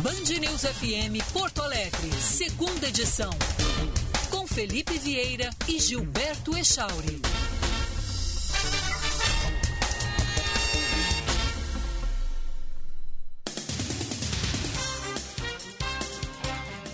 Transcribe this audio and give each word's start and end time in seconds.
Band 0.00 0.38
News 0.40 0.62
FM 0.62 1.32
Porto 1.32 1.60
Alegre, 1.60 2.12
segunda 2.12 2.86
edição. 2.86 3.30
Com 4.30 4.46
Felipe 4.46 4.96
Vieira 4.96 5.50
e 5.66 5.80
Gilberto 5.80 6.56
Echauri. 6.56 7.20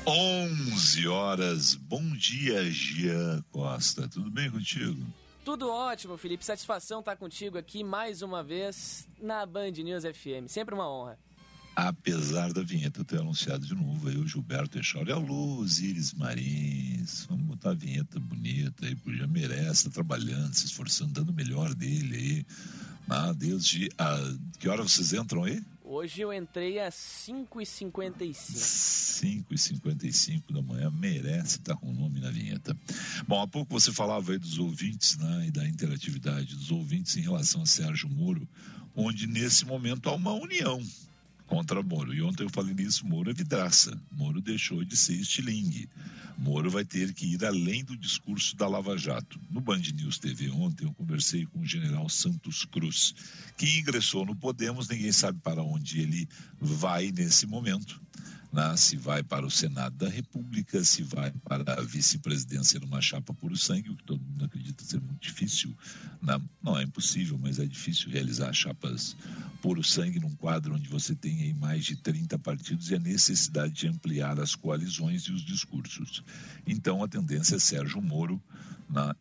Onze 0.07 1.07
horas. 1.07 1.75
Bom 1.75 2.03
dia, 2.17 2.65
Gia 2.71 3.45
Costa. 3.53 4.09
Tudo 4.09 4.31
bem 4.31 4.51
contigo? 4.51 5.05
Tudo 5.45 5.71
ótimo, 5.71 6.17
Felipe. 6.17 6.43
Satisfação 6.43 7.01
estar 7.01 7.17
contigo 7.17 7.59
aqui 7.59 7.85
mais 7.85 8.23
uma 8.23 8.43
vez 8.43 9.07
na 9.21 9.45
Band 9.45 9.73
News 9.73 10.05
FM. 10.05 10.49
Sempre 10.49 10.75
uma 10.75 10.91
honra. 10.91 11.19
Apesar 11.77 12.53
da 12.53 12.63
vinheta 12.63 13.05
ter 13.05 13.19
anunciado 13.19 13.67
de 13.67 13.75
novo 13.75 14.09
aí 14.09 14.17
o 14.17 14.29
Gilberto 14.29 14.79
Echauri, 14.79 15.11
alô, 15.11 15.57
Osiris 15.57 16.15
Marins, 16.15 17.27
vamos 17.29 17.47
botar 17.47 17.71
a 17.71 17.75
vinheta 17.75 18.21
bonita 18.21 18.87
aí, 18.87 18.95
porque 18.95 19.19
já 19.19 19.27
merece, 19.27 19.85
tá 19.85 19.91
trabalhando, 19.91 20.55
se 20.55 20.67
esforçando, 20.67 21.13
dando 21.13 21.31
o 21.31 21.35
melhor 21.35 21.75
dele 21.75 22.17
aí. 22.17 22.47
Ah, 23.09 23.33
desde. 23.33 23.91
Ah, 23.99 24.35
que 24.59 24.69
hora 24.69 24.85
vocês 24.85 25.13
entram 25.13 25.43
aí? 25.43 25.61
Hoje 25.83 26.21
eu 26.23 26.33
entrei 26.33 26.79
às 26.79 26.95
5h55. 26.95 28.55
5h55 28.55 30.53
da 30.53 30.63
manhã, 30.63 30.91
merece 30.91 31.59
estar 31.59 31.77
com 31.77 31.91
o 31.91 31.93
nome 31.93 32.21
na 32.21 32.31
vinheta. 32.31 32.77
Bom, 33.27 33.43
há 33.43 33.49
pouco 33.49 33.79
você 33.79 33.93
falava 33.93 34.33
aí 34.33 34.39
dos 34.39 34.59
ouvintes 34.59 35.19
né, 35.19 35.47
e 35.49 35.51
da 35.51 35.69
interatividade 35.69 36.55
dos 36.55 36.71
ouvintes 36.71 37.17
em 37.17 37.21
relação 37.21 37.63
a 37.63 37.67
Sérgio 37.67 38.09
Moro, 38.09 38.49
onde 38.95 39.27
nesse 39.27 39.67
momento 39.67 40.09
há 40.09 40.15
uma 40.15 40.33
união 40.33 40.81
contra 41.47 41.83
Moro. 41.83 42.15
E 42.15 42.23
ontem 42.23 42.45
eu 42.45 42.51
falei 42.51 42.75
nisso, 42.75 43.07
Moro 43.07 43.31
é 43.31 43.35
vidraça. 43.35 44.01
Moro 44.13 44.41
deixou 44.41 44.85
de 44.85 44.97
ser 44.97 45.15
estilingue. 45.15 45.89
Moro 46.37 46.71
vai 46.71 46.85
ter 46.85 47.13
que 47.13 47.27
ir 47.27 47.45
além 47.45 47.85
do 47.85 47.97
discurso 47.97 48.57
da 48.57 48.67
Lava 48.67 48.97
Jato. 48.99 49.41
No 49.51 49.61
Band 49.61 49.83
News 49.95 50.19
TV 50.19 50.51
ontem 50.51 50.85
eu 50.85 50.93
conversei 50.95 51.47
com 51.47 51.61
o 51.61 51.67
general 51.67 52.09
Santos 52.09 52.65
Cruz, 52.65 53.15
que 53.57 53.79
ingressou 53.79 54.27
no 54.27 54.35
Podemos, 54.35 54.89
ninguém 54.89 55.13
sabe 55.13 55.39
para 55.41 55.63
onde 55.63 56.01
ele 56.01 56.29
vai 56.61 57.13
nesse 57.13 57.47
momento 57.47 58.01
né? 58.55 58.77
se 58.77 58.97
vai 58.97 59.21
para 59.23 59.45
o 59.45 59.51
Senado 59.51 59.97
da 59.97 60.09
República, 60.09 60.85
se 60.85 61.03
vai 61.03 61.33
para 61.43 61.75
a 61.75 61.83
vice-presidência 61.83 62.79
numa 62.79 63.01
chapa 63.01 63.35
puro 63.35 63.57
sangue, 63.57 63.91
o 63.91 63.97
que 63.97 64.05
todo 64.05 64.23
mundo 64.23 64.45
acredita 64.45 64.85
ser 64.85 65.01
muito 65.01 65.21
difícil. 65.21 65.77
Né? 66.23 66.41
Não 66.63 66.79
é 66.79 66.85
impossível, 66.85 67.37
mas 67.37 67.59
é 67.59 67.67
difícil 67.67 68.11
realizar 68.11 68.53
chapas 68.53 69.17
puro 69.61 69.83
sangue 69.83 70.21
num 70.21 70.37
quadro 70.37 70.75
onde 70.75 70.89
você 70.89 71.17
tem 71.17 71.43
aí 71.43 71.53
mais 71.53 71.85
de 71.85 71.97
30 71.97 72.39
partidos 72.39 72.91
e 72.91 72.95
a 72.95 73.01
necessidade 73.01 73.73
de 73.73 73.89
ampliar 73.89 74.39
as 74.39 74.55
coalizões 74.55 75.23
e 75.23 75.33
os 75.33 75.45
discursos. 75.45 76.23
Então 76.65 77.03
a 77.03 77.09
tendência 77.09 77.57
é 77.57 77.59
Sérgio 77.59 78.01
Moro 78.01 78.41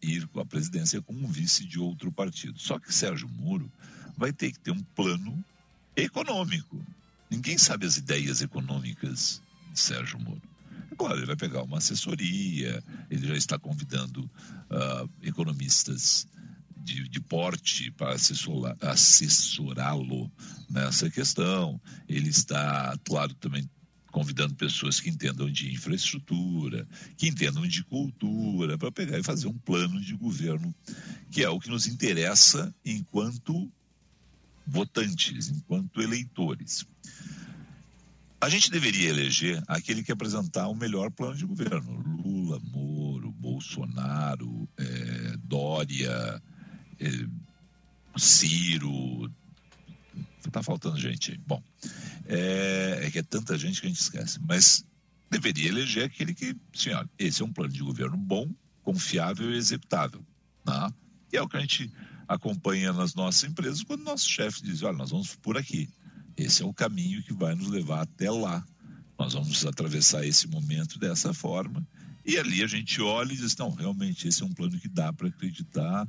ir 0.01 0.27
com 0.27 0.41
a 0.41 0.45
presidência 0.45 1.01
como 1.01 1.27
vice 1.27 1.65
de 1.65 1.79
outro 1.79 2.11
partido. 2.11 2.59
Só 2.59 2.77
que 2.77 2.93
Sérgio 2.93 3.27
Moro 3.27 3.71
vai 4.15 4.31
ter 4.31 4.51
que 4.51 4.59
ter 4.59 4.71
um 4.71 4.83
plano 4.95 5.43
econômico. 5.95 6.79
Ninguém 7.33 7.57
sabe 7.57 7.87
as 7.87 7.97
ideias 7.97 8.43
econômicas 8.43 9.41
de 9.73 9.79
Sérgio 9.79 10.19
Moro. 10.19 10.39
Agora, 10.91 11.17
ele 11.17 11.25
vai 11.25 11.35
pegar 11.35 11.63
uma 11.63 11.79
assessoria, 11.79 12.83
ele 13.09 13.27
já 13.27 13.35
está 13.35 13.57
convidando 13.57 14.21
uh, 14.21 15.09
economistas 15.23 16.27
de, 16.77 17.09
de, 17.09 17.19
porte 17.19 17.89
para 17.89 18.13
assessorá-lo 18.81 20.31
nessa 20.69 21.09
questão. 21.09 21.81
Ele 22.07 22.29
está, 22.29 22.95
claro, 23.03 23.33
também 23.33 23.67
convidando 24.11 24.53
pessoas 24.53 24.99
que 24.99 25.09
entendam 25.09 25.49
de 25.49 25.73
infraestrutura, 25.73 26.87
que 27.17 27.27
entendam 27.27 27.65
de 27.67 27.83
cultura, 27.83 28.77
para 28.77 28.91
pegar 28.91 29.17
e 29.17 29.23
fazer 29.23 29.47
um 29.47 29.57
plano 29.57 29.99
de 29.99 30.13
governo, 30.13 30.71
que 31.31 31.43
é 31.43 31.49
o 31.49 31.59
que 31.59 31.71
nos 31.71 31.87
interessa 31.87 32.71
enquanto 32.85 33.71
votantes, 34.67 35.49
enquanto 35.49 35.99
eleitores. 35.99 36.85
A 38.43 38.49
gente 38.49 38.69
deveria 38.69 39.09
eleger 39.09 39.63
aquele 39.67 40.03
que 40.03 40.11
apresentar 40.11 40.67
o 40.67 40.75
melhor 40.75 41.09
plano 41.09 41.35
de 41.35 41.45
governo. 41.45 42.01
Lula, 42.21 42.59
Moro, 42.59 43.31
Bolsonaro, 43.31 44.67
é, 44.77 45.37
Dória, 45.37 46.41
é, 46.99 47.09
Ciro. 48.17 49.31
Está 50.45 50.61
faltando 50.61 50.99
gente. 50.99 51.39
Bom, 51.47 51.63
é, 52.25 53.03
é, 53.03 53.11
que 53.11 53.19
é 53.19 53.23
tanta 53.23 53.57
gente 53.57 53.79
que 53.79 53.87
a 53.87 53.89
gente 53.89 54.01
esquece. 54.01 54.39
Mas 54.45 54.85
deveria 55.31 55.69
eleger 55.69 56.03
aquele 56.03 56.33
que, 56.33 56.53
senhora, 56.73 57.09
esse 57.17 57.41
é 57.41 57.45
um 57.45 57.53
plano 57.53 57.71
de 57.71 57.81
governo 57.81 58.17
bom, 58.17 58.49
confiável 58.83 59.51
e 59.51 59.57
executável. 59.57 60.21
Né? 60.67 60.89
E 61.31 61.37
é 61.37 61.41
o 61.41 61.47
que 61.47 61.55
a 61.55 61.61
gente 61.61 61.89
acompanha 62.27 62.91
nas 62.91 63.15
nossas 63.15 63.43
empresas 63.49 63.83
quando 63.83 64.03
nossos 64.03 64.27
chefes 64.27 64.61
dizem, 64.61 64.87
olha, 64.87 64.97
nós 64.97 65.11
vamos 65.11 65.35
por 65.35 65.57
aqui. 65.57 65.89
Esse 66.35 66.63
é 66.63 66.65
o 66.65 66.73
caminho 66.73 67.23
que 67.23 67.33
vai 67.33 67.55
nos 67.55 67.67
levar 67.67 68.01
até 68.01 68.29
lá. 68.29 68.65
Nós 69.17 69.33
vamos 69.33 69.65
atravessar 69.65 70.25
esse 70.25 70.47
momento 70.47 70.97
dessa 70.97 71.33
forma. 71.33 71.85
E 72.25 72.37
ali 72.37 72.63
a 72.63 72.67
gente 72.67 73.01
olha 73.01 73.33
e 73.33 73.37
diz: 73.37 73.55
não, 73.57 73.71
realmente, 73.73 74.27
esse 74.27 74.41
é 74.41 74.45
um 74.45 74.53
plano 74.53 74.79
que 74.79 74.87
dá 74.87 75.11
para 75.11 75.27
acreditar. 75.27 76.07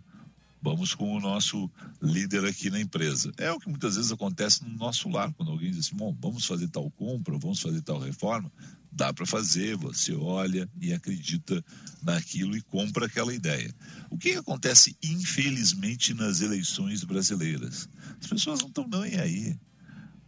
Vamos 0.62 0.94
com 0.94 1.14
o 1.14 1.20
nosso 1.20 1.70
líder 2.00 2.46
aqui 2.46 2.70
na 2.70 2.80
empresa. 2.80 3.30
É 3.36 3.52
o 3.52 3.60
que 3.60 3.68
muitas 3.68 3.96
vezes 3.96 4.10
acontece 4.10 4.64
no 4.64 4.74
nosso 4.78 5.10
lar, 5.10 5.30
quando 5.34 5.52
alguém 5.52 5.70
diz 5.70 5.80
assim: 5.80 5.96
bom, 5.96 6.16
vamos 6.18 6.46
fazer 6.46 6.68
tal 6.68 6.90
compra, 6.92 7.36
vamos 7.38 7.60
fazer 7.60 7.82
tal 7.82 7.98
reforma. 7.98 8.50
Dá 8.90 9.12
para 9.12 9.26
fazer, 9.26 9.76
você 9.76 10.14
olha 10.14 10.66
e 10.80 10.92
acredita 10.94 11.62
naquilo 12.02 12.56
e 12.56 12.62
compra 12.62 13.06
aquela 13.06 13.34
ideia. 13.34 13.74
O 14.08 14.16
que 14.16 14.36
acontece, 14.36 14.96
infelizmente, 15.02 16.14
nas 16.14 16.40
eleições 16.40 17.04
brasileiras? 17.04 17.88
As 18.20 18.28
pessoas 18.28 18.60
não 18.60 18.68
estão 18.68 18.88
nem 18.88 19.20
aí. 19.20 19.58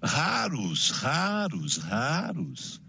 Raros, 0.02 1.02
raros, 1.02 1.78
raros 1.88 2.80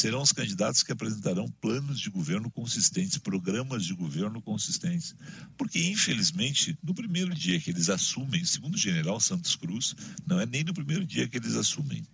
serão 0.00 0.22
os 0.22 0.32
candidatos 0.32 0.82
que 0.82 0.92
apresentarão 0.92 1.48
planos 1.60 1.98
de 1.98 2.10
governo 2.10 2.50
consistentes, 2.50 3.18
programas 3.18 3.84
de 3.84 3.94
governo 3.94 4.40
consistentes. 4.42 5.14
Porque, 5.56 5.88
infelizmente, 5.88 6.78
no 6.82 6.94
primeiro 6.94 7.34
dia 7.34 7.58
que 7.60 7.70
eles 7.70 7.88
assumem, 7.88 8.44
segundo 8.44 8.74
o 8.74 8.78
general 8.78 9.18
Santos 9.20 9.56
Cruz, 9.56 9.94
não 10.26 10.40
é 10.40 10.46
nem 10.46 10.64
no 10.64 10.74
primeiro 10.74 11.04
dia 11.04 11.26
que 11.26 11.38
eles 11.38 11.56
assumem. 11.56 12.04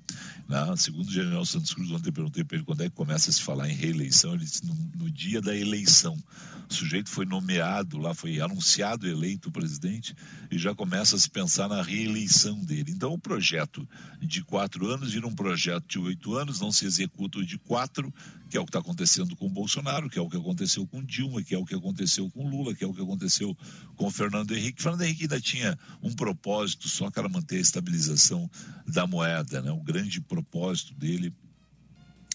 Né? 0.49 0.59
Segundo 0.77 1.09
o 1.09 1.13
general 1.13 1.45
Santos 1.45 1.75
Cruz, 1.75 1.91
ontem 1.91 2.09
eu 2.09 2.13
perguntei 2.13 2.45
para 2.45 2.57
ele 2.57 2.65
quando 2.65 2.83
é 2.83 2.89
que 2.89 2.95
começa 2.95 3.31
a 3.31 3.33
se 3.33 3.43
falar 3.43 3.69
em 3.69 3.75
reeleição, 3.75 4.35
ele 4.35 4.45
disse 4.45 4.65
no, 4.65 4.75
no 4.97 5.11
dia 5.11 5.41
da 5.41 5.57
eleição. 5.57 6.17
O 6.69 6.75
sujeito 6.75 7.11
foi 7.11 7.27
nomeado 7.27 7.99
lá, 7.99 8.15
foi 8.15 8.41
anunciado 8.41 9.07
eleito 9.07 9.51
presidente 9.51 10.15
e 10.51 10.59
já 10.59 10.75
começa 10.75 11.17
a 11.17 11.19
se 11.19 11.29
pensar 11.29 11.69
na 11.69 11.83
reeleição 11.83 12.59
dele. 12.65 12.93
Então, 12.93 13.13
o 13.13 13.19
projeto 13.19 13.87
de 14.21 14.43
quatro 14.43 14.89
anos 14.89 15.13
vira 15.13 15.27
um 15.27 15.35
projeto 15.35 15.87
de 15.87 15.99
oito 15.99 16.35
anos, 16.35 16.61
não 16.61 16.73
se 16.73 16.87
executa 16.87 17.39
o 17.39 17.45
de 17.45 17.59
quatro, 17.59 17.72
que 18.49 18.57
é 18.57 18.61
o 18.61 18.65
que 18.65 18.69
está 18.71 18.81
acontecendo 18.81 19.35
com 19.35 19.47
o 19.47 19.51
Bolsonaro, 19.51 20.11
que 20.11 20.19
é 20.19 20.23
o 20.23 20.29
que 20.29 20.37
aconteceu 20.37 20.87
com 20.87 21.03
Dilma, 21.03 21.43
que 21.43 21.55
é 21.55 21.59
o 21.59 21.65
que 21.65 21.75
aconteceu 21.75 22.31
com 22.31 22.49
Lula, 22.49 22.75
que 22.75 22.85
é 22.85 22.87
o 22.87 22.93
que 22.93 23.01
aconteceu 23.01 23.57
com 23.97 24.11
Fernando 24.11 24.55
Henrique. 24.55 24.83
Fernando 24.83 25.03
Henrique 25.03 25.23
ainda 25.23 25.41
tinha 25.41 25.79
um 26.03 26.13
propósito 26.13 26.89
só 26.89 27.11
que 27.11 27.19
era 27.19 27.29
manter 27.29 27.57
a 27.57 27.61
estabilização 27.61 28.51
da 28.87 29.07
moeda, 29.07 29.63
né? 29.63 29.71
O 29.71 29.83
grande 29.83 30.21
propósito 30.21 30.95
dele 30.95 31.35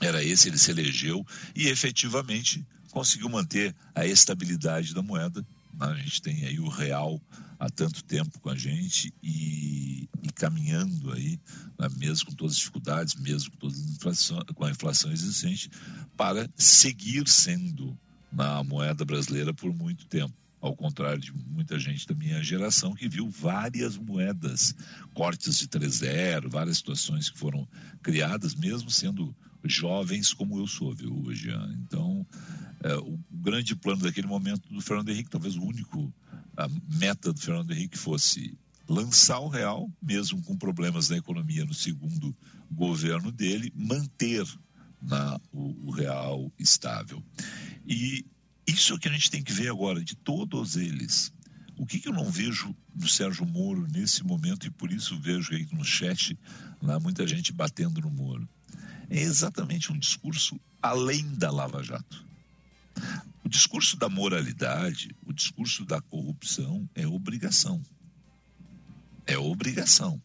era 0.01 0.23
esse, 0.23 0.47
ele 0.47 0.57
se 0.57 0.71
elegeu 0.71 1.25
e 1.55 1.67
efetivamente 1.67 2.65
conseguiu 2.91 3.29
manter 3.29 3.75
a 3.93 4.05
estabilidade 4.05 4.93
da 4.93 5.01
moeda. 5.01 5.45
A 5.79 5.93
gente 5.95 6.21
tem 6.21 6.45
aí 6.45 6.59
o 6.59 6.69
real 6.69 7.21
há 7.59 7.69
tanto 7.69 8.03
tempo 8.03 8.39
com 8.39 8.50
a 8.50 8.56
gente 8.56 9.13
e, 9.21 10.09
e 10.21 10.31
caminhando 10.33 11.12
aí, 11.12 11.39
né, 11.79 11.88
mesmo 11.97 12.27
com 12.27 12.35
todas 12.35 12.53
as 12.53 12.59
dificuldades, 12.59 13.15
mesmo 13.15 13.51
com, 13.51 13.57
todas 13.57 13.79
as 13.79 13.89
inflação, 13.91 14.39
com 14.56 14.65
a 14.65 14.71
inflação 14.71 15.12
existente, 15.12 15.69
para 16.15 16.50
seguir 16.56 17.27
sendo 17.27 17.97
na 18.31 18.63
moeda 18.63 19.06
brasileira 19.06 19.53
por 19.53 19.74
muito 19.74 20.06
tempo. 20.07 20.33
Ao 20.59 20.75
contrário 20.75 21.21
de 21.21 21.31
muita 21.31 21.77
gente 21.77 22.07
da 22.07 22.15
minha 22.15 22.44
geração 22.44 22.95
que 22.95 23.07
viu 23.07 23.29
várias 23.29 23.95
moedas, 23.95 24.74
cortes 25.13 25.57
de 25.59 25.68
3-0, 25.68 26.50
várias 26.50 26.77
situações 26.77 27.29
que 27.29 27.38
foram 27.38 27.68
criadas, 28.01 28.56
mesmo 28.56 28.89
sendo 28.89 29.35
jovens 29.67 30.33
como 30.33 30.59
eu 30.59 30.67
sou, 30.67 30.93
viu, 30.93 31.13
hoje. 31.25 31.49
Então, 31.79 32.25
é, 32.83 32.95
o 32.95 33.19
grande 33.31 33.75
plano 33.75 34.01
daquele 34.01 34.27
momento 34.27 34.67
do 34.69 34.81
Fernando 34.81 35.09
Henrique, 35.09 35.29
talvez 35.29 35.55
o 35.55 35.63
único 35.63 36.13
a 36.55 36.67
meta 36.89 37.31
do 37.31 37.39
Fernando 37.39 37.71
Henrique 37.71 37.97
fosse 37.97 38.57
lançar 38.89 39.39
o 39.39 39.47
real, 39.47 39.91
mesmo 40.01 40.41
com 40.41 40.57
problemas 40.57 41.09
na 41.09 41.17
economia 41.17 41.65
no 41.65 41.73
segundo 41.73 42.35
governo 42.71 43.31
dele, 43.31 43.71
manter 43.75 44.45
na, 45.01 45.39
o, 45.51 45.87
o 45.87 45.91
real 45.91 46.51
estável. 46.57 47.23
E 47.85 48.25
isso 48.65 48.93
é 48.93 48.97
que 48.97 49.07
a 49.07 49.11
gente 49.11 49.29
tem 49.29 49.43
que 49.43 49.53
ver 49.53 49.69
agora, 49.69 50.03
de 50.03 50.15
todos 50.15 50.75
eles. 50.75 51.31
O 51.77 51.85
que, 51.85 51.99
que 51.99 52.09
eu 52.09 52.13
não 52.13 52.29
vejo 52.29 52.75
do 52.93 53.07
Sérgio 53.07 53.45
Moro 53.45 53.85
nesse 53.91 54.23
momento, 54.23 54.65
e 54.65 54.71
por 54.71 54.91
isso 54.91 55.19
vejo 55.19 55.53
aí 55.53 55.67
no 55.71 55.85
chat 55.85 56.37
lá 56.81 56.99
muita 56.99 57.27
gente 57.27 57.53
batendo 57.53 58.01
no 58.01 58.09
Moro, 58.09 58.49
é 59.09 59.19
exatamente 59.19 59.92
um 59.92 59.98
discurso 59.98 60.59
além 60.81 61.24
da 61.36 61.51
Lava 61.51 61.83
Jato. 61.83 62.25
O 63.44 63.50
discurso 63.50 63.95
da 63.98 64.09
moralidade, 64.09 65.15
o 65.25 65.31
discurso 65.31 65.86
da 65.86 66.01
corrupção 66.01 66.89
é 66.94 67.07
obrigação. 67.07 67.81
É 69.25 69.38
obrigação. 69.38 70.21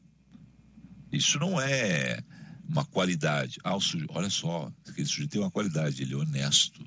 Isso 1.12 1.38
não 1.38 1.60
é 1.60 2.22
uma 2.68 2.84
qualidade. 2.84 3.58
Ah, 3.62 3.76
olha 4.08 4.30
só, 4.30 4.72
esse 4.96 5.10
sujeito 5.10 5.30
tem 5.30 5.40
uma 5.40 5.50
qualidade, 5.50 6.02
ele 6.02 6.14
é 6.14 6.16
honesto. 6.16 6.84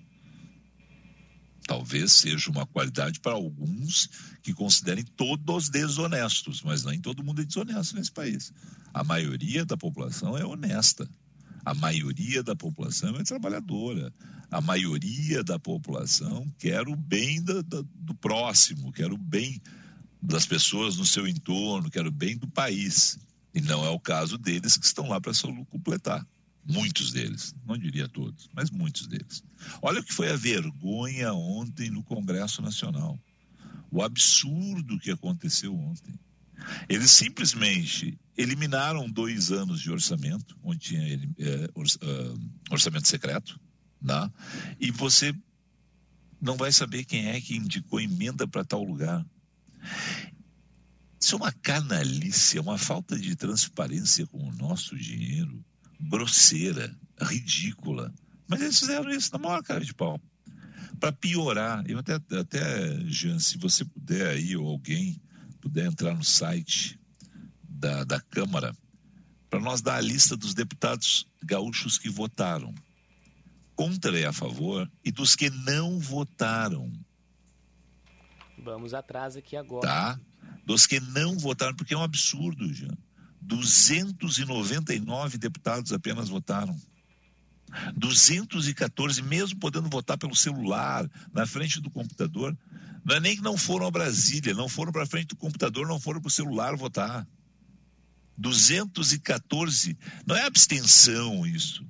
Talvez 1.68 2.14
seja 2.14 2.52
uma 2.52 2.66
qualidade 2.66 3.20
para 3.20 3.34
alguns 3.34 4.10
que 4.44 4.54
considerem 4.54 5.04
todos 5.04 5.70
desonestos, 5.70 6.62
mas 6.62 6.84
nem 6.84 7.00
todo 7.00 7.24
mundo 7.24 7.42
é 7.42 7.46
desonesto 7.46 7.96
nesse 7.96 8.12
país. 8.12 8.54
A 8.94 9.04
maioria 9.04 9.66
da 9.66 9.76
população 9.76 10.38
é 10.38 10.46
honesta. 10.46 11.10
A 11.66 11.74
maioria 11.74 12.44
da 12.44 12.56
população 12.56 13.16
é 13.18 13.24
trabalhadora. 13.24 14.14
A 14.52 14.62
maioria 14.62 15.44
da 15.44 15.58
população 15.58 16.48
quer 16.60 16.88
o 16.88 16.96
bem 16.96 17.42
do, 17.42 17.64
do, 17.64 17.84
do 17.84 18.14
próximo, 18.14 18.92
quer 18.92 19.12
o 19.12 19.18
bem 19.18 19.60
das 20.22 20.46
pessoas 20.46 20.96
no 20.98 21.06
seu 21.06 21.28
entorno, 21.28 21.90
quer 21.90 22.06
o 22.06 22.12
bem 22.12 22.38
do 22.38 22.48
país. 22.48 23.18
E 23.52 23.62
não 23.62 23.84
é 23.84 23.90
o 23.90 24.00
caso 24.00 24.38
deles 24.38 24.78
que 24.78 24.86
estão 24.86 25.08
lá 25.10 25.20
para 25.20 25.34
completar. 25.70 26.26
Muitos 26.68 27.12
deles, 27.12 27.56
não 27.66 27.78
diria 27.78 28.08
todos, 28.08 28.50
mas 28.54 28.70
muitos 28.70 29.08
deles. 29.08 29.44
Olha 29.82 30.02
o 30.02 30.04
que 30.04 30.14
foi 30.14 30.32
a 30.32 30.36
vergonha 30.36 31.34
ontem 31.34 31.90
no 31.90 32.04
Congresso 32.04 32.62
Nacional. 32.62 33.20
O 33.90 34.02
absurdo 34.04 35.00
que 35.00 35.12
aconteceu 35.12 35.76
ontem. 35.76 36.14
Eles 36.88 37.12
simplesmente 37.12 38.18
eliminaram 38.38 39.10
dois 39.10 39.52
anos 39.52 39.82
de 39.82 39.92
orçamento, 39.92 40.58
onde 40.64 40.80
tinha 40.80 41.16
é, 41.40 41.70
orçamento 42.70 43.08
secreto, 43.08 43.60
né? 44.02 44.30
e 44.80 44.92
você 44.92 45.34
não 46.42 46.58
vai 46.58 46.72
saber 46.72 47.06
quem 47.06 47.28
é 47.28 47.42
que 47.42 47.56
indicou 47.56 48.00
emenda 48.00 48.48
para 48.48 48.64
tal 48.64 48.84
lugar. 48.84 49.26
Isso 51.20 51.36
é 51.36 51.38
uma 51.38 51.52
canalice, 51.52 52.58
é 52.58 52.62
uma 52.62 52.78
falta 52.78 53.18
de 53.18 53.36
transparência 53.36 54.28
com 54.28 54.48
o 54.48 54.54
nosso 54.54 54.96
dinheiro, 54.96 55.64
grosseira, 56.00 56.96
ridícula. 57.20 58.14
Mas 58.48 58.62
eles 58.62 58.80
fizeram 58.80 59.10
isso 59.10 59.32
na 59.34 59.40
maior 59.40 59.64
cara 59.64 59.84
de 59.84 59.94
pau. 59.94 60.22
Para 61.00 61.12
piorar, 61.12 61.84
eu 61.88 62.00
até, 62.00 62.16
até, 62.16 63.00
Jean, 63.08 63.40
se 63.40 63.58
você 63.58 63.84
puder 63.84 64.28
aí, 64.28 64.56
ou 64.56 64.68
alguém 64.68 65.20
puder 65.66 65.88
entrar 65.88 66.14
no 66.14 66.24
site 66.24 67.00
da, 67.64 68.04
da 68.04 68.22
Câmara, 68.22 68.72
para 69.50 69.60
nós 69.60 69.82
dar 69.82 69.96
a 69.96 70.02
lista 70.02 70.38
dos 70.38 70.54
deputados 70.54 71.28
gaúchos 71.44 71.98
que 71.98 72.08
votaram 72.08 72.72
contra 73.76 74.18
e 74.20 74.24
a 74.24 74.32
favor 74.32 74.88
e 75.04 75.12
dos 75.12 75.36
que 75.36 75.50
não 75.50 76.00
votaram. 76.00 76.92
Vamos 78.64 78.94
atrás 78.94 79.36
aqui 79.36 79.58
agora. 79.58 79.88
Tá? 79.88 80.20
Dos 80.64 80.86
que 80.86 81.00
não 81.00 81.36
votaram, 81.40 81.76
porque 81.76 81.96
é 81.96 81.98
um 81.98 82.04
absurdo, 82.04 82.72
já. 82.72 82.96
299 83.42 85.40
deputados 85.40 85.92
apenas 85.92 86.30
votaram. 86.30 86.80
214, 87.96 89.24
mesmo 89.24 89.60
podendo 89.60 89.90
votar 89.90 90.16
pelo 90.16 90.36
celular, 90.36 91.10
na 91.34 91.48
frente 91.48 91.82
do 91.82 91.90
computador, 91.90 92.56
não 93.06 93.16
é 93.16 93.20
nem 93.20 93.36
que 93.36 93.44
não 93.44 93.56
foram 93.56 93.86
a 93.86 93.92
Brasília, 93.92 94.56
não 94.56 94.68
foram 94.68 94.92
para 94.92 95.06
frente 95.06 95.28
do 95.28 95.36
computador, 95.36 95.88
não 95.88 96.00
foram 96.00 96.20
para 96.20 96.28
o 96.28 96.32
celular 96.32 96.76
votar. 96.76 97.28
214, 98.36 99.98
não 100.26 100.36
é 100.36 100.44
abstenção 100.44 101.46
isso. 101.46 101.86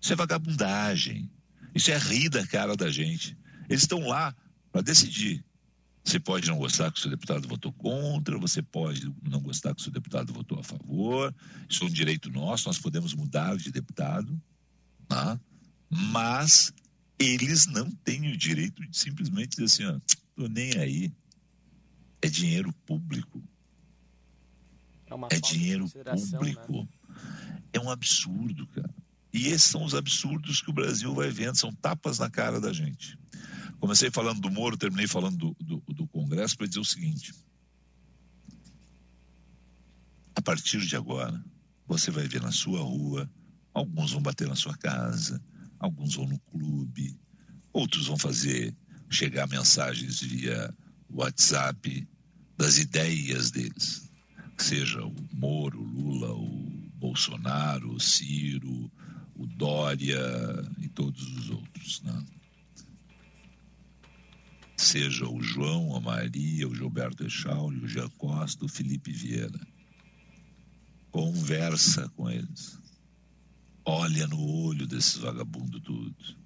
Isso 0.00 0.12
é 0.12 0.16
vagabundagem. 0.16 1.30
Isso 1.74 1.90
é 1.90 1.96
rir 1.96 2.28
da 2.28 2.46
cara 2.46 2.76
da 2.76 2.90
gente. 2.90 3.36
Eles 3.68 3.82
estão 3.82 4.06
lá 4.06 4.36
para 4.70 4.82
decidir. 4.82 5.42
Você 6.04 6.20
pode 6.20 6.46
não 6.46 6.58
gostar 6.58 6.92
que 6.92 6.98
o 6.98 7.00
seu 7.02 7.10
deputado 7.10 7.48
votou 7.48 7.72
contra, 7.72 8.38
você 8.38 8.60
pode 8.60 9.10
não 9.22 9.40
gostar 9.40 9.74
que 9.74 9.80
o 9.80 9.82
seu 9.82 9.92
deputado 9.92 10.30
votou 10.34 10.60
a 10.60 10.62
favor. 10.62 11.34
Isso 11.66 11.82
é 11.82 11.86
um 11.86 11.90
direito 11.90 12.30
nosso, 12.30 12.68
nós 12.68 12.78
podemos 12.78 13.14
mudar 13.14 13.56
de 13.56 13.72
deputado. 13.72 14.38
Tá? 15.08 15.40
Mas 15.88 16.70
eles 17.18 17.66
não 17.66 17.90
têm 17.90 18.30
o 18.30 18.36
direito 18.36 18.86
de 18.86 18.96
simplesmente 18.96 19.56
dizer 19.56 19.64
assim, 19.64 19.84
ó, 19.86 19.98
tô 20.34 20.48
nem 20.48 20.76
aí. 20.78 21.12
É 22.22 22.28
dinheiro 22.28 22.72
público. 22.86 23.42
É, 25.06 25.36
é 25.36 25.40
dinheiro 25.40 25.84
né? 25.84 26.14
público. 26.32 26.72
Né? 26.72 26.88
É 27.72 27.80
um 27.80 27.90
absurdo, 27.90 28.66
cara. 28.68 28.94
E 29.32 29.48
esses 29.48 29.64
são 29.64 29.84
os 29.84 29.94
absurdos 29.94 30.60
que 30.60 30.70
o 30.70 30.72
Brasil 30.72 31.12
vai 31.12 31.28
vendo, 31.28 31.56
são 31.56 31.72
tapas 31.72 32.20
na 32.20 32.30
cara 32.30 32.60
da 32.60 32.72
gente. 32.72 33.18
Comecei 33.80 34.10
falando 34.10 34.40
do 34.40 34.50
Moro, 34.50 34.76
terminei 34.76 35.08
falando 35.08 35.36
do, 35.36 35.56
do, 35.60 35.92
do 35.92 36.06
Congresso 36.06 36.56
para 36.56 36.68
dizer 36.68 36.80
o 36.80 36.84
seguinte: 36.84 37.34
a 40.34 40.40
partir 40.40 40.80
de 40.80 40.96
agora, 40.96 41.44
você 41.86 42.10
vai 42.10 42.26
ver 42.26 42.40
na 42.40 42.52
sua 42.52 42.80
rua, 42.80 43.28
alguns 43.72 44.12
vão 44.12 44.22
bater 44.22 44.48
na 44.48 44.56
sua 44.56 44.76
casa, 44.76 45.42
alguns 45.78 46.14
vão 46.14 46.26
no 46.26 46.38
clube, 46.38 47.18
outros 47.72 48.06
vão 48.06 48.16
fazer 48.16 48.74
chegar 49.14 49.46
mensagens 49.46 50.20
via 50.20 50.74
WhatsApp 51.08 52.06
das 52.56 52.78
ideias 52.78 53.52
deles, 53.52 54.10
seja 54.58 55.04
o 55.04 55.14
Moro, 55.32 55.80
o 55.80 55.84
Lula, 55.84 56.32
o 56.32 56.90
Bolsonaro, 56.96 57.94
o 57.94 58.00
Ciro, 58.00 58.90
o 59.36 59.46
Dória 59.46 60.18
e 60.78 60.88
todos 60.88 61.22
os 61.22 61.50
outros, 61.50 62.02
né? 62.02 62.24
Seja 64.76 65.28
o 65.28 65.40
João, 65.40 65.94
a 65.96 66.00
Maria, 66.00 66.68
o 66.68 66.74
Gilberto 66.74 67.24
Echauri, 67.24 67.78
o 67.78 67.88
Jean 67.88 68.08
Costa, 68.10 68.64
o 68.64 68.68
Felipe 68.68 69.12
Vieira. 69.12 69.60
Conversa 71.10 72.08
com 72.16 72.28
eles. 72.28 72.78
Olha 73.84 74.26
no 74.26 74.40
olho 74.40 74.86
desses 74.86 75.16
vagabundos 75.16 75.80
tudo. 75.82 76.43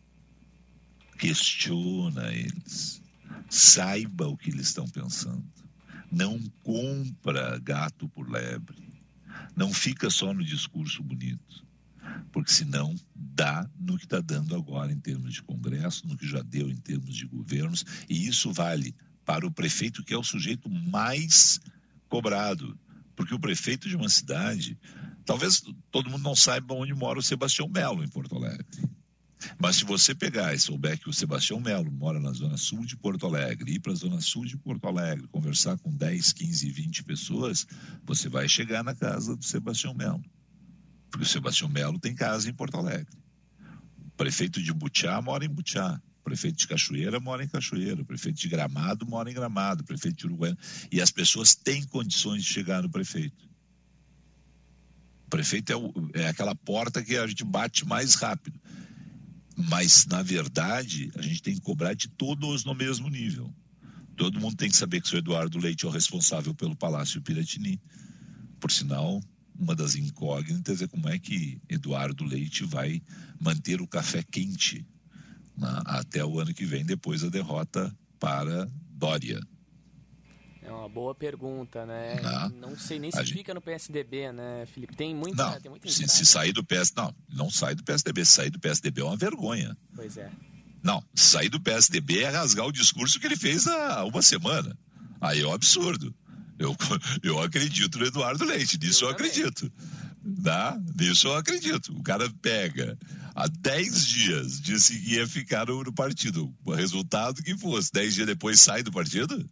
Questiona 1.19 2.33
eles. 2.33 3.03
Saiba 3.51 4.27
o 4.27 4.37
que 4.37 4.51
eles 4.51 4.69
estão 4.69 4.89
pensando. 4.89 5.45
Não 6.11 6.41
compra 6.63 7.59
gato 7.59 8.09
por 8.09 8.31
lebre. 8.31 8.77
Não 9.57 9.73
fica 9.73 10.09
só 10.09 10.33
no 10.33 10.45
discurso 10.45 11.03
bonito. 11.03 11.67
Porque 12.33 12.51
senão 12.51 12.95
dá 13.15 13.69
no 13.79 13.99
que 13.99 14.05
está 14.05 14.21
dando 14.21 14.55
agora 14.55 14.93
em 14.93 14.99
termos 15.01 15.35
de 15.35 15.43
Congresso, 15.43 16.07
no 16.07 16.17
que 16.17 16.27
já 16.27 16.41
deu 16.41 16.71
em 16.71 16.77
termos 16.77 17.15
de 17.15 17.27
governos, 17.27 17.85
e 18.09 18.27
isso 18.27 18.51
vale 18.53 18.95
para 19.25 19.47
o 19.47 19.51
prefeito, 19.51 20.03
que 20.03 20.15
é 20.15 20.19
o 20.19 20.25
sujeito 20.25 20.71
mais 20.71 21.61
cobrado. 22.09 22.79
Porque 23.15 23.35
o 23.35 23.41
prefeito 23.41 23.89
de 23.89 23.97
uma 23.97 24.09
cidade 24.09 24.79
Talvez 25.29 25.63
todo 25.91 26.09
mundo 26.09 26.23
não 26.23 26.35
saiba 26.35 26.73
onde 26.73 26.95
mora 26.95 27.19
o 27.19 27.23
Sebastião 27.23 27.69
Melo, 27.69 28.03
em 28.03 28.09
Porto 28.09 28.35
Alegre. 28.35 28.65
Mas 29.59 29.77
se 29.77 29.85
você 29.85 30.15
pegar 30.15 30.55
e 30.55 30.59
souber 30.59 30.99
que 30.99 31.09
o 31.09 31.13
Sebastião 31.13 31.61
Melo 31.61 31.91
mora 31.91 32.19
na 32.19 32.33
zona 32.33 32.57
sul 32.57 32.85
de 32.85 32.97
Porto 32.97 33.27
Alegre, 33.27 33.75
ir 33.75 33.81
para 33.81 33.93
a 33.93 33.97
zona 33.97 34.21
sul 34.21 34.45
de 34.45 34.57
Porto 34.57 34.87
Alegre, 34.87 35.29
conversar 35.29 35.79
com 35.79 35.95
10, 35.95 36.33
15, 36.33 36.71
20 36.71 37.05
pessoas, 37.05 37.67
você 38.05 38.29
vai 38.29 38.49
chegar 38.49 38.83
na 38.83 38.95
casa 38.95 39.37
do 39.37 39.45
Sebastião 39.45 39.95
Melo. 39.95 40.25
Porque 41.11 41.25
o 41.25 41.29
Sebastião 41.29 41.69
Melo 41.69 41.99
tem 41.99 42.15
casa 42.15 42.49
em 42.49 42.53
Porto 42.53 42.77
Alegre. 42.77 43.17
O 44.07 44.11
prefeito 44.17 44.63
de 44.63 44.73
Butiá 44.73 45.21
mora 45.23 45.45
em 45.45 45.49
Butiá. 45.49 46.01
O 46.21 46.25
prefeito 46.25 46.59
de 46.59 46.69
Cachoeira 46.69 47.19
mora 47.21 47.43
em 47.43 47.49
Cachoeira. 47.49 48.03
O 48.03 48.05
prefeito 48.05 48.39
de 48.39 48.49
Gramado 48.49 49.07
mora 49.07 49.31
em 49.31 49.35
Gramado. 49.35 49.83
O 49.83 49.87
prefeito 49.87 50.17
de 50.17 50.27
Uruguaiana. 50.27 50.59
E 50.93 51.01
as 51.01 51.11
pessoas 51.11 51.55
têm 51.55 51.85
condições 51.85 52.45
de 52.45 52.53
chegar 52.53 52.83
no 52.83 52.91
prefeito. 52.91 53.49
O 55.27 55.31
prefeito 55.31 55.73
é, 55.73 55.77
o, 55.77 55.93
é 56.15 56.29
aquela 56.29 56.55
porta 56.55 57.03
que 57.03 57.17
a 57.17 57.27
gente 57.27 57.45
bate 57.45 57.87
mais 57.87 58.15
rápido. 58.15 58.59
Mas, 59.67 60.07
na 60.07 60.23
verdade, 60.23 61.11
a 61.17 61.23
gente 61.23 61.43
tem 61.43 61.55
que 61.55 61.61
cobrar 61.61 61.93
de 61.93 62.09
todos 62.09 62.65
no 62.65 62.75
mesmo 62.75 63.09
nível. 63.09 63.53
Todo 64.17 64.39
mundo 64.39 64.55
tem 64.55 64.71
que 64.71 64.77
saber 64.77 65.01
que 65.01 65.13
o 65.13 65.19
Eduardo 65.19 65.59
Leite 65.59 65.85
é 65.85 65.89
o 65.89 65.91
responsável 65.91 66.55
pelo 66.55 66.77
Palácio 66.77 67.21
Piratini. 67.21 67.81
Por 68.61 68.71
sinal, 68.71 69.21
uma 69.59 69.75
das 69.75 69.97
incógnitas 69.97 70.81
é 70.81 70.87
como 70.87 71.09
é 71.09 71.19
que 71.19 71.61
Eduardo 71.69 72.25
Leite 72.25 72.65
vai 72.65 73.03
manter 73.41 73.81
o 73.81 73.87
café 73.87 74.23
quente 74.23 74.87
né, 75.57 75.83
até 75.87 76.25
o 76.25 76.39
ano 76.39 76.55
que 76.55 76.65
vem, 76.65 76.85
depois 76.85 77.23
da 77.23 77.29
derrota 77.29 77.93
para 78.21 78.71
Dória. 78.93 79.41
É 80.63 80.73
uma 80.73 80.89
boa 80.89 81.15
pergunta, 81.15 81.87
né? 81.87 82.21
Não, 82.21 82.71
não 82.71 82.79
sei 82.79 82.99
nem 82.99 83.11
se 83.11 83.25
fica 83.25 83.55
no 83.55 83.61
PSDB, 83.61 84.33
né, 84.33 84.67
Felipe? 84.67 84.97
Tem 84.97 85.15
muita, 85.15 85.51
não, 85.51 85.61
tem 85.61 85.71
muita 85.71 85.89
se, 85.89 86.07
se, 86.09 86.27
sair 86.27 86.53
do 86.53 86.65
PS, 86.65 86.93
não, 86.97 87.15
não 87.29 87.51
sai 87.51 87.75
do 87.75 87.85
PSDB. 87.85 88.25
Se 88.25 88.33
sair 88.33 88.51
do 88.51 88.59
PSDB 88.59 89.01
é 89.01 89.05
uma 89.05 89.17
vergonha. 89.17 89.77
Pois 89.95 90.17
é. 90.17 90.31
Não, 90.83 91.03
sair 91.15 91.49
do 91.49 91.61
PSDB 91.61 92.21
é 92.21 92.29
rasgar 92.29 92.67
o 92.67 92.73
discurso 92.73 93.19
que 93.19 93.27
ele 93.27 93.37
fez 93.37 93.67
há 93.67 94.05
uma 94.05 94.23
semana. 94.23 94.77
Aí 95.21 95.41
é 95.41 95.47
um 95.47 95.53
absurdo. 95.53 96.15
Eu, 96.59 96.77
eu 97.23 97.41
acredito 97.41 97.99
no 97.99 98.07
Eduardo 98.07 98.45
Leite, 98.45 98.79
nisso 98.79 99.05
eu, 99.05 99.09
eu 99.09 99.15
acredito. 99.15 99.71
Tá? 100.43 100.79
Nisso 100.99 101.29
eu 101.29 101.35
acredito. 101.35 101.93
O 101.93 102.03
cara 102.03 102.29
pega 102.43 102.99
há 103.35 103.47
10 103.47 104.07
dias, 104.07 104.61
disse 104.61 104.99
que 104.99 105.15
ia 105.15 105.27
ficar 105.27 105.67
no, 105.67 105.83
no 105.83 105.93
partido. 105.93 106.53
O 106.65 106.75
resultado 106.75 107.43
que 107.43 107.57
fosse. 107.57 107.93
10 107.93 108.15
dias 108.15 108.27
depois 108.27 108.61
sai 108.61 108.83
do 108.83 108.93
partido? 108.93 109.49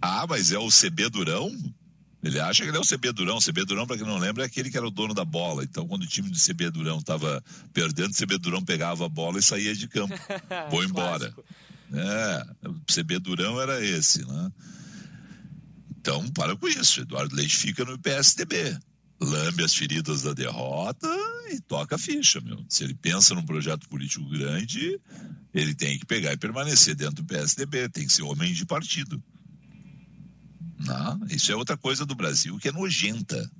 Ah, 0.00 0.26
mas 0.28 0.52
é 0.52 0.58
o 0.58 0.68
CB 0.68 1.10
Durão? 1.10 1.54
Ele 2.22 2.38
acha 2.38 2.62
que 2.62 2.68
ele 2.68 2.76
é 2.76 2.80
o 2.80 2.86
CB 2.86 3.12
Durão. 3.12 3.38
O 3.38 3.44
CB 3.44 3.64
Durão, 3.64 3.86
para 3.86 3.96
quem 3.96 4.06
não 4.06 4.18
lembra, 4.18 4.42
é 4.42 4.46
aquele 4.46 4.70
que 4.70 4.76
era 4.76 4.86
o 4.86 4.90
dono 4.90 5.14
da 5.14 5.24
bola. 5.24 5.64
Então, 5.64 5.86
quando 5.86 6.02
o 6.02 6.06
time 6.06 6.28
do 6.28 6.38
CB 6.38 6.70
Durão 6.70 6.98
estava 6.98 7.42
perdendo, 7.72 8.10
o 8.10 8.16
CB 8.16 8.38
Durão 8.38 8.62
pegava 8.62 9.06
a 9.06 9.08
bola 9.08 9.38
e 9.38 9.42
saía 9.42 9.74
de 9.74 9.88
campo. 9.88 10.14
Vou 10.70 10.84
embora. 10.84 11.34
É, 11.92 12.68
o 12.68 12.74
CB 12.92 13.18
Durão 13.20 13.60
era 13.60 13.84
esse, 13.84 14.24
né? 14.26 14.52
Então, 15.98 16.28
para 16.30 16.56
com 16.56 16.68
isso. 16.68 17.00
Eduardo 17.00 17.34
Leite 17.34 17.56
fica 17.56 17.84
no 17.84 17.98
PSDB. 17.98 18.78
Lambe 19.20 19.64
as 19.64 19.74
feridas 19.74 20.22
da 20.22 20.32
derrota 20.32 21.08
e 21.50 21.60
toca 21.60 21.96
a 21.96 21.98
ficha, 21.98 22.40
meu. 22.40 22.64
Se 22.68 22.84
ele 22.84 22.94
pensa 22.94 23.34
num 23.34 23.44
projeto 23.44 23.86
político 23.88 24.26
grande, 24.28 24.98
ele 25.52 25.74
tem 25.74 25.98
que 25.98 26.06
pegar 26.06 26.32
e 26.32 26.38
permanecer 26.38 26.94
dentro 26.94 27.16
do 27.16 27.24
PSDB, 27.24 27.88
tem 27.90 28.06
que 28.06 28.12
ser 28.12 28.22
homem 28.22 28.52
de 28.52 28.64
partido. 28.64 29.22
Não, 30.84 31.26
isso 31.28 31.52
é 31.52 31.56
outra 31.56 31.76
coisa 31.76 32.06
do 32.06 32.14
Brasil 32.14 32.58
que 32.58 32.68
é 32.68 32.72
nojenta. 32.72 33.50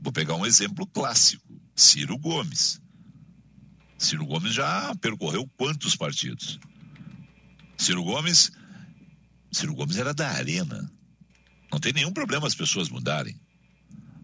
Vou 0.00 0.12
pegar 0.12 0.34
um 0.34 0.44
exemplo 0.44 0.86
clássico: 0.86 1.60
Ciro 1.74 2.18
Gomes. 2.18 2.80
Ciro 3.96 4.26
Gomes 4.26 4.52
já 4.52 4.94
percorreu 4.96 5.48
quantos 5.56 5.94
partidos? 5.94 6.58
Ciro 7.78 8.02
Gomes, 8.02 8.50
Ciro 9.52 9.74
Gomes 9.74 9.96
era 9.96 10.12
da 10.12 10.28
Arena. 10.30 10.90
Não 11.70 11.78
tem 11.78 11.92
nenhum 11.92 12.12
problema 12.12 12.46
as 12.46 12.54
pessoas 12.54 12.88
mudarem. 12.88 13.40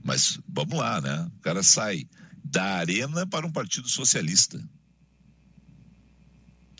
Mas 0.02 0.40
vamos 0.48 0.78
lá, 0.78 1.00
né? 1.00 1.30
O 1.36 1.40
cara 1.40 1.62
sai 1.62 2.08
da 2.44 2.64
Arena 2.78 3.26
para 3.26 3.46
um 3.46 3.52
partido 3.52 3.88
socialista. 3.88 4.62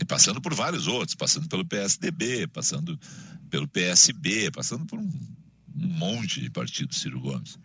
E 0.00 0.04
passando 0.04 0.40
por 0.40 0.54
vários 0.54 0.86
outros, 0.86 1.14
passando 1.14 1.48
pelo 1.48 1.64
PSDB, 1.64 2.46
passando 2.46 2.98
pelo 3.50 3.66
PSB, 3.66 4.50
passando 4.50 4.86
por 4.86 4.98
um, 4.98 5.10
um 5.74 5.88
monte 5.88 6.40
de 6.40 6.50
partidos, 6.50 7.00
Ciro 7.00 7.20
Gomes. 7.20 7.58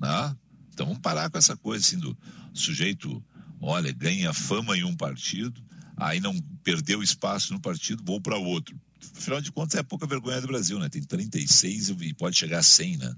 Né? 0.00 0.36
Então 0.72 0.86
vamos 0.86 1.00
parar 1.00 1.30
com 1.30 1.38
essa 1.38 1.56
coisa 1.56 1.84
assim 1.84 1.98
do 1.98 2.16
sujeito, 2.52 3.22
olha, 3.60 3.92
ganha 3.92 4.32
fama 4.32 4.76
em 4.76 4.84
um 4.84 4.94
partido, 4.94 5.62
aí 5.96 6.20
não 6.20 6.38
perdeu 6.62 7.02
espaço 7.02 7.52
no 7.52 7.60
partido, 7.60 8.02
vou 8.04 8.20
para 8.20 8.36
outro. 8.36 8.78
Afinal 9.16 9.40
de 9.40 9.50
contas, 9.50 9.78
é 9.78 9.82
pouca 9.82 10.06
vergonha 10.06 10.40
do 10.40 10.46
Brasil, 10.46 10.78
né? 10.78 10.88
Tem 10.88 11.02
36 11.02 11.90
e 12.00 12.14
pode 12.14 12.36
chegar 12.36 12.58
a 12.58 12.62
100, 12.62 12.96
né? 12.98 13.14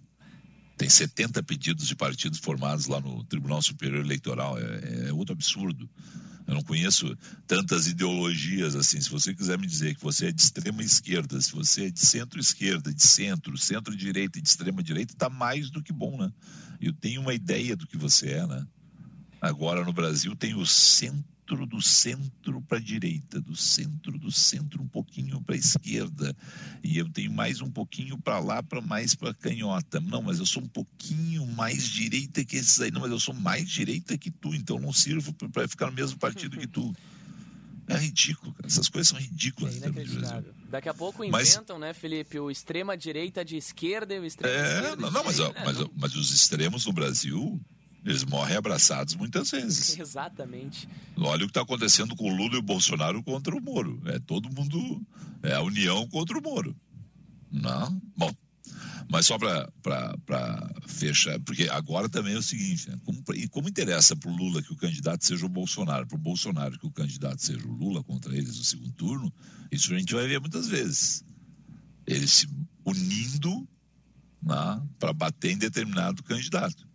Tem 0.77 0.89
70 0.89 1.43
pedidos 1.43 1.87
de 1.87 1.95
partidos 1.95 2.39
formados 2.39 2.87
lá 2.87 3.01
no 3.01 3.23
Tribunal 3.25 3.61
Superior 3.61 4.03
Eleitoral. 4.03 4.59
É, 4.59 5.09
é 5.09 5.13
outro 5.13 5.35
absurdo. 5.35 5.89
Eu 6.51 6.57
não 6.57 6.63
conheço 6.65 7.17
tantas 7.47 7.87
ideologias 7.87 8.75
assim. 8.75 9.01
Se 9.01 9.09
você 9.09 9.33
quiser 9.33 9.57
me 9.57 9.69
dizer 9.69 9.95
que 9.95 10.03
você 10.03 10.27
é 10.27 10.33
de 10.33 10.43
extrema 10.43 10.83
esquerda, 10.83 11.41
se 11.41 11.53
você 11.53 11.85
é 11.85 11.91
de 11.91 12.01
centro-esquerda, 12.01 12.93
de 12.93 13.07
centro, 13.07 13.57
centro-direita 13.57 14.37
e 14.37 14.43
de 14.43 14.49
extrema-direita, 14.49 15.13
está 15.13 15.31
mais 15.31 15.71
do 15.71 15.81
que 15.81 15.93
bom, 15.93 16.19
né? 16.19 16.33
Eu 16.81 16.93
tenho 16.93 17.21
uma 17.21 17.33
ideia 17.33 17.77
do 17.77 17.87
que 17.87 17.97
você 17.97 18.31
é, 18.31 18.47
né? 18.49 18.67
Agora 19.41 19.85
no 19.85 19.93
Brasil 19.93 20.35
tem 20.35 20.57
o 20.57 20.67
centro 20.67 21.25
centro 21.51 21.67
do 21.67 21.83
centro 21.83 22.63
para 22.63 22.79
a 22.79 22.81
direita, 22.81 23.41
do 23.41 23.57
centro 23.57 24.19
do 24.19 24.31
centro 24.31 24.83
um 24.83 24.87
pouquinho 24.87 25.41
para 25.43 25.55
a 25.55 25.59
esquerda, 25.59 26.37
e 26.83 26.99
eu 26.99 27.09
tenho 27.09 27.33
mais 27.33 27.61
um 27.61 27.71
pouquinho 27.71 28.17
para 28.19 28.39
lá, 28.39 28.63
para 28.63 28.81
mais 28.81 29.15
para 29.15 29.35
canhota. 29.35 30.01
Não, 30.01 30.23
mas 30.23 30.39
eu 30.39 30.47
sou 30.47 30.63
um 30.63 30.69
pouquinho 30.69 31.47
mais 31.47 31.89
direita 31.89 32.45
que 32.45 32.57
esses 32.57 32.81
aí. 32.81 32.91
Não, 32.91 33.01
mas 33.01 33.11
eu 33.11 33.19
sou 33.19 33.35
mais 33.35 33.69
direita 33.69 34.17
que 34.17 34.31
tu, 34.31 34.55
então 34.55 34.79
não 34.79 34.93
sirvo 34.93 35.33
para 35.33 35.67
ficar 35.67 35.87
no 35.87 35.93
mesmo 35.93 36.19
partido 36.19 36.57
que 36.57 36.67
tu. 36.67 36.95
É 37.89 37.97
ridículo, 37.97 38.53
cara. 38.53 38.69
essas 38.69 38.89
coisas 38.89 39.09
são 39.09 39.19
ridículas. 39.19 39.83
É 39.83 39.91
Daqui 40.71 40.89
a 40.89 40.95
pouco 40.95 41.25
inventam, 41.25 41.77
mas, 41.77 41.89
né, 41.89 41.93
Felipe, 41.93 42.39
o 42.39 42.49
extrema 42.49 42.97
direita 42.97 43.45
de 43.45 43.57
esquerda 43.57 44.15
e 44.15 44.21
o 44.21 44.25
extremo 44.25 44.55
é, 44.55 44.63
esquerda. 44.63 44.97
Não, 44.97 45.11
não, 45.11 45.25
mas, 45.25 45.39
mas, 45.39 45.91
mas 45.97 46.15
os 46.15 46.31
extremos 46.31 46.87
no 46.87 46.93
Brasil 46.93 47.61
eles 48.05 48.25
morrem 48.25 48.57
abraçados 48.57 49.15
muitas 49.15 49.51
vezes. 49.51 49.97
Exatamente. 49.99 50.89
Olha 51.17 51.45
o 51.45 51.47
que 51.47 51.51
está 51.51 51.63
acontecendo 51.63 52.17
com 52.17 52.31
o 52.31 52.35
Lula 52.35 52.55
e 52.55 52.59
o 52.59 52.63
Bolsonaro 52.63 53.23
contra 53.23 53.55
o 53.55 53.61
Moro. 53.61 54.01
É 54.07 54.19
todo 54.19 54.51
mundo. 54.51 55.01
É 55.43 55.55
a 55.55 55.61
união 55.61 56.09
contra 56.09 56.39
o 56.39 56.43
Moro. 56.43 56.75
Não? 57.51 58.01
Bom. 58.17 58.33
Mas 59.11 59.27
só 59.27 59.37
para 59.37 60.71
fechar, 60.87 61.41
porque 61.41 61.69
agora 61.69 62.09
também 62.09 62.35
é 62.35 62.39
o 62.39 62.43
seguinte: 62.43 62.89
né? 62.89 62.97
como, 63.05 63.23
e 63.35 63.49
como 63.49 63.69
interessa 63.69 64.15
para 64.15 64.31
o 64.31 64.37
Lula 64.37 64.63
que 64.63 64.73
o 64.73 64.77
candidato 64.77 65.27
seja 65.27 65.45
o 65.45 65.49
Bolsonaro, 65.49 66.07
para 66.07 66.17
o 66.17 66.21
Bolsonaro 66.21 66.79
que 66.79 66.87
o 66.87 66.93
candidato 66.93 67.43
seja 67.43 67.67
o 67.67 67.73
Lula 67.73 68.05
contra 68.05 68.33
eles 68.33 68.57
no 68.57 68.65
segundo 68.65 68.93
turno, 68.93 69.33
isso 69.71 69.93
a 69.93 69.99
gente 69.99 70.15
vai 70.15 70.29
ver 70.29 70.39
muitas 70.39 70.69
vezes. 70.69 71.25
Eles 72.07 72.33
se 72.33 72.49
unindo 72.85 73.69
né, 74.41 74.81
para 74.99 75.13
bater 75.13 75.51
em 75.51 75.59
determinado 75.59 76.23
candidato 76.23 76.90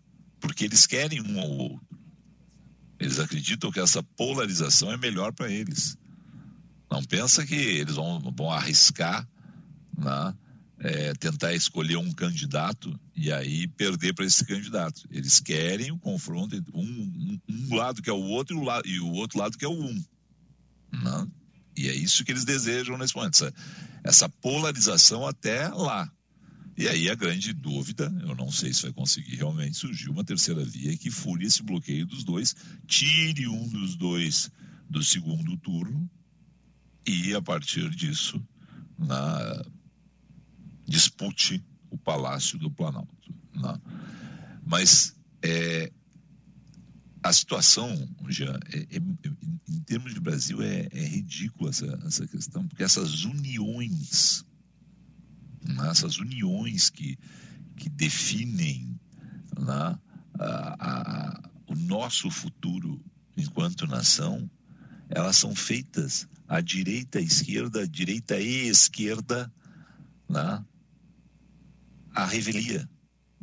porque 0.45 0.65
eles 0.65 0.85
querem 0.85 1.21
um 1.21 1.39
ao 1.39 1.49
outro. 1.49 1.97
Eles 2.99 3.17
acreditam 3.19 3.71
que 3.71 3.79
essa 3.79 4.03
polarização 4.03 4.91
é 4.91 4.97
melhor 4.97 5.33
para 5.33 5.51
eles. 5.51 5.97
Não 6.89 7.03
pensa 7.03 7.43
que 7.43 7.55
eles 7.55 7.95
vão, 7.95 8.19
vão 8.19 8.51
arriscar, 8.51 9.27
né, 9.97 10.35
é, 10.79 11.13
tentar 11.15 11.53
escolher 11.53 11.97
um 11.97 12.11
candidato 12.11 12.97
e 13.15 13.31
aí 13.31 13.67
perder 13.67 14.13
para 14.13 14.23
esse 14.23 14.45
candidato. 14.45 15.01
Eles 15.09 15.39
querem 15.39 15.91
o 15.91 15.97
confronto 15.97 16.55
entre 16.55 16.71
um, 16.75 16.83
um, 16.83 17.39
um, 17.49 17.75
lado 17.75 18.03
que 18.03 18.09
é 18.09 18.13
o 18.13 18.21
outro 18.21 18.55
e 18.55 18.59
o, 18.59 18.63
lado, 18.63 18.87
e 18.87 18.99
o 18.99 19.11
outro 19.13 19.39
lado 19.39 19.57
que 19.57 19.65
é 19.65 19.67
o 19.67 19.73
um. 19.73 20.05
Né? 20.93 21.27
E 21.75 21.89
é 21.89 21.95
isso 21.95 22.23
que 22.23 22.31
eles 22.31 22.45
desejam 22.45 22.99
nesse 22.99 23.15
momento, 23.15 23.33
essa, 23.33 23.53
essa 24.03 24.29
polarização 24.29 25.25
até 25.27 25.67
lá. 25.69 26.09
E 26.77 26.87
aí 26.89 27.09
a 27.09 27.15
grande 27.15 27.53
dúvida, 27.53 28.13
eu 28.21 28.35
não 28.35 28.51
sei 28.51 28.73
se 28.73 28.83
vai 28.83 28.91
conseguir 28.91 29.37
realmente 29.37 29.77
surgir 29.77 30.09
uma 30.09 30.25
terceira 30.25 30.63
via 30.63 30.97
que 30.97 31.09
fure 31.09 31.45
esse 31.45 31.63
bloqueio 31.63 32.05
dos 32.05 32.23
dois, 32.23 32.55
tire 32.85 33.47
um 33.47 33.67
dos 33.69 33.95
dois 33.95 34.51
do 34.89 35.01
segundo 35.01 35.55
turno 35.57 36.09
e 37.07 37.33
a 37.33 37.41
partir 37.41 37.89
disso 37.91 38.45
na, 38.97 39.65
dispute 40.85 41.63
o 41.89 41.97
Palácio 41.97 42.57
do 42.59 42.69
Planalto. 42.69 43.33
Né? 43.53 43.81
Mas 44.65 45.15
é, 45.41 45.91
a 47.23 47.31
situação, 47.31 47.89
Jean, 48.27 48.59
é, 48.71 48.79
é, 48.79 48.97
em 49.67 49.79
termos 49.81 50.13
de 50.13 50.19
Brasil, 50.19 50.61
é, 50.61 50.87
é 50.91 51.05
ridícula 51.05 51.69
essa, 51.69 51.99
essa 52.05 52.27
questão, 52.27 52.67
porque 52.67 52.83
essas 52.83 53.23
uniões 53.23 54.43
né, 55.67 55.89
essas 55.89 56.17
uniões 56.17 56.89
que, 56.89 57.17
que 57.75 57.89
definem 57.89 58.99
né, 59.57 59.99
a, 60.39 60.75
a, 60.79 61.49
o 61.67 61.75
nosso 61.75 62.29
futuro 62.29 63.03
enquanto 63.37 63.87
nação, 63.87 64.49
elas 65.09 65.37
são 65.37 65.55
feitas 65.55 66.27
à 66.47 66.61
direita, 66.61 67.19
à 67.19 67.21
esquerda, 67.21 67.81
à 67.81 67.85
direita 67.85 68.39
e 68.39 68.67
esquerda, 68.67 69.51
né, 70.29 70.63
à 72.13 72.25
revelia, 72.25 72.89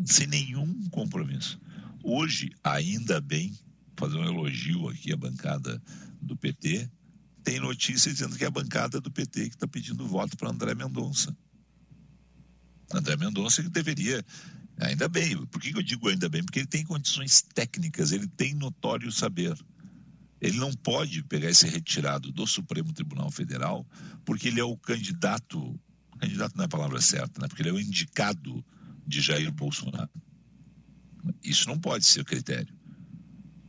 sem 0.04 0.26
nenhum 0.26 0.88
compromisso. 0.90 1.60
Hoje, 2.02 2.50
ainda 2.64 3.20
bem, 3.20 3.56
fazer 3.96 4.16
um 4.16 4.24
elogio 4.24 4.88
aqui 4.88 5.12
à 5.12 5.16
bancada 5.16 5.80
do 6.20 6.36
PT, 6.36 6.90
tem 7.44 7.60
notícia 7.60 8.12
dizendo 8.12 8.36
que 8.36 8.44
é 8.44 8.46
a 8.46 8.50
bancada 8.50 9.00
do 9.00 9.10
PT 9.10 9.50
que 9.50 9.56
está 9.56 9.66
pedindo 9.66 10.06
voto 10.06 10.36
para 10.36 10.50
André 10.50 10.74
Mendonça. 10.74 11.36
André 12.92 13.16
Mendonça 13.16 13.62
deveria, 13.62 14.24
ainda 14.78 15.08
bem, 15.08 15.44
por 15.46 15.60
que 15.60 15.76
eu 15.76 15.82
digo 15.82 16.08
ainda 16.08 16.28
bem? 16.28 16.42
Porque 16.42 16.60
ele 16.60 16.66
tem 16.66 16.84
condições 16.84 17.42
técnicas, 17.54 18.12
ele 18.12 18.26
tem 18.26 18.54
notório 18.54 19.10
saber. 19.10 19.56
Ele 20.40 20.58
não 20.58 20.72
pode 20.72 21.22
pegar 21.22 21.48
esse 21.48 21.66
retirado 21.68 22.32
do 22.32 22.46
Supremo 22.46 22.92
Tribunal 22.92 23.30
Federal, 23.30 23.86
porque 24.24 24.48
ele 24.48 24.60
é 24.60 24.64
o 24.64 24.76
candidato, 24.76 25.78
candidato 26.18 26.56
não 26.56 26.64
é 26.64 26.66
a 26.66 26.68
palavra 26.68 27.00
certa, 27.00 27.40
né? 27.40 27.48
porque 27.48 27.62
ele 27.62 27.70
é 27.70 27.72
o 27.72 27.80
indicado 27.80 28.64
de 29.06 29.20
Jair 29.20 29.52
Bolsonaro. 29.52 30.10
Isso 31.42 31.68
não 31.68 31.78
pode 31.78 32.04
ser 32.04 32.20
o 32.20 32.24
critério. 32.24 32.74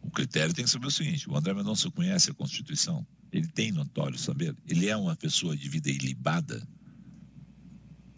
O 0.02 0.10
critério 0.10 0.54
tem 0.54 0.66
que 0.66 0.72
ser 0.72 0.84
o 0.84 0.92
seguinte: 0.92 1.30
o 1.30 1.38
André 1.38 1.54
Mendonça 1.54 1.90
conhece 1.92 2.32
a 2.32 2.34
Constituição, 2.34 3.06
ele 3.32 3.48
tem 3.48 3.72
notório 3.72 4.18
saber, 4.18 4.56
ele 4.68 4.88
é 4.88 4.98
uma 4.98 5.16
pessoa 5.16 5.56
de 5.56 5.70
vida 5.70 5.90
ilibada, 5.90 6.68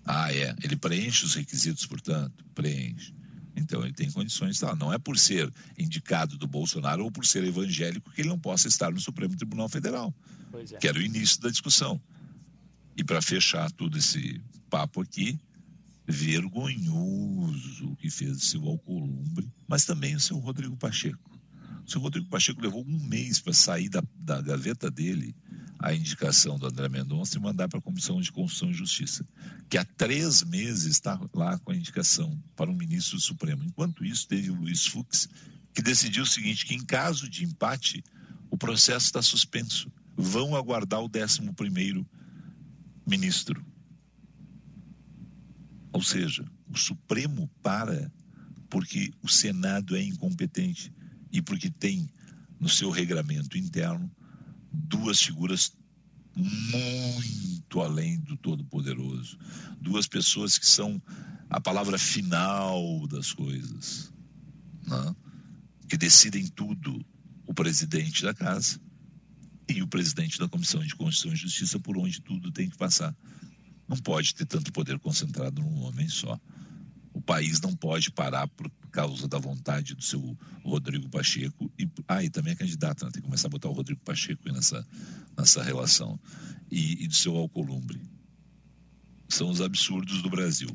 ah, 0.06 0.32
é. 0.32 0.56
Ele 0.64 0.76
preenche 0.76 1.26
os 1.26 1.34
requisitos, 1.34 1.86
portanto? 1.86 2.46
Preenche. 2.54 3.14
Então 3.56 3.84
ele 3.84 3.94
tem 3.94 4.12
condições, 4.12 4.60
tá? 4.60 4.76
não 4.76 4.94
é 4.94 4.98
por 4.98 5.18
ser 5.18 5.52
indicado 5.78 6.38
do 6.38 6.46
Bolsonaro 6.46 7.06
ou 7.06 7.12
por 7.12 7.26
ser 7.26 7.44
evangélico 7.44 8.12
que 8.12 8.22
ele 8.22 8.30
não 8.30 8.38
possa 8.38 8.68
estar 8.68 8.92
no 8.92 9.00
Supremo 9.00 9.36
Tribunal 9.36 9.70
Federal. 9.70 10.14
É. 10.54 10.78
Que 10.78 10.88
era 10.88 10.98
o 10.98 11.02
início 11.02 11.42
da 11.42 11.50
discussão. 11.50 12.00
E 12.98 13.04
para 13.04 13.22
fechar 13.22 13.72
todo 13.72 13.98
esse 13.98 14.42
papo 14.70 15.02
aqui, 15.02 15.40
vergonhoso 16.08 17.88
o 17.88 17.96
que 17.96 18.10
fez 18.10 18.38
o 18.38 18.46
seu 18.46 18.66
Alcolumbre, 18.66 19.52
mas 19.68 19.86
também 19.86 20.16
o 20.16 20.20
seu 20.20 20.38
Rodrigo 20.38 20.78
Pacheco. 20.78 21.35
O 21.86 21.92
seu 21.92 22.02
Rodrigo 22.02 22.28
Pacheco 22.28 22.62
levou 22.62 22.84
um 22.84 23.00
mês 23.00 23.40
para 23.40 23.54
sair 23.54 23.90
da, 23.90 24.04
da 24.18 24.42
gaveta 24.42 24.90
dele 24.90 25.36
a 25.78 25.94
indicação 25.94 26.58
do 26.58 26.66
André 26.66 26.90
Mendonça 26.90 27.38
e 27.38 27.42
mandar 27.42 27.68
para 27.68 27.78
a 27.78 27.82
Comissão 27.82 28.20
de 28.20 28.32
Constituição 28.32 28.72
e 28.72 28.74
Justiça, 28.74 29.28
que 29.70 29.78
há 29.78 29.86
três 29.86 30.42
meses 30.44 30.86
está 30.86 31.20
lá 31.34 31.60
com 31.60 31.72
a 31.72 31.76
indicação 31.76 32.42
para 32.56 32.72
um 32.72 32.76
ministro 32.76 33.18
do 33.18 33.22
Supremo. 33.22 33.64
Enquanto 33.64 34.04
isso, 34.04 34.28
teve 34.28 34.50
o 34.50 34.56
Luiz 34.56 34.88
Fux, 34.88 35.30
que 35.74 35.82
decidiu 35.82 36.24
o 36.24 36.28
seguinte, 36.28 36.66
que 36.66 36.74
em 36.74 36.84
caso 36.84 37.30
de 37.30 37.44
empate, 37.44 38.04
o 38.50 38.58
processo 38.58 39.06
está 39.06 39.22
suspenso. 39.22 39.92
Vão 40.18 40.56
aguardar 40.56 41.02
o 41.02 41.10
11 41.14 41.52
primeiro 41.54 42.08
ministro. 43.06 43.64
Ou 45.92 46.02
seja, 46.02 46.44
o 46.68 46.78
Supremo 46.78 47.48
para 47.62 48.12
porque 48.70 49.14
o 49.22 49.30
Senado 49.30 49.96
é 49.96 50.02
incompetente 50.02 50.92
e 51.36 51.42
porque 51.42 51.70
tem 51.70 52.10
no 52.58 52.70
seu 52.70 52.90
regramento 52.90 53.58
interno 53.58 54.10
duas 54.72 55.22
figuras 55.22 55.74
muito 56.34 57.82
além 57.82 58.20
do 58.22 58.38
Todo-Poderoso, 58.38 59.38
duas 59.80 60.08
pessoas 60.08 60.58
que 60.58 60.66
são 60.66 61.02
a 61.50 61.60
palavra 61.60 61.98
final 61.98 63.06
das 63.08 63.34
coisas, 63.34 64.14
né? 64.88 65.16
que 65.90 65.98
decidem 65.98 66.48
tudo, 66.48 67.06
o 67.46 67.54
presidente 67.54 68.24
da 68.24 68.34
casa 68.34 68.80
e 69.68 69.82
o 69.82 69.88
presidente 69.88 70.40
da 70.40 70.48
Comissão 70.48 70.82
de 70.82 70.96
Constituição 70.96 71.34
e 71.34 71.36
Justiça, 71.36 71.80
por 71.80 71.98
onde 71.98 72.22
tudo 72.22 72.52
tem 72.52 72.70
que 72.70 72.78
passar. 72.78 73.16
Não 73.88 73.98
pode 73.98 74.34
ter 74.36 74.46
tanto 74.46 74.72
poder 74.72 75.00
concentrado 75.00 75.62
num 75.62 75.84
homem 75.84 76.08
só. 76.08 76.40
País 77.26 77.60
não 77.60 77.76
pode 77.76 78.12
parar 78.12 78.48
por 78.48 78.70
causa 78.92 79.28
da 79.28 79.38
vontade 79.38 79.96
do 79.96 80.04
seu 80.04 80.38
Rodrigo 80.64 81.10
Pacheco. 81.10 81.72
E, 81.78 81.90
ah, 82.08 82.24
e 82.24 82.30
também 82.30 82.54
é 82.54 82.56
candidato, 82.56 83.04
né? 83.04 83.12
tem 83.12 83.22
que 83.22 83.28
começar 83.28 83.48
a 83.48 83.52
botar 83.52 83.70
o 83.70 83.74
Rodrigo 83.74 84.02
Pacheco 84.02 84.50
nessa, 84.52 84.88
nessa 85.38 85.64
relação. 85.64 86.20
E, 86.72 87.04
e 87.04 87.08
do 87.08 87.16
seu 87.16 87.36
Alcolumbre. 87.36 88.00
São 89.28 89.50
os 89.50 89.60
absurdos 89.60 90.22
do 90.22 90.30
Brasil. 90.30 90.70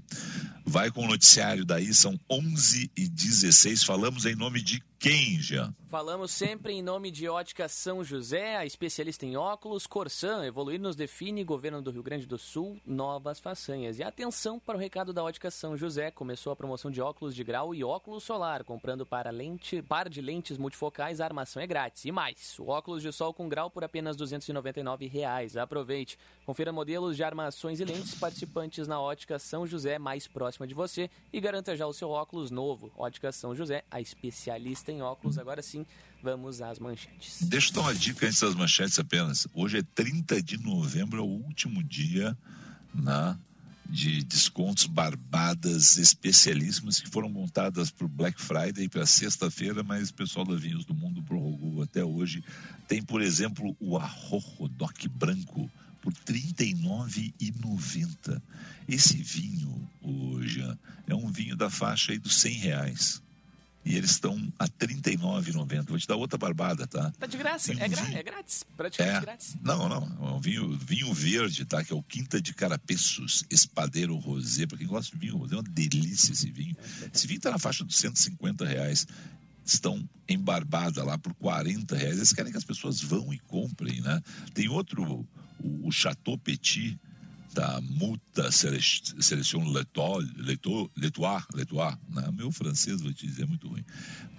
Vai 0.70 0.88
com 0.88 1.04
o 1.04 1.08
noticiário 1.08 1.64
daí, 1.64 1.92
são 1.92 2.16
11 2.30 2.92
e 2.96 3.08
16 3.08 3.82
Falamos 3.82 4.24
em 4.24 4.36
nome 4.36 4.62
de 4.62 4.80
quem, 5.00 5.40
Jean? 5.40 5.74
Falamos 5.88 6.30
sempre 6.30 6.74
em 6.74 6.82
nome 6.82 7.10
de 7.10 7.26
Ótica 7.26 7.66
São 7.68 8.04
José, 8.04 8.56
a 8.56 8.66
especialista 8.66 9.24
em 9.24 9.34
óculos, 9.34 9.86
Corsan, 9.86 10.44
evoluir 10.44 10.78
nos 10.78 10.94
define, 10.94 11.42
governo 11.42 11.80
do 11.80 11.90
Rio 11.90 12.02
Grande 12.02 12.26
do 12.26 12.36
Sul, 12.36 12.78
novas 12.86 13.40
façanhas. 13.40 13.98
E 13.98 14.02
atenção 14.02 14.60
para 14.60 14.76
o 14.76 14.78
recado 14.78 15.10
da 15.10 15.24
Ótica 15.24 15.50
São 15.50 15.74
José, 15.74 16.10
começou 16.10 16.52
a 16.52 16.56
promoção 16.56 16.90
de 16.90 17.00
óculos 17.00 17.34
de 17.34 17.42
grau 17.42 17.74
e 17.74 17.82
óculos 17.82 18.22
solar, 18.22 18.62
comprando 18.62 19.06
para 19.06 19.30
lente, 19.30 19.80
par 19.80 20.06
de 20.08 20.20
lentes 20.20 20.58
multifocais, 20.58 21.18
a 21.18 21.24
armação 21.24 21.62
é 21.62 21.66
grátis. 21.66 22.04
E 22.04 22.12
mais, 22.12 22.58
o 22.58 22.68
óculos 22.68 23.02
de 23.02 23.10
sol 23.10 23.32
com 23.32 23.48
grau 23.48 23.70
por 23.70 23.82
apenas 23.82 24.16
299 24.16 25.06
reais. 25.06 25.56
Aproveite. 25.56 26.18
Confira 26.44 26.72
modelos 26.72 27.16
de 27.16 27.24
armações 27.24 27.80
e 27.80 27.84
lentes 27.86 28.14
participantes 28.14 28.86
na 28.86 29.00
Ótica 29.00 29.38
São 29.38 29.66
José, 29.66 29.98
mais 29.98 30.28
próxima 30.60 30.66
de 30.66 30.74
você, 30.74 31.10
e 31.32 31.40
garanta 31.40 31.76
já 31.76 31.86
o 31.86 31.92
seu 31.92 32.10
óculos 32.10 32.50
novo. 32.50 32.92
Ótica 32.96 33.32
São 33.32 33.54
José, 33.54 33.82
a 33.90 34.00
especialista 34.00 34.86
tem 34.86 35.00
óculos. 35.02 35.38
Agora 35.38 35.62
sim, 35.62 35.86
vamos 36.22 36.60
às 36.60 36.78
manchetes. 36.78 37.42
Deixa 37.42 37.70
eu 37.70 37.74
dar 37.74 37.80
uma 37.82 37.94
dica 37.94 38.26
antes 38.26 38.40
das 38.40 38.54
manchetes 38.54 38.98
apenas. 38.98 39.46
Hoje 39.54 39.78
é 39.78 39.82
30 39.94 40.42
de 40.42 40.58
novembro, 40.58 41.18
é 41.18 41.22
o 41.22 41.26
último 41.26 41.82
dia 41.82 42.36
na, 42.92 43.38
de 43.88 44.22
descontos 44.24 44.86
barbadas 44.86 45.96
especialíssimas 45.96 47.00
que 47.00 47.08
foram 47.08 47.28
montadas 47.28 47.90
para 47.90 48.04
o 48.04 48.08
Black 48.08 48.40
Friday 48.40 48.88
para 48.88 49.06
sexta-feira, 49.06 49.82
mas 49.82 50.10
o 50.10 50.14
pessoal 50.14 50.44
da 50.44 50.56
Vinhos 50.56 50.84
do 50.84 50.94
Mundo 50.94 51.22
prorrogou 51.22 51.82
até 51.82 52.04
hoje. 52.04 52.44
Tem, 52.86 53.02
por 53.02 53.22
exemplo, 53.22 53.76
o 53.80 53.96
Arrojo 53.96 54.68
Doc 54.68 55.06
Branco 55.08 55.70
por 56.00 56.12
R$ 56.12 56.18
39,90. 56.26 58.42
Esse 58.88 59.22
vinho, 59.22 59.88
hoje, 60.00 60.60
é 61.06 61.14
um 61.14 61.30
vinho 61.30 61.54
da 61.56 61.70
faixa 61.70 62.10
aí 62.12 62.18
dos 62.18 62.40
100 62.40 62.54
reais 62.54 63.22
e 63.84 63.96
eles 63.96 64.10
estão 64.10 64.52
a 64.58 64.64
R$ 64.64 64.70
39,90. 64.78 65.88
Vou 65.88 65.98
te 65.98 66.06
dar 66.06 66.16
outra 66.16 66.38
barbada, 66.38 66.86
tá? 66.86 67.10
Tá 67.18 67.26
de 67.26 67.36
graça, 67.36 67.72
é, 67.72 67.88
gra 67.88 68.10
é 68.12 68.22
grátis, 68.22 68.64
praticamente 68.76 69.16
é, 69.16 69.20
grátis. 69.20 69.56
Não, 69.62 69.88
não, 69.88 70.28
é 70.28 70.32
um 70.32 70.40
vinho, 70.40 70.76
vinho 70.76 71.12
verde, 71.14 71.64
tá? 71.64 71.82
Que 71.82 71.92
é 71.92 71.96
o 71.96 72.02
Quinta 72.02 72.40
de 72.40 72.52
Carapeços, 72.52 73.44
Espadeiro 73.50 74.14
Rosé. 74.16 74.66
Para 74.66 74.76
quem 74.76 74.86
gosta 74.86 75.16
de 75.16 75.18
vinho 75.18 75.46
é 75.50 75.54
uma 75.54 75.62
delícia 75.62 76.32
esse 76.32 76.50
vinho. 76.50 76.76
Esse 77.12 77.26
vinho 77.26 77.38
está 77.38 77.50
na 77.50 77.58
faixa 77.58 77.84
dos 77.84 77.96
150 77.96 78.66
reais. 78.66 79.06
Estão 79.72 80.08
em 80.28 80.38
Barbada 80.38 81.04
lá 81.04 81.16
por 81.18 81.34
40 81.34 81.96
reais. 81.96 82.16
Eles 82.16 82.32
querem 82.32 82.50
que 82.50 82.58
as 82.58 82.64
pessoas 82.64 83.00
vão 83.00 83.32
e 83.32 83.38
comprem, 83.38 84.00
né? 84.00 84.20
Tem 84.52 84.68
outro, 84.68 85.26
o, 85.58 85.88
o 85.88 85.92
Chateau 85.92 86.36
Petit, 86.36 86.98
da 87.52 87.80
Muta 87.80 88.50
Seleção 88.52 89.64
Letois, 89.68 90.28
Letois, 90.36 91.98
né? 92.08 92.30
meu 92.32 92.52
francês, 92.52 93.00
vou 93.00 93.12
te 93.12 93.26
dizer, 93.26 93.42
é 93.42 93.46
muito 93.46 93.68
ruim. 93.68 93.84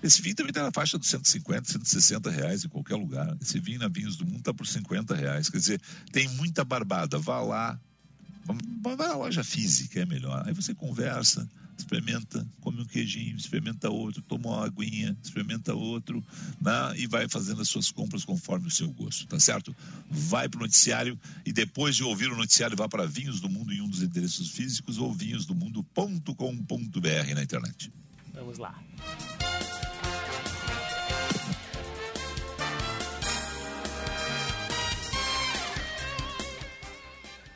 Esse 0.01 0.21
vinho 0.21 0.35
também 0.35 0.51
está 0.51 0.63
na 0.63 0.71
faixa 0.71 0.97
dos 0.97 1.09
150, 1.09 1.71
160 1.71 2.29
reais 2.29 2.63
em 2.63 2.69
qualquer 2.69 2.95
lugar. 2.95 3.37
Esse 3.41 3.59
vinho 3.59 3.79
na 3.79 3.87
Vinhos 3.87 4.15
do 4.15 4.25
Mundo 4.25 4.39
está 4.39 4.53
por 4.53 4.65
50 4.65 5.13
reais. 5.15 5.49
Quer 5.49 5.57
dizer, 5.57 5.81
tem 6.11 6.27
muita 6.29 6.63
barbada. 6.63 7.17
Vá 7.19 7.41
lá, 7.41 7.79
vai 8.81 9.07
à 9.07 9.15
loja 9.15 9.43
física, 9.43 9.99
é 9.99 10.05
melhor. 10.05 10.43
Aí 10.47 10.53
você 10.53 10.73
conversa, 10.73 11.47
experimenta, 11.81 12.47
come 12.61 12.81
um 12.81 12.85
queijinho, 12.85 13.35
experimenta 13.35 13.89
outro, 13.89 14.21
toma 14.21 14.49
uma 14.49 14.65
aguinha, 14.65 15.17
experimenta 15.23 15.73
outro, 15.73 16.23
né? 16.61 16.93
e 16.97 17.07
vai 17.07 17.27
fazendo 17.27 17.61
as 17.61 17.69
suas 17.69 17.91
compras 17.91 18.23
conforme 18.23 18.67
o 18.67 18.71
seu 18.71 18.89
gosto, 18.91 19.27
tá 19.27 19.39
certo? 19.39 19.75
Vai 20.09 20.47
para 20.47 20.59
o 20.59 20.61
noticiário 20.61 21.19
e 21.45 21.51
depois 21.51 21.95
de 21.95 22.03
ouvir 22.03 22.31
o 22.31 22.35
noticiário, 22.35 22.77
vá 22.77 22.87
para 22.87 23.05
Vinhos 23.05 23.39
do 23.39 23.49
Mundo 23.49 23.73
em 23.73 23.81
um 23.81 23.87
dos 23.87 24.01
endereços 24.01 24.51
físicos 24.51 24.97
ou 24.97 25.13
vinhosdomundo.com.br 25.13 27.35
na 27.35 27.43
internet. 27.43 27.91
Vamos 28.33 28.57
lá. 28.57 28.81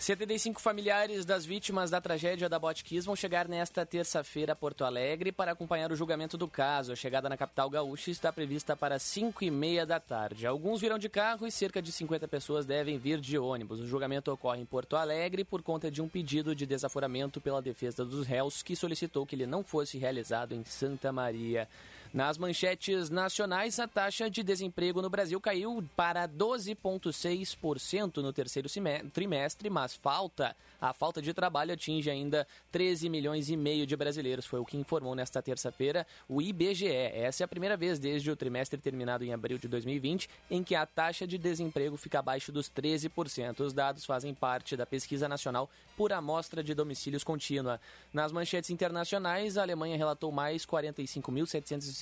75 0.06 0.62
familiares 0.62 1.26
das 1.26 1.48
vítimas 1.48 1.90
da 1.90 2.00
tragédia 2.00 2.48
da 2.48 2.60
Botkiss 2.60 3.06
vão 3.06 3.16
chegar 3.16 3.48
nesta 3.48 3.84
terça-feira 3.84 4.54
a 4.54 4.56
Porto 4.56 4.86
Alegre 4.86 5.32
para 5.32 5.54
acompanhar 5.54 5.92
o 5.92 5.96
julgamento 5.96 6.38
do 6.38 6.48
caso. 6.48 6.92
A 6.92 6.96
chegada 6.96 7.28
na 7.28 7.36
capital 7.36 7.68
gaúcha 7.72 8.12
está 8.12 8.32
prevista 8.32 8.78
para 8.78 9.00
5 9.00 9.44
e 9.44 9.50
meia 9.50 9.84
da 9.84 10.00
tarde. 10.00 10.46
Alguns 10.46 10.80
virão 10.80 11.00
de 11.00 11.10
carro 11.10 11.48
e 11.48 11.52
cerca 11.52 11.82
de 11.82 11.92
50 11.92 12.28
pessoas 12.28 12.68
devem 12.68 13.00
vir 13.00 13.20
de 13.20 13.36
ônibus. 13.40 13.80
O 13.80 13.88
julgamento 13.88 14.32
ocorre 14.32 14.62
em 14.62 14.66
Porto 14.66 14.96
Alegre 14.96 15.44
por 15.44 15.64
conta 15.64 15.90
de 15.90 16.04
um 16.04 16.08
pedido 16.08 16.56
de 16.56 16.68
desaforamento 16.68 17.42
pela 17.42 17.60
defesa 17.60 18.06
dos 18.06 18.28
réus 18.28 18.62
que 18.62 18.76
solicitou 18.76 19.26
que 19.26 19.36
ele 19.36 19.48
não 19.48 19.64
fosse 19.64 19.98
realizado 19.98 20.54
em 20.54 20.64
Santa 20.64 21.12
Maria. 21.12 21.68
Nas 22.16 22.38
manchetes 22.38 23.10
nacionais, 23.10 23.78
a 23.78 23.90
taxa 23.90 24.30
de 24.30 24.42
desemprego 24.42 25.02
no 25.02 25.10
Brasil 25.10 25.38
caiu 25.42 25.84
para 25.98 26.26
12,6% 26.30 28.24
no 28.24 28.32
terceiro 28.32 28.70
trimestre, 29.12 29.70
mas 29.70 29.98
falta 29.98 30.56
a 30.80 30.94
falta 30.94 31.22
de 31.22 31.34
trabalho 31.34 31.74
atinge 31.74 32.10
ainda 32.10 32.48
13 32.72 33.10
milhões 33.10 33.50
e 33.50 33.58
meio 33.58 33.88
de 33.88 33.96
brasileiros, 33.96 34.46
foi 34.46 34.60
o 34.60 34.66
que 34.66 34.78
informou 34.78 35.16
nesta 35.16 35.42
terça-feira 35.42 36.06
o 36.30 36.42
IBGE. 36.42 36.88
Essa 36.88 37.44
é 37.44 37.46
a 37.46 37.48
primeira 37.48 37.76
vez 37.76 37.98
desde 37.98 38.30
o 38.30 38.36
trimestre 38.36 38.80
terminado 38.80 39.24
em 39.24 39.34
abril 39.34 39.58
de 39.58 39.68
2020 39.68 40.30
em 40.52 40.64
que 40.64 40.76
a 40.76 40.86
taxa 40.86 41.26
de 41.26 41.38
desemprego 41.38 41.98
fica 41.98 42.20
abaixo 42.20 42.52
dos 42.52 42.70
13%. 42.70 43.62
Os 43.62 43.74
dados 43.74 44.06
fazem 44.06 44.34
parte 44.34 44.78
da 44.78 44.86
pesquisa 44.86 45.28
nacional 45.28 45.70
por 45.98 46.14
amostra 46.14 46.64
de 46.64 46.74
domicílios 46.74 47.24
contínua. 47.24 47.82
Nas 48.14 48.32
manchetes 48.32 48.70
internacionais, 48.70 49.58
a 49.58 49.64
Alemanha 49.64 49.98
relatou 49.98 50.32
mais 50.32 50.66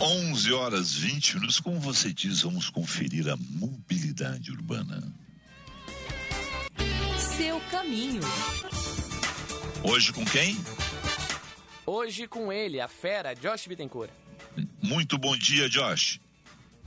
11 0.00 0.52
horas 0.52 0.94
20 0.94 1.34
minutos. 1.34 1.58
Como 1.58 1.80
você 1.80 2.12
diz, 2.12 2.42
vamos 2.42 2.70
conferir 2.70 3.28
a 3.28 3.36
mobilidade 3.36 4.52
urbana. 4.52 5.02
Seu 7.18 7.60
caminho. 7.70 8.20
Hoje 9.82 10.12
com 10.12 10.24
quem? 10.24 10.56
Hoje 11.84 12.28
com 12.28 12.52
ele, 12.52 12.80
a 12.80 12.86
fera, 12.86 13.34
Josh 13.34 13.66
Bittencourt. 13.66 14.12
Muito 14.82 15.18
bom 15.18 15.36
dia, 15.36 15.68
Josh. 15.68 16.20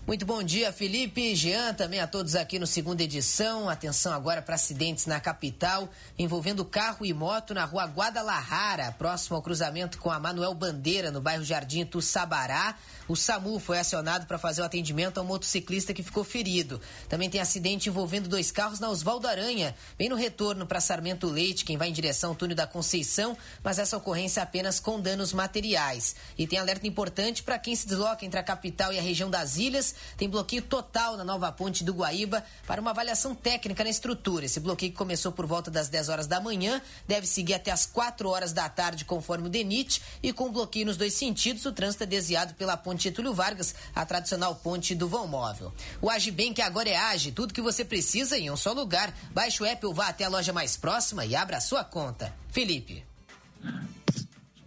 Muito 0.07 0.25
bom 0.25 0.41
dia, 0.41 0.73
Felipe, 0.73 1.35
Jean, 1.35 1.75
também 1.75 1.99
a 1.99 2.07
todos 2.07 2.35
aqui 2.35 2.57
no 2.57 2.65
segunda 2.65 3.03
edição. 3.03 3.69
Atenção 3.69 4.11
agora 4.11 4.41
para 4.41 4.55
acidentes 4.55 5.05
na 5.05 5.19
capital, 5.19 5.87
envolvendo 6.17 6.65
carro 6.65 7.05
e 7.05 7.13
moto 7.13 7.53
na 7.53 7.65
rua 7.65 7.85
Guadalajara, 7.85 8.91
próximo 8.93 9.35
ao 9.35 9.43
cruzamento 9.43 9.99
com 9.99 10.09
a 10.09 10.19
Manuel 10.19 10.55
Bandeira, 10.55 11.11
no 11.11 11.21
bairro 11.21 11.43
Jardim 11.43 11.85
Tussabará. 11.85 12.75
O 13.07 13.15
SAMU 13.15 13.59
foi 13.59 13.77
acionado 13.77 14.25
para 14.25 14.39
fazer 14.39 14.61
o 14.61 14.65
atendimento 14.65 15.19
ao 15.19 15.25
motociclista 15.25 15.93
que 15.93 16.01
ficou 16.01 16.23
ferido. 16.23 16.81
Também 17.07 17.29
tem 17.29 17.39
acidente 17.39 17.87
envolvendo 17.87 18.27
dois 18.27 18.51
carros 18.51 18.79
na 18.79 18.89
Osvaldo 18.89 19.27
Aranha, 19.27 19.75
bem 19.97 20.09
no 20.09 20.15
retorno 20.15 20.65
para 20.65 20.81
Sarmento 20.81 21.27
Leite, 21.27 21.63
quem 21.63 21.77
vai 21.77 21.89
em 21.89 21.93
direção 21.93 22.31
ao 22.31 22.35
túnel 22.35 22.55
da 22.55 22.65
Conceição, 22.65 23.37
mas 23.63 23.77
essa 23.77 23.97
ocorrência 23.97 24.39
é 24.39 24.43
apenas 24.43 24.79
com 24.79 24.99
danos 24.99 25.31
materiais. 25.31 26.15
E 26.37 26.47
tem 26.47 26.57
alerta 26.57 26.87
importante 26.87 27.43
para 27.43 27.59
quem 27.59 27.75
se 27.75 27.87
desloca 27.87 28.25
entre 28.25 28.39
a 28.39 28.43
capital 28.43 28.91
e 28.91 28.97
a 28.97 29.01
região 29.01 29.29
das 29.29 29.57
ilhas. 29.57 29.90
Tem 30.17 30.30
bloqueio 30.30 30.62
total 30.62 31.17
na 31.17 31.23
nova 31.23 31.51
ponte 31.51 31.84
do 31.84 31.93
Guaíba 31.93 32.43
para 32.65 32.82
uma 32.82 32.91
avaliação 32.91 33.36
técnica 33.36 33.84
na 33.84 33.89
estrutura. 33.89 34.45
Esse 34.45 34.60
bloqueio 34.60 34.91
que 34.91 34.97
começou 34.97 35.32
por 35.32 35.45
volta 35.45 35.69
das 35.69 35.89
10 35.89 36.10
horas 36.10 36.27
da 36.27 36.39
manhã 36.39 36.82
deve 37.08 37.27
seguir 37.27 37.54
até 37.54 37.71
as 37.71 37.86
4 37.86 38.30
horas 38.30 38.54
da 38.54 38.67
tarde, 38.69 39.06
conforme 39.06 39.47
o 39.47 39.49
DENIT, 39.49 40.01
e 40.21 40.34
com 40.34 40.51
bloqueio 40.51 40.86
nos 40.86 40.97
dois 40.97 41.13
sentidos, 41.13 41.65
o 41.65 41.71
trânsito 41.71 42.04
é 42.04 42.08
desviado 42.08 42.54
pela 42.54 42.77
ponte 42.77 43.04
Getúlio 43.04 43.34
Vargas, 43.34 43.75
a 43.95 44.06
tradicional 44.06 44.56
ponte 44.56 44.95
do 44.95 45.08
vão 45.08 45.27
móvel. 45.27 45.73
O 46.01 46.10
Agibank 46.10 46.62
agora 46.62 46.89
é 46.89 46.95
Age, 46.95 47.32
tudo 47.32 47.54
que 47.54 47.62
você 47.62 47.84
precisa 47.84 48.38
em 48.38 48.49
um 48.49 48.58
só 48.58 48.73
lugar. 48.73 49.13
Baixe 49.32 49.62
o 49.62 49.65
app 49.65 49.86
ou 49.86 49.93
vá 49.93 50.08
até 50.08 50.25
a 50.25 50.30
loja 50.30 50.54
mais 50.54 50.77
próxima 50.77 51.25
e 51.25 51.36
abra 51.36 51.58
a 51.58 51.62
sua 51.62 51.84
conta. 51.84 52.34
Felipe. 52.49 53.11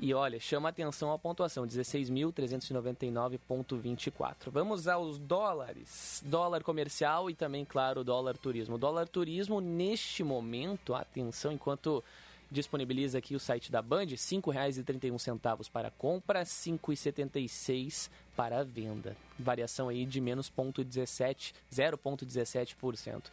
E 0.00 0.14
olha, 0.14 0.38
chama 0.38 0.68
atenção 0.68 1.12
a 1.12 1.18
pontuação, 1.18 1.66
16.399,24. 1.66 4.34
Vamos 4.46 4.86
aos 4.86 5.18
dólares. 5.18 6.22
Dólar 6.24 6.62
comercial 6.62 7.28
e 7.28 7.34
também, 7.34 7.64
claro, 7.64 8.04
dólar 8.04 8.36
turismo. 8.36 8.78
Dólar 8.78 9.08
turismo, 9.08 9.60
neste 9.60 10.22
momento, 10.22 10.94
atenção, 10.94 11.50
enquanto 11.50 12.04
disponibiliza 12.50 13.18
aqui 13.18 13.34
o 13.34 13.40
site 13.40 13.72
da 13.72 13.82
Band, 13.82 14.06
R$ 14.06 14.16
5,31 14.16 15.68
para 15.70 15.90
compra, 15.90 16.38
R$ 16.40 16.44
5,76 16.44 18.08
para 18.36 18.64
venda. 18.64 19.16
Variação 19.36 19.88
aí 19.88 20.06
de 20.06 20.20
menos 20.20 20.48
0,17%. 20.48 21.52
0,17%. 21.72 23.24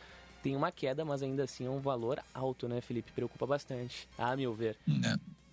Tem 0.41 0.55
uma 0.55 0.71
queda, 0.71 1.05
mas 1.05 1.21
ainda 1.21 1.43
assim 1.43 1.65
é 1.65 1.69
um 1.69 1.79
valor 1.79 2.19
alto, 2.33 2.67
né, 2.67 2.81
Felipe? 2.81 3.11
Preocupa 3.11 3.45
bastante, 3.45 4.09
a 4.17 4.35
meu 4.35 4.51
ver. 4.53 4.77
É. 4.87 5.44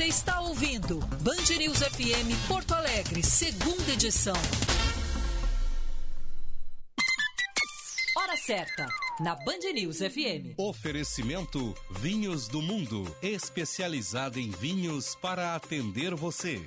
Você 0.00 0.06
está 0.06 0.40
ouvindo 0.40 0.98
Band 1.22 1.58
News 1.58 1.80
FM 1.80 2.48
Porto 2.48 2.72
Alegre, 2.72 3.22
segunda 3.22 3.92
edição. 3.92 4.32
Hora 8.16 8.34
certa, 8.38 8.86
na 9.20 9.34
Band 9.34 9.58
News 9.74 9.98
FM. 9.98 10.56
Oferecimento 10.56 11.74
Vinhos 11.90 12.48
do 12.48 12.62
Mundo, 12.62 13.14
especializado 13.20 14.40
em 14.40 14.50
vinhos 14.50 15.14
para 15.16 15.54
atender 15.54 16.14
você. 16.14 16.66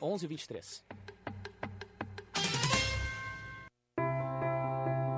11 0.00 0.28
23 0.28 0.84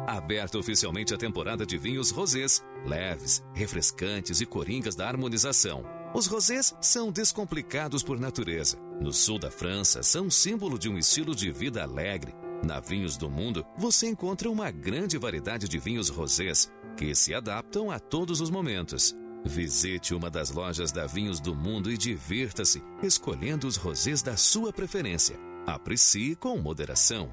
Aberta 0.06 0.56
oficialmente 0.56 1.12
a 1.12 1.18
temporada 1.18 1.66
de 1.66 1.76
vinhos 1.76 2.10
rosés, 2.10 2.64
leves, 2.86 3.44
refrescantes 3.52 4.40
e 4.40 4.46
coringas 4.46 4.96
da 4.96 5.06
harmonização 5.06 5.95
os 6.16 6.26
rosés 6.26 6.74
são 6.80 7.12
descomplicados 7.12 8.02
por 8.02 8.18
natureza. 8.18 8.78
No 8.98 9.12
sul 9.12 9.38
da 9.38 9.50
França, 9.50 10.02
são 10.02 10.30
símbolo 10.30 10.78
de 10.78 10.88
um 10.88 10.96
estilo 10.96 11.34
de 11.34 11.50
vida 11.50 11.82
alegre. 11.82 12.34
Na 12.64 12.80
Vinhos 12.80 13.18
do 13.18 13.28
Mundo, 13.28 13.66
você 13.76 14.08
encontra 14.08 14.50
uma 14.50 14.70
grande 14.70 15.18
variedade 15.18 15.68
de 15.68 15.78
vinhos 15.78 16.08
rosés 16.08 16.72
que 16.96 17.14
se 17.14 17.34
adaptam 17.34 17.90
a 17.90 17.98
todos 17.98 18.40
os 18.40 18.48
momentos. 18.48 19.14
Visite 19.44 20.14
uma 20.14 20.30
das 20.30 20.50
lojas 20.50 20.90
da 20.90 21.06
Vinhos 21.06 21.38
do 21.38 21.54
Mundo 21.54 21.92
e 21.92 21.98
divirta-se 21.98 22.82
escolhendo 23.02 23.66
os 23.66 23.76
rosés 23.76 24.22
da 24.22 24.38
sua 24.38 24.72
preferência. 24.72 25.38
Aprecie 25.66 26.34
com 26.34 26.56
moderação. 26.56 27.28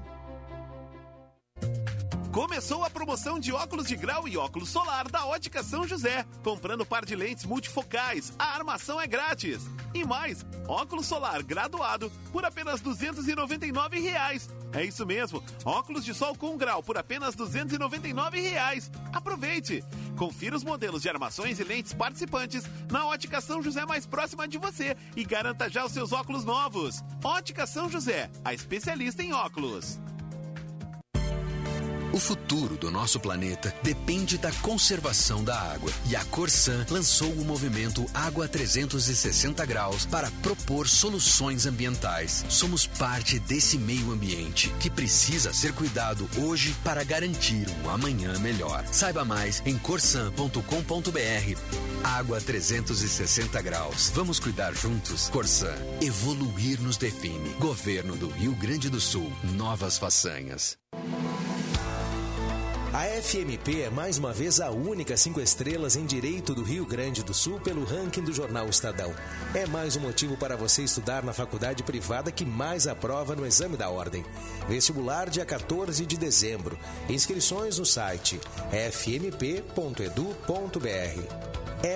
Começou 2.34 2.82
a 2.82 2.90
promoção 2.90 3.38
de 3.38 3.52
óculos 3.52 3.86
de 3.86 3.94
grau 3.94 4.26
e 4.26 4.36
óculos 4.36 4.68
solar 4.68 5.08
da 5.08 5.24
Ótica 5.24 5.62
São 5.62 5.86
José. 5.86 6.26
Comprando 6.42 6.84
par 6.84 7.04
de 7.04 7.14
lentes 7.14 7.44
multifocais, 7.44 8.32
a 8.36 8.56
armação 8.56 9.00
é 9.00 9.06
grátis. 9.06 9.70
E 9.94 10.04
mais, 10.04 10.44
óculos 10.66 11.06
solar 11.06 11.44
graduado 11.44 12.10
por 12.32 12.44
apenas 12.44 12.80
299 12.80 14.00
reais. 14.00 14.50
É 14.72 14.84
isso 14.84 15.06
mesmo, 15.06 15.44
óculos 15.64 16.04
de 16.04 16.12
sol 16.12 16.34
com 16.34 16.56
grau 16.56 16.82
por 16.82 16.98
apenas 16.98 17.36
299 17.36 18.40
reais. 18.40 18.90
Aproveite! 19.12 19.84
Confira 20.18 20.56
os 20.56 20.64
modelos 20.64 21.02
de 21.02 21.08
armações 21.08 21.60
e 21.60 21.64
lentes 21.64 21.94
participantes 21.94 22.64
na 22.90 23.06
Ótica 23.06 23.40
São 23.40 23.62
José 23.62 23.86
mais 23.86 24.06
próxima 24.06 24.48
de 24.48 24.58
você 24.58 24.96
e 25.14 25.24
garanta 25.24 25.70
já 25.70 25.84
os 25.84 25.92
seus 25.92 26.10
óculos 26.10 26.44
novos. 26.44 27.00
Ótica 27.22 27.64
São 27.64 27.88
José, 27.88 28.28
a 28.44 28.52
especialista 28.52 29.22
em 29.22 29.32
óculos. 29.32 30.00
O 32.14 32.18
futuro 32.20 32.76
do 32.76 32.92
nosso 32.92 33.18
planeta 33.18 33.74
depende 33.82 34.38
da 34.38 34.52
conservação 34.52 35.42
da 35.42 35.60
água. 35.60 35.90
E 36.08 36.14
a 36.14 36.24
Corsan 36.26 36.86
lançou 36.88 37.28
o 37.32 37.44
movimento 37.44 38.06
Água 38.14 38.46
360 38.46 39.66
Graus 39.66 40.06
para 40.06 40.30
propor 40.40 40.86
soluções 40.86 41.66
ambientais. 41.66 42.44
Somos 42.48 42.86
parte 42.86 43.40
desse 43.40 43.76
meio 43.76 44.12
ambiente 44.12 44.72
que 44.78 44.88
precisa 44.88 45.52
ser 45.52 45.72
cuidado 45.72 46.30
hoje 46.38 46.72
para 46.84 47.02
garantir 47.02 47.66
um 47.82 47.90
amanhã 47.90 48.38
melhor. 48.38 48.84
Saiba 48.92 49.24
mais 49.24 49.60
em 49.66 49.76
corsan.com.br. 49.76 50.60
Água 52.04 52.40
360 52.40 53.60
Graus. 53.60 54.12
Vamos 54.14 54.38
cuidar 54.38 54.72
juntos? 54.72 55.28
Corsan. 55.30 55.74
Evoluir 56.00 56.80
nos 56.80 56.96
define. 56.96 57.50
Governo 57.58 58.14
do 58.14 58.28
Rio 58.28 58.54
Grande 58.54 58.88
do 58.88 59.00
Sul. 59.00 59.32
Novas 59.56 59.98
façanhas. 59.98 60.78
A 62.94 63.06
FMP 63.20 63.82
é 63.82 63.90
mais 63.90 64.18
uma 64.18 64.32
vez 64.32 64.60
a 64.60 64.70
única 64.70 65.16
cinco 65.16 65.40
estrelas 65.40 65.96
em 65.96 66.06
Direito 66.06 66.54
do 66.54 66.62
Rio 66.62 66.86
Grande 66.86 67.24
do 67.24 67.34
Sul 67.34 67.58
pelo 67.58 67.82
ranking 67.84 68.22
do 68.22 68.32
jornal 68.32 68.68
Estadão. 68.68 69.12
É 69.52 69.66
mais 69.66 69.96
um 69.96 70.00
motivo 70.00 70.36
para 70.36 70.56
você 70.56 70.82
estudar 70.82 71.24
na 71.24 71.32
faculdade 71.32 71.82
privada 71.82 72.30
que 72.30 72.44
mais 72.44 72.86
aprova 72.86 73.34
no 73.34 73.44
exame 73.44 73.76
da 73.76 73.90
ordem. 73.90 74.24
Vestibular 74.68 75.28
dia 75.28 75.44
14 75.44 76.06
de 76.06 76.16
dezembro. 76.16 76.78
Inscrições 77.08 77.80
no 77.80 77.84
site 77.84 78.40
fmp.edu.br. 78.70 79.34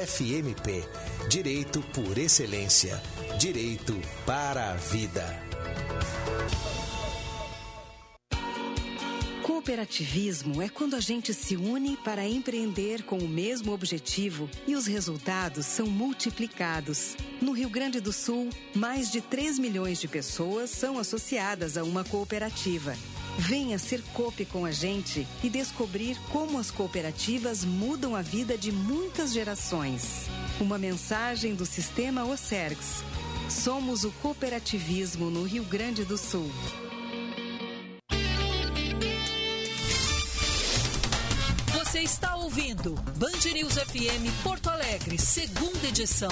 FMP 0.05 0.85
Direito 1.29 1.81
por 1.95 2.19
Excelência. 2.19 3.01
Direito 3.39 3.97
para 4.27 4.73
a 4.73 4.75
Vida. 4.75 5.49
Cooperativismo 9.69 10.63
é 10.63 10.69
quando 10.71 10.97
a 10.97 11.01
gente 11.01 11.35
se 11.35 11.55
une 11.55 11.95
para 11.99 12.27
empreender 12.27 13.03
com 13.03 13.19
o 13.19 13.29
mesmo 13.29 13.71
objetivo 13.71 14.49
e 14.67 14.75
os 14.75 14.87
resultados 14.87 15.67
são 15.67 15.87
multiplicados. 15.87 17.15
No 17.39 17.53
Rio 17.53 17.69
Grande 17.69 18.01
do 18.01 18.11
Sul, 18.11 18.49
mais 18.75 19.13
de 19.13 19.21
3 19.21 19.59
milhões 19.59 20.01
de 20.01 20.09
pessoas 20.09 20.71
são 20.71 20.99
associadas 20.99 21.77
a 21.77 21.85
uma 21.85 22.03
cooperativa. 22.03 22.97
Venha 23.37 23.79
ser 23.79 24.01
COP 24.15 24.47
com 24.47 24.65
a 24.65 24.71
gente 24.71 25.29
e 25.45 25.51
descobrir 25.51 26.17
como 26.31 26.59
as 26.59 26.71
cooperativas 26.71 27.63
mudam 27.63 28.17
a 28.17 28.23
vida 28.23 28.57
de 28.57 28.73
muitas 28.73 29.35
gerações. 29.35 30.31
Uma 30.59 30.79
mensagem 30.79 31.55
do 31.55 31.67
Sistema 31.67 32.25
OCERGS. 32.25 33.05
Somos 33.51 34.03
o 34.03 34.11
cooperativismo 34.13 35.29
no 35.29 35.43
Rio 35.43 35.65
Grande 35.65 36.07
do 36.07 36.17
Sul. 36.17 36.51
Você 41.99 42.05
está 42.05 42.37
ouvindo 42.37 42.95
Band 43.19 43.53
News 43.53 43.75
FM 43.75 44.45
Porto 44.45 44.71
Alegre, 44.71 45.19
segunda 45.19 45.89
edição. 45.89 46.31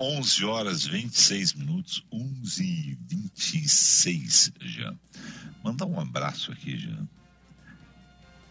Onze 0.00 0.44
horas 0.44 0.84
26 0.84 1.54
minutos, 1.54 2.04
11 2.10 2.64
e 2.64 2.98
26 3.06 4.52
já. 4.60 4.92
Mandar 5.62 5.86
um 5.86 6.00
abraço 6.00 6.50
aqui 6.50 6.76
já 6.76 6.98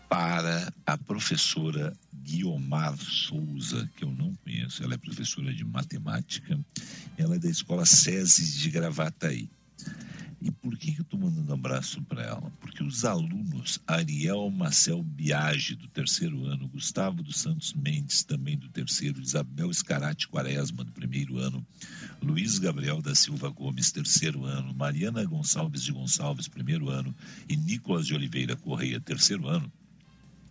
para 0.07 0.71
a 0.85 0.97
professora 0.97 1.93
Guiomar 2.13 2.97
Souza, 2.97 3.89
que 3.97 4.05
eu 4.05 4.11
não 4.11 4.33
conheço. 4.35 4.81
Ela 4.81 4.93
é 4.93 4.97
professora 4.97 5.53
de 5.53 5.65
matemática. 5.65 6.57
Ela 7.17 7.35
é 7.35 7.39
da 7.39 7.49
escola 7.49 7.85
SESI 7.85 8.57
de 8.57 8.69
Gravataí. 8.71 9.49
E 10.41 10.51
por 10.51 10.77
que, 10.77 10.95
eu 10.97 11.01
estou 11.01 11.19
mandando 11.19 11.53
abraço 11.53 12.01
para 12.03 12.23
ela? 12.23 12.51
Porque 12.61 12.81
os 12.81 13.03
alunos 13.03 13.79
Ariel 13.85 14.49
Marcel 14.49 15.03
Biagi, 15.03 15.75
do 15.75 15.87
terceiro 15.89 16.45
ano, 16.45 16.69
Gustavo 16.69 17.21
dos 17.21 17.41
Santos 17.41 17.73
Mendes, 17.73 18.23
também 18.23 18.57
do 18.57 18.69
terceiro, 18.69 19.21
Isabel 19.21 19.69
Escarate 19.69 20.29
Quaresma, 20.29 20.85
do 20.85 20.93
primeiro 20.93 21.37
ano, 21.37 21.65
Luiz 22.21 22.57
Gabriel 22.57 23.01
da 23.01 23.13
Silva 23.13 23.49
Gomes, 23.49 23.91
terceiro 23.91 24.45
ano, 24.45 24.73
Mariana 24.73 25.25
Gonçalves 25.25 25.83
de 25.83 25.91
Gonçalves, 25.91 26.47
primeiro 26.47 26.89
ano, 26.89 27.13
e 27.49 27.57
Nicolas 27.57 28.07
de 28.07 28.13
Oliveira 28.13 28.55
Correia, 28.55 29.01
terceiro 29.01 29.45
ano, 29.45 29.69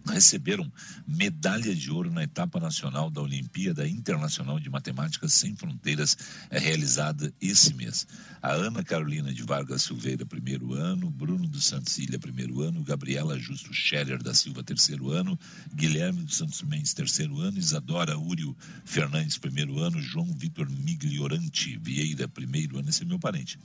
receberam 0.09 0.71
medalha 1.07 1.75
de 1.75 1.91
ouro 1.91 2.11
na 2.11 2.25
etapa 2.25 2.59
nacional 2.59 3.11
da 3.11 3.21
Olimpíada 3.21 3.87
Internacional 3.87 4.59
de 4.59 4.71
Matemáticas 4.71 5.33
Sem 5.33 5.55
Fronteiras, 5.55 6.17
é 6.51 6.59
realizada 6.59 7.33
esse 7.41 7.75
mês. 7.75 8.07
A 8.41 8.53
Ana 8.53 8.85
Carolina 8.85 9.33
de 9.33 9.43
Vargas 9.43 9.83
Silveira, 9.83 10.25
primeiro 10.25 10.75
ano, 10.75 11.11
Bruno 11.11 11.47
dos 11.49 11.67
Santos 11.67 11.99
Ilha, 11.99 12.19
primeiro 12.19 12.63
ano, 12.63 12.83
Gabriela 12.83 13.39
Justo 13.39 13.73
Scherer 13.73 14.23
da 14.23 14.33
Silva, 14.33 14.63
terceiro 14.63 15.11
ano, 15.11 15.39
Guilherme 15.75 16.23
dos 16.23 16.37
Santos 16.37 16.63
Mendes, 16.63 16.95
terceiro 16.95 17.41
ano, 17.41 17.59
Isadora 17.59 18.19
Úrio 18.19 18.57
Fernandes, 18.85 19.39
primeiro 19.39 19.79
ano, 19.81 20.01
João 20.01 20.33
Vitor 20.35 20.69
Migliorante 20.71 21.79
Vieira, 21.79 22.29
primeiro 22.29 22.79
ano, 22.79 22.89
esse 22.89 23.03
é 23.03 23.07
meu 23.07 23.19
parente. 23.19 23.59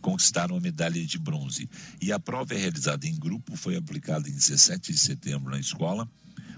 Conquistaram 0.00 0.56
a 0.56 0.60
medalha 0.60 1.04
de 1.04 1.18
bronze. 1.18 1.68
E 2.00 2.12
a 2.12 2.18
prova 2.18 2.54
é 2.54 2.58
realizada 2.58 3.06
em 3.06 3.18
grupo, 3.18 3.56
foi 3.56 3.76
aplicada 3.76 4.28
em 4.28 4.32
17 4.32 4.92
de 4.92 4.98
setembro 4.98 5.50
na 5.50 5.58
escola, 5.58 5.79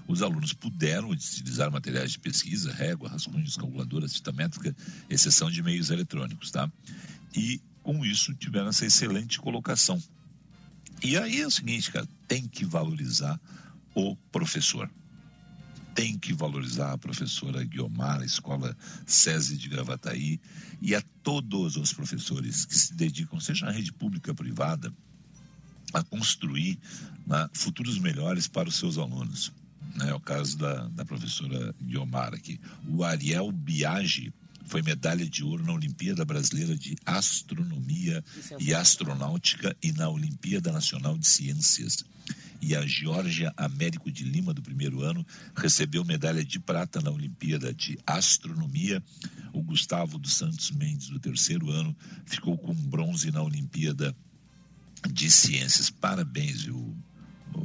os 0.06 0.22
alunos 0.22 0.52
puderam 0.52 1.11
utilizar 1.11 1.70
materiais 1.70 2.12
de 2.12 2.18
pesquisa, 2.18 2.72
régua, 2.72 3.08
rascunhos, 3.08 3.56
calculadora, 3.56 4.08
fita 4.08 4.32
métrica, 4.32 4.74
exceção 5.08 5.50
de 5.50 5.62
meios 5.62 5.90
eletrônicos, 5.90 6.50
tá? 6.50 6.70
E 7.35 7.61
com 7.82 8.04
isso 8.04 8.35
tiveram 8.35 8.68
essa 8.68 8.87
excelente 8.87 9.38
colocação. 9.38 10.02
E 11.02 11.16
aí 11.16 11.40
é 11.40 11.46
o 11.46 11.50
seguinte, 11.50 11.90
cara, 11.90 12.08
tem 12.28 12.46
que 12.46 12.64
valorizar 12.64 13.40
o 13.94 14.16
professor. 14.30 14.90
Tem 15.94 16.18
que 16.18 16.32
valorizar 16.32 16.92
a 16.92 16.98
professora 16.98 17.64
Guiomar, 17.64 18.20
a 18.20 18.24
escola 18.24 18.76
SESI 19.06 19.56
de 19.56 19.68
Gravataí 19.68 20.40
e 20.80 20.94
a 20.94 21.02
todos 21.22 21.76
os 21.76 21.92
professores 21.92 22.64
que 22.64 22.76
se 22.76 22.94
dedicam, 22.94 23.38
seja 23.40 23.66
na 23.66 23.72
rede 23.72 23.92
pública 23.92 24.30
ou 24.30 24.35
privada, 24.35 24.92
a 25.92 26.02
construir 26.02 26.78
né, 27.26 27.48
futuros 27.52 27.98
melhores 27.98 28.48
para 28.48 28.68
os 28.68 28.76
seus 28.76 28.98
alunos. 28.98 29.52
Né, 29.94 30.11
é 30.11 30.14
o 30.14 30.20
caso 30.20 30.57
da, 30.59 30.88
da 30.88 31.05
professora 31.05 31.74
Guiomar 31.81 32.35
aqui. 32.35 32.61
O 32.88 33.05
Ariel 33.05 33.50
Biagi 33.52 34.33
foi 34.64 34.83
medalha 34.83 35.28
de 35.28 35.44
ouro 35.44 35.64
na 35.64 35.72
Olimpíada 35.72 36.24
Brasileira 36.24 36.76
de 36.76 36.96
Astronomia 37.05 38.24
e 38.59 38.72
Astronáutica 38.72 39.76
e 39.83 39.92
na 39.92 40.09
Olimpíada 40.09 40.72
Nacional 40.72 41.18
de 41.18 41.26
Ciências. 41.26 42.05
E 42.61 42.76
a 42.76 42.87
Georgia 42.87 43.52
Américo 43.57 44.11
de 44.11 44.22
Lima, 44.22 44.55
do 44.55 44.62
primeiro 44.62 45.02
ano, 45.02 45.26
recebeu 45.57 46.05
medalha 46.05 46.44
de 46.44 46.61
prata 46.61 47.00
na 47.00 47.11
Olimpíada 47.11 47.74
de 47.74 47.98
Astronomia. 48.07 49.02
O 49.52 49.61
Gustavo 49.62 50.16
dos 50.16 50.35
Santos 50.35 50.70
Mendes, 50.70 51.09
do 51.09 51.18
terceiro 51.18 51.70
ano, 51.70 51.94
ficou 52.24 52.57
com 52.57 52.72
bronze 52.72 53.33
na 53.33 53.42
Olimpíada 53.42 54.16
de 55.10 55.30
Ciências. 55.30 55.90
Parabéns, 55.90 56.62
viu? 56.62 56.96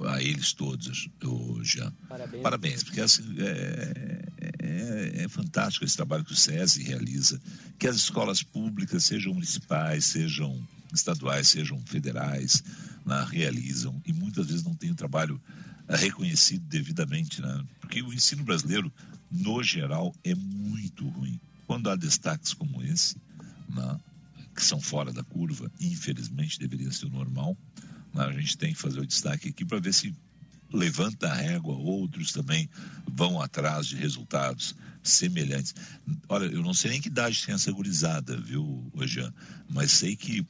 a 0.05 0.21
eles 0.21 0.53
todos, 0.53 1.09
o 1.23 1.63
Jean. 1.63 1.91
Parabéns, 2.09 2.43
Parabéns 2.43 2.83
porque 2.83 3.01
assim, 3.01 3.23
é, 3.39 4.21
é, 4.59 5.23
é, 5.23 5.27
fantástico 5.29 5.85
esse 5.85 5.95
trabalho 5.95 6.25
que 6.25 6.33
o 6.33 6.35
SESI 6.35 6.83
realiza, 6.83 7.41
que 7.79 7.87
as 7.87 7.95
escolas 7.95 8.43
públicas, 8.43 9.05
sejam 9.05 9.33
municipais, 9.33 10.05
sejam 10.05 10.61
estaduais, 10.93 11.47
sejam 11.47 11.79
federais, 11.85 12.63
né, 13.05 13.25
realizam, 13.29 14.01
e 14.05 14.13
muitas 14.13 14.47
vezes 14.47 14.63
não 14.63 14.75
tem 14.75 14.91
o 14.91 14.95
trabalho 14.95 15.41
é, 15.87 15.95
reconhecido 15.95 16.65
devidamente, 16.67 17.41
né? 17.41 17.63
porque 17.79 18.01
o 18.01 18.13
ensino 18.13 18.43
brasileiro, 18.43 18.91
no 19.31 19.63
geral, 19.63 20.13
é 20.23 20.35
muito 20.35 21.07
ruim. 21.07 21.39
Quando 21.65 21.89
há 21.89 21.95
destaques 21.95 22.53
como 22.53 22.81
esse, 22.83 23.17
né, 23.69 23.99
que 24.57 24.65
são 24.65 24.81
fora 24.81 25.13
da 25.13 25.23
curva, 25.23 25.71
infelizmente 25.79 26.59
deveria 26.59 26.91
ser 26.91 27.05
o 27.05 27.11
normal. 27.11 27.55
Né? 28.11 28.23
A 28.23 28.31
gente 28.31 28.57
tem 28.57 28.73
que 28.73 28.79
fazer 28.79 28.99
o 28.99 29.05
destaque 29.05 29.49
aqui 29.49 29.63
para 29.63 29.79
ver 29.79 29.93
se 29.93 30.15
levanta 30.73 31.29
a 31.29 31.35
régua, 31.35 31.75
outros 31.75 32.31
também 32.31 32.67
vão 33.07 33.39
atrás 33.39 33.85
de 33.85 33.95
resultados 33.95 34.75
semelhantes. 35.03 35.75
Olha, 36.27 36.45
eu 36.45 36.63
não 36.63 36.73
sei 36.73 36.89
nem 36.89 36.99
que 36.99 37.07
idade 37.07 37.45
tem 37.45 37.53
essa 37.53 37.71
gurizada, 37.71 38.35
viu, 38.35 38.91
Jean? 39.05 39.31
Mas 39.69 39.91
sei 39.91 40.15
que 40.15 40.43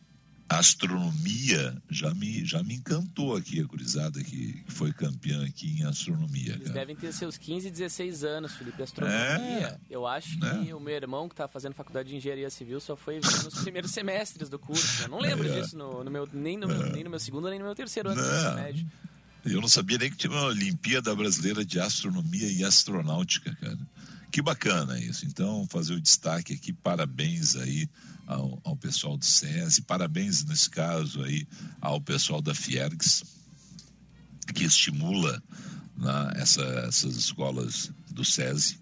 a 0.50 0.60
astronomia 0.60 1.76
já 1.90 2.14
me, 2.14 2.46
já 2.46 2.64
me 2.64 2.76
encantou 2.76 3.36
aqui, 3.36 3.60
a 3.60 3.64
gurizada 3.64 4.24
que, 4.24 4.64
foi 4.68 4.94
campeã 4.94 5.46
aqui 5.46 5.80
em 5.80 5.84
astronomia. 5.84 6.54
Eles 6.54 6.68
cara. 6.68 6.80
devem 6.80 6.96
ter 6.96 7.12
seus 7.14 7.38
15, 7.38 7.70
16 7.70 8.24
anos, 8.24 8.54
Felipe. 8.54 8.82
Astronomia, 8.82 9.18
é, 9.20 9.80
eu 9.90 10.08
acho 10.08 10.40
né? 10.40 10.64
que 10.64 10.74
o 10.74 10.80
meu 10.80 10.96
irmão 10.96 11.28
que 11.28 11.34
está 11.34 11.48
fazendo 11.48 11.74
faculdade 11.74 12.10
de 12.10 12.16
engenharia 12.16 12.50
civil 12.50 12.80
só 12.80 12.96
foi 12.96 13.20
nos 13.20 13.62
primeiros 13.62 13.92
semestres 13.92 14.50
do 14.50 14.58
curso. 14.58 15.04
Eu 15.04 15.10
não 15.10 15.20
lembro 15.20 15.48
é. 15.48 15.60
disso 15.60 15.78
no, 15.78 16.04
no, 16.04 16.12
meu, 16.12 16.28
nem, 16.32 16.58
no, 16.58 16.72
é. 16.72 16.92
nem 16.92 17.04
no 17.04 17.10
meu 17.10 17.20
segundo, 17.20 17.50
nem 17.50 17.60
no 17.60 17.66
meu 17.66 17.76
terceiro 17.76 18.10
ano 18.10 18.22
do 18.22 18.28
ensino 18.28 18.56
médio. 18.56 18.88
Eu 19.46 19.62
não 19.62 19.68
sabia 19.68 19.98
nem 19.98 20.10
que 20.10 20.18
tinha 20.18 20.32
uma 20.32 20.46
Olimpíada 20.46 21.16
Brasileira 21.16 21.64
de 21.64 21.80
Astronomia 21.80 22.52
e 22.52 22.64
Astronáutica, 22.64 23.56
cara. 23.56 23.80
Que 24.32 24.42
bacana 24.42 25.00
isso. 25.00 25.26
Então, 25.26 25.66
fazer 25.70 25.94
o 25.94 26.02
destaque 26.02 26.54
aqui, 26.54 26.74
parabéns 26.74 27.56
aí 27.56 27.90
ao, 28.26 28.60
ao 28.64 28.76
pessoal 28.76 29.18
do 29.18 29.26
SESI, 29.26 29.82
parabéns 29.84 30.44
nesse 30.44 30.70
caso 30.70 31.24
aí 31.24 31.48
ao 31.80 32.02
pessoal 32.02 32.42
da 32.42 32.54
Fiergs, 32.54 33.24
que 34.54 34.66
estimula 34.66 35.42
né, 35.96 36.32
essa, 36.36 36.64
essas 36.88 37.16
escolas 37.16 37.90
do 38.12 38.26
SESI. 38.26 38.80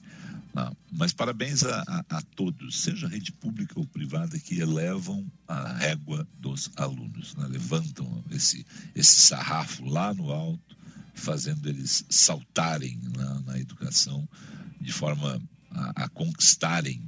Né. 0.54 0.72
Mas 0.92 1.14
parabéns 1.14 1.64
a, 1.64 1.84
a, 1.88 2.18
a, 2.18 2.22
todos, 2.36 2.80
seja 2.80 3.08
rede 3.08 3.32
pública 3.32 3.80
ou 3.80 3.86
privada, 3.86 4.40
que 4.40 4.60
elevam 4.60 5.26
a 5.48 5.74
régua 5.74 6.28
dos 6.40 6.72
alunos, 6.76 7.36
né, 7.36 7.48
levantam 7.48 8.24
esse, 8.32 8.66
esse 8.96 9.22
sarrafo 9.22 9.86
lá 9.86 10.14
no 10.14 10.32
alto, 10.32 10.76
fazendo 11.14 11.70
eles 11.70 12.04
saltarem 12.10 13.00
na, 13.16 13.40
na 13.42 13.60
educação 13.60 14.28
de 14.80 14.92
forma 14.92 15.42
a, 15.72 16.04
a 16.06 16.10
conquistarem 16.10 17.02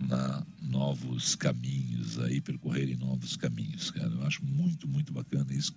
na, 0.00 0.46
novos 0.60 1.34
caminhos 1.34 2.18
aí, 2.18 2.40
percorrerem 2.40 2.96
novos 2.96 3.36
caminhos, 3.36 3.90
cara. 3.90 4.08
Eu 4.08 4.24
acho 4.26 4.44
muito, 4.44 4.86
muito 4.86 5.12
bacana 5.12 5.52
isso. 5.52 5.74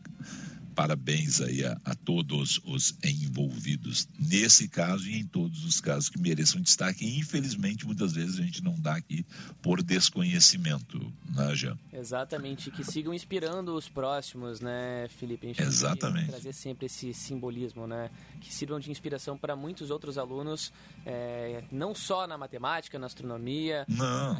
Parabéns 0.75 1.41
aí 1.41 1.65
a, 1.65 1.77
a, 1.83 1.95
todos 1.95 2.61
os 2.65 2.95
envolvidos 3.03 4.07
nesse 4.17 4.67
caso 4.67 5.07
e 5.09 5.17
em 5.17 5.25
todos 5.25 5.65
os 5.65 5.81
casos 5.81 6.09
que 6.09 6.19
mereçam 6.19 6.61
destaque. 6.61 7.05
E, 7.05 7.19
infelizmente, 7.19 7.85
muitas 7.85 8.13
vezes 8.13 8.39
a 8.39 8.43
gente 8.43 8.63
não 8.63 8.79
dá 8.79 8.95
aqui 8.95 9.25
por 9.61 9.83
desconhecimento, 9.83 10.99
né, 11.29 11.53
Jean? 11.55 11.77
Exatamente, 11.91 12.71
que 12.71 12.83
sigam 12.83 13.13
inspirando 13.13 13.75
os 13.75 13.89
próximos, 13.89 14.61
né, 14.61 15.07
Felipe? 15.09 15.47
A 15.47 15.49
gente 15.49 15.61
Exatamente. 15.61 16.29
trazer 16.29 16.53
sempre 16.53 16.85
esse 16.85 17.13
simbolismo, 17.13 17.85
né? 17.85 18.09
Que 18.39 18.53
sirvam 18.53 18.79
de 18.79 18.89
inspiração 18.89 19.37
para 19.37 19.55
muitos 19.55 19.91
outros 19.91 20.17
alunos, 20.17 20.71
é, 21.05 21.63
não 21.71 21.93
só 21.93 22.25
na 22.25 22.37
matemática, 22.37 22.97
na 22.97 23.07
astronomia, 23.07 23.85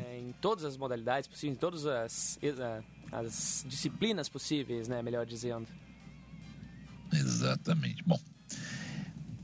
é, 0.06 0.20
em 0.20 0.34
todas 0.39 0.63
as 0.63 0.78
modalidades 0.78 1.28
possíveis, 1.28 1.56
em 1.56 1.60
todas 1.60 1.86
as, 1.86 2.39
as 3.12 3.65
disciplinas 3.67 4.30
possíveis, 4.30 4.88
né, 4.88 5.02
melhor 5.02 5.26
dizendo. 5.26 5.67
Exatamente. 7.12 8.04
Bom, 8.04 8.19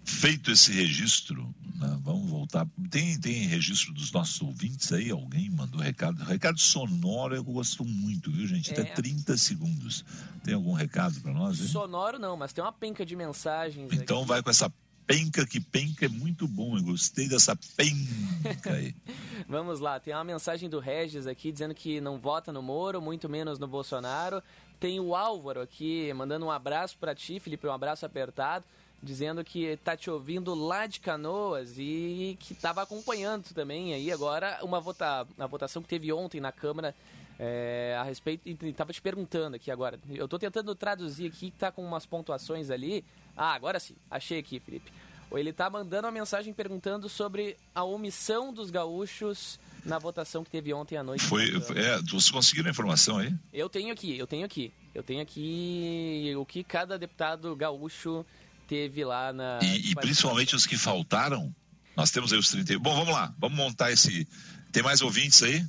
feito 0.03 0.51
esse 0.51 0.71
registro, 0.71 1.53
né, 1.75 1.99
vamos 2.01 2.30
voltar. 2.30 2.67
Tem, 2.89 3.19
tem 3.19 3.45
registro 3.47 3.93
dos 3.93 4.12
nossos 4.12 4.41
ouvintes 4.41 4.91
aí? 4.91 5.12
Alguém 5.12 5.49
mandou 5.49 5.80
recado? 5.80 6.23
Recado 6.23 6.60
sonoro 6.60 7.36
eu 7.36 7.43
gosto 7.43 7.86
muito, 7.86 8.32
viu, 8.32 8.47
gente? 8.47 8.71
Até 8.71 8.82
é. 8.82 8.93
30 8.93 9.38
segundos. 9.38 10.03
Tem 10.43 10.53
algum 10.53 10.73
recado 10.73 11.19
para 11.21 11.34
nós? 11.34 11.60
Hein? 11.60 11.67
Sonoro 11.67 12.17
não, 12.17 12.36
mas 12.38 12.53
tem 12.53 12.63
uma 12.63 12.71
penca 12.71 13.06
de 13.06 13.15
mensagens. 13.15 13.91
Então 13.91 14.19
aqui. 14.19 14.27
vai 14.27 14.41
com 14.41 14.49
essa 14.49 14.71
penca, 15.08 15.48
que 15.48 15.60
penca 15.60 16.06
é 16.06 16.10
muito 16.10 16.46
bom. 16.48 16.78
Eu 16.78 16.84
gostei 16.84 17.28
dessa 17.30 17.56
penca 17.56 18.74
aí. 18.74 18.93
Vamos 19.48 19.80
lá, 19.80 20.00
tem 20.00 20.13
uma 20.13 20.24
mensagem 20.26 20.70
do 20.70 20.80
Regis 20.80 21.26
aqui 21.26 21.52
dizendo 21.52 21.74
que 21.74 22.02
não 22.02 22.20
vota 22.20 22.52
no 22.52 22.62
Moro, 22.62 23.02
muito 23.02 23.30
menos 23.30 23.58
no 23.58 23.67
Bolsonaro. 23.67 24.43
Tem 24.80 25.00
o 25.00 25.15
Álvaro 25.15 25.62
aqui 25.62 26.13
mandando 26.13 26.46
um 26.46 26.52
abraço 26.52 26.98
para 27.00 27.15
ti, 27.15 27.39
Felipe, 27.39 27.65
um 27.65 27.72
abraço 27.72 28.06
apertado, 28.06 28.65
dizendo 29.02 29.43
que 29.43 29.78
tá 29.78 29.96
te 29.96 30.10
ouvindo 30.10 30.54
lá 30.54 30.86
de 30.86 31.00
Canoas 31.00 31.76
e 31.78 32.38
que 32.39 32.54
estava 32.54 32.82
acompanhando 32.82 33.46
também 33.54 33.93
aí 33.93 34.12
agora 34.12 34.60
uma 34.62 34.80
vota, 34.80 35.26
a 35.39 35.48
votação 35.48 35.82
que 35.82 35.88
teve 35.88 36.12
ontem 36.12 36.41
na 36.41 36.52
Câmara 36.52 36.93
é, 37.39 37.96
a 38.00 38.04
respeito 38.04 38.41
e 38.46 38.70
estava 38.70 38.91
te 38.91 39.02
perguntando 39.02 39.56
aqui 39.56 39.70
agora. 39.72 40.00
Eu 40.10 40.26
estou 40.26 40.39
tentando 40.39 40.74
traduzir 40.76 41.28
aqui 41.28 41.52
tá 41.52 41.72
com 41.72 41.84
umas 41.84 42.06
pontuações 42.06 42.70
ali. 42.70 43.06
Ah, 43.38 43.54
agora 43.54 43.80
sim, 43.80 43.95
achei 44.10 44.39
aqui, 44.39 44.60
Felipe. 44.60 44.91
Ele 45.32 45.50
está 45.50 45.69
mandando 45.69 46.08
uma 46.08 46.12
mensagem 46.12 46.54
perguntando 46.54 47.10
sobre 47.10 47.58
a 47.76 47.84
omissão 47.84 48.54
dos 48.54 48.69
gaúchos 48.69 49.60
na 49.86 50.00
votação 50.00 50.43
que 50.43 50.50
teve 50.50 50.73
ontem 50.73 50.97
à 50.97 51.04
noite. 51.04 51.23
Foi, 51.26 51.43
é, 51.76 51.97
vocês 52.04 52.32
conseguiram 52.32 52.67
a 52.67 52.71
informação 52.71 53.17
aí? 53.17 53.34
Eu 53.54 53.69
tenho 53.69 53.91
aqui, 53.91 54.17
eu 54.17 54.26
tenho 54.26 54.45
aqui. 54.45 54.73
Eu 54.95 55.04
tenho 55.04 55.21
aqui 55.21 56.34
o 56.38 56.45
que 56.45 56.63
cada 56.63 56.97
deputado 56.97 57.56
gaúcho 57.56 58.26
teve 58.67 59.06
lá 59.06 59.32
na. 59.32 59.60
E, 59.62 59.91
e 59.91 59.95
principalmente 59.95 60.56
os 60.56 60.65
que 60.65 60.78
faltaram? 60.78 61.54
Nós 61.95 62.12
temos 62.12 62.32
aí 62.32 62.39
os 62.39 62.50
31. 62.50 62.80
Bom, 62.80 62.95
vamos 62.95 63.13
lá, 63.13 63.34
vamos 63.38 63.58
montar 63.58 63.91
esse. 63.91 64.28
Tem 64.71 64.84
mais 64.84 65.02
ouvintes 65.02 65.43
aí? 65.43 65.65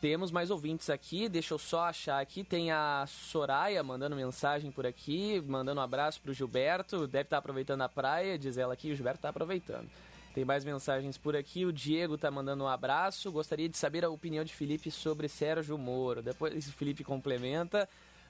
Temos 0.00 0.30
mais 0.30 0.50
ouvintes 0.50 0.88
aqui, 0.88 1.28
deixa 1.28 1.52
eu 1.52 1.58
só 1.58 1.84
achar 1.84 2.20
aqui. 2.20 2.42
Tem 2.42 2.70
a 2.70 3.04
Soraya 3.06 3.82
mandando 3.82 4.16
mensagem 4.16 4.70
por 4.70 4.86
aqui, 4.86 5.42
mandando 5.46 5.78
um 5.80 5.84
abraço 5.84 6.20
pro 6.22 6.32
Gilberto. 6.32 7.06
Deve 7.06 7.24
estar 7.24 7.38
aproveitando 7.38 7.82
a 7.82 7.88
praia, 7.88 8.38
diz 8.38 8.56
ela 8.56 8.72
aqui. 8.72 8.90
O 8.90 8.96
Gilberto 8.96 9.18
está 9.18 9.28
aproveitando. 9.28 9.88
Tem 10.34 10.42
mais 10.44 10.64
mensagens 10.64 11.18
por 11.18 11.36
aqui. 11.36 11.66
O 11.66 11.72
Diego 11.72 12.16
tá 12.16 12.30
mandando 12.30 12.64
um 12.64 12.68
abraço. 12.68 13.30
Gostaria 13.30 13.68
de 13.68 13.76
saber 13.76 14.02
a 14.02 14.08
opinião 14.08 14.42
de 14.42 14.54
Felipe 14.54 14.90
sobre 14.90 15.28
Sérgio 15.28 15.76
Moro. 15.76 16.22
Depois 16.22 16.66
o 16.66 16.72
Felipe 16.72 17.04
complementa. 17.04 17.86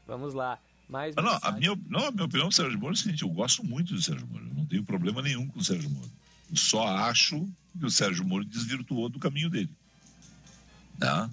Vamos 0.07 0.35
lá. 0.35 0.59
Mais 0.89 1.15
não, 1.15 1.39
a 1.41 1.53
minha, 1.53 1.79
não, 1.89 2.07
a 2.07 2.11
minha 2.11 2.25
opinião 2.25 2.49
do 2.49 2.55
Sérgio 2.55 2.81
Moro 2.81 2.95
é 2.95 2.97
o 2.97 2.97
seguinte: 2.97 3.23
eu 3.23 3.29
gosto 3.29 3.65
muito 3.65 3.95
do 3.95 4.03
Sérgio 4.03 4.27
Moro. 4.27 4.45
Eu 4.45 4.55
não 4.55 4.67
tenho 4.67 4.83
problema 4.83 5.23
nenhum 5.23 5.47
com 5.47 5.61
o 5.61 5.65
Sérgio 5.65 5.89
Moro. 5.89 6.11
Eu 6.51 6.57
só 6.57 6.85
acho 6.85 7.47
que 7.79 7.87
o 7.87 7.91
Sérgio 7.91 8.25
Moro 8.25 8.45
desvirtuou 8.45 9.09
do 9.09 9.21
caminho 9.21 9.49
dele. 9.49 9.71
Tá? 10.99 11.31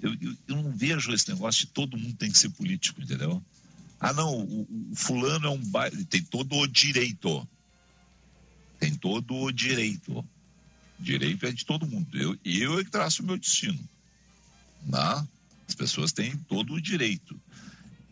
Eu, 0.00 0.14
eu, 0.20 0.36
eu 0.48 0.56
não 0.62 0.70
vejo 0.70 1.12
esse 1.12 1.28
negócio 1.28 1.66
de 1.66 1.72
todo 1.72 1.98
mundo 1.98 2.14
tem 2.16 2.30
que 2.30 2.38
ser 2.38 2.50
político, 2.50 3.02
entendeu? 3.02 3.42
Ah, 4.00 4.12
não, 4.12 4.38
o, 4.38 4.90
o 4.92 4.94
fulano 4.94 5.46
é 5.46 5.50
um 5.50 5.60
tem 6.08 6.22
todo 6.22 6.54
o 6.54 6.66
direito 6.66 7.46
tem 8.78 8.94
todo 8.94 9.34
o 9.34 9.52
direito. 9.52 10.24
Direito 10.98 11.46
é 11.46 11.52
de 11.52 11.64
todo 11.64 11.86
mundo. 11.86 12.16
Eu, 12.16 12.38
eu 12.44 12.80
é 12.80 12.84
que 12.84 12.90
traço 12.90 13.22
o 13.22 13.26
meu 13.26 13.36
destino. 13.36 13.78
Né? 14.84 15.28
As 15.68 15.74
pessoas 15.74 16.12
têm 16.12 16.36
todo 16.48 16.74
o 16.74 16.80
direito. 16.80 17.38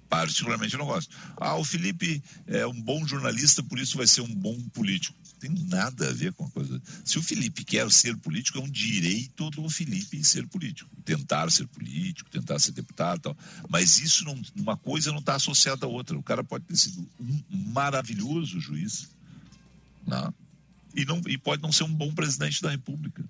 Particularmente 0.09 0.75
eu 0.75 0.79
não 0.79 0.87
gosto. 0.87 1.15
Ah, 1.37 1.57
o 1.57 1.65
Felipe 1.65 2.23
é 2.47 2.67
um 2.67 2.81
bom 2.81 3.07
jornalista, 3.07 3.63
por 3.63 3.79
isso 3.79 3.97
vai 3.97 4.07
ser 4.07 4.21
um 4.21 4.35
bom 4.35 4.59
político. 4.71 5.17
Não 5.25 5.39
tem 5.39 5.67
nada 5.67 6.09
a 6.09 6.13
ver 6.13 6.33
com 6.33 6.45
a 6.45 6.51
coisa. 6.51 6.81
Se 7.05 7.19
o 7.19 7.23
Felipe 7.23 7.65
quer 7.65 7.91
ser 7.91 8.17
político, 8.17 8.59
é 8.59 8.61
um 8.63 8.71
direito 8.71 9.51
do 9.51 9.69
Felipe 9.69 10.25
ser 10.25 10.47
político. 10.47 10.91
Tentar 11.05 11.51
ser 11.51 11.67
político, 11.67 12.31
tentar 12.31 12.59
ser 12.59 12.73
deputado 12.73 13.21
tal. 13.21 13.37
Mas 13.69 13.99
isso, 13.99 14.25
não, 14.25 14.41
uma 14.57 14.77
coisa 14.77 15.11
não 15.11 15.19
está 15.19 15.35
associada 15.35 15.87
à 15.87 15.89
outra. 15.89 16.17
O 16.17 16.23
cara 16.23 16.45
pode 16.45 16.65
ter 16.65 16.77
sido 16.77 17.07
um 17.21 17.43
maravilhoso 17.73 18.61
juiz. 18.61 19.09
Não? 20.07 20.27
Né? 20.27 20.35
e, 20.97 21.05
não, 21.05 21.21
e 21.27 21.37
pode 21.37 21.63
não 21.63 21.71
ser 21.71 21.85
um 21.85 21.93
bom 21.93 22.13
presidente 22.13 22.63
da 22.63 22.71
República. 22.71 23.23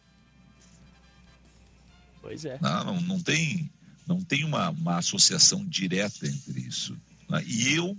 Pois 2.22 2.44
é. 2.44 2.58
Não, 2.62 2.84
não, 2.84 3.00
não 3.00 3.20
tem, 3.20 3.70
não 4.06 4.20
tem 4.22 4.44
uma, 4.44 4.70
uma 4.70 4.98
associação 4.98 5.64
direta 5.64 6.26
entre 6.26 6.60
isso. 6.60 6.96
Né? 7.28 7.42
E 7.46 7.74
eu, 7.74 7.96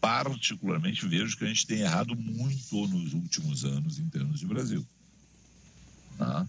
particularmente, 0.00 1.06
vejo 1.06 1.36
que 1.36 1.44
a 1.44 1.48
gente 1.48 1.66
tem 1.66 1.80
errado 1.80 2.16
muito 2.16 2.86
nos 2.88 3.12
últimos 3.12 3.64
anos 3.64 3.98
em 3.98 4.08
termos 4.08 4.40
de 4.40 4.46
Brasil. 4.46 4.86
Né? 6.18 6.48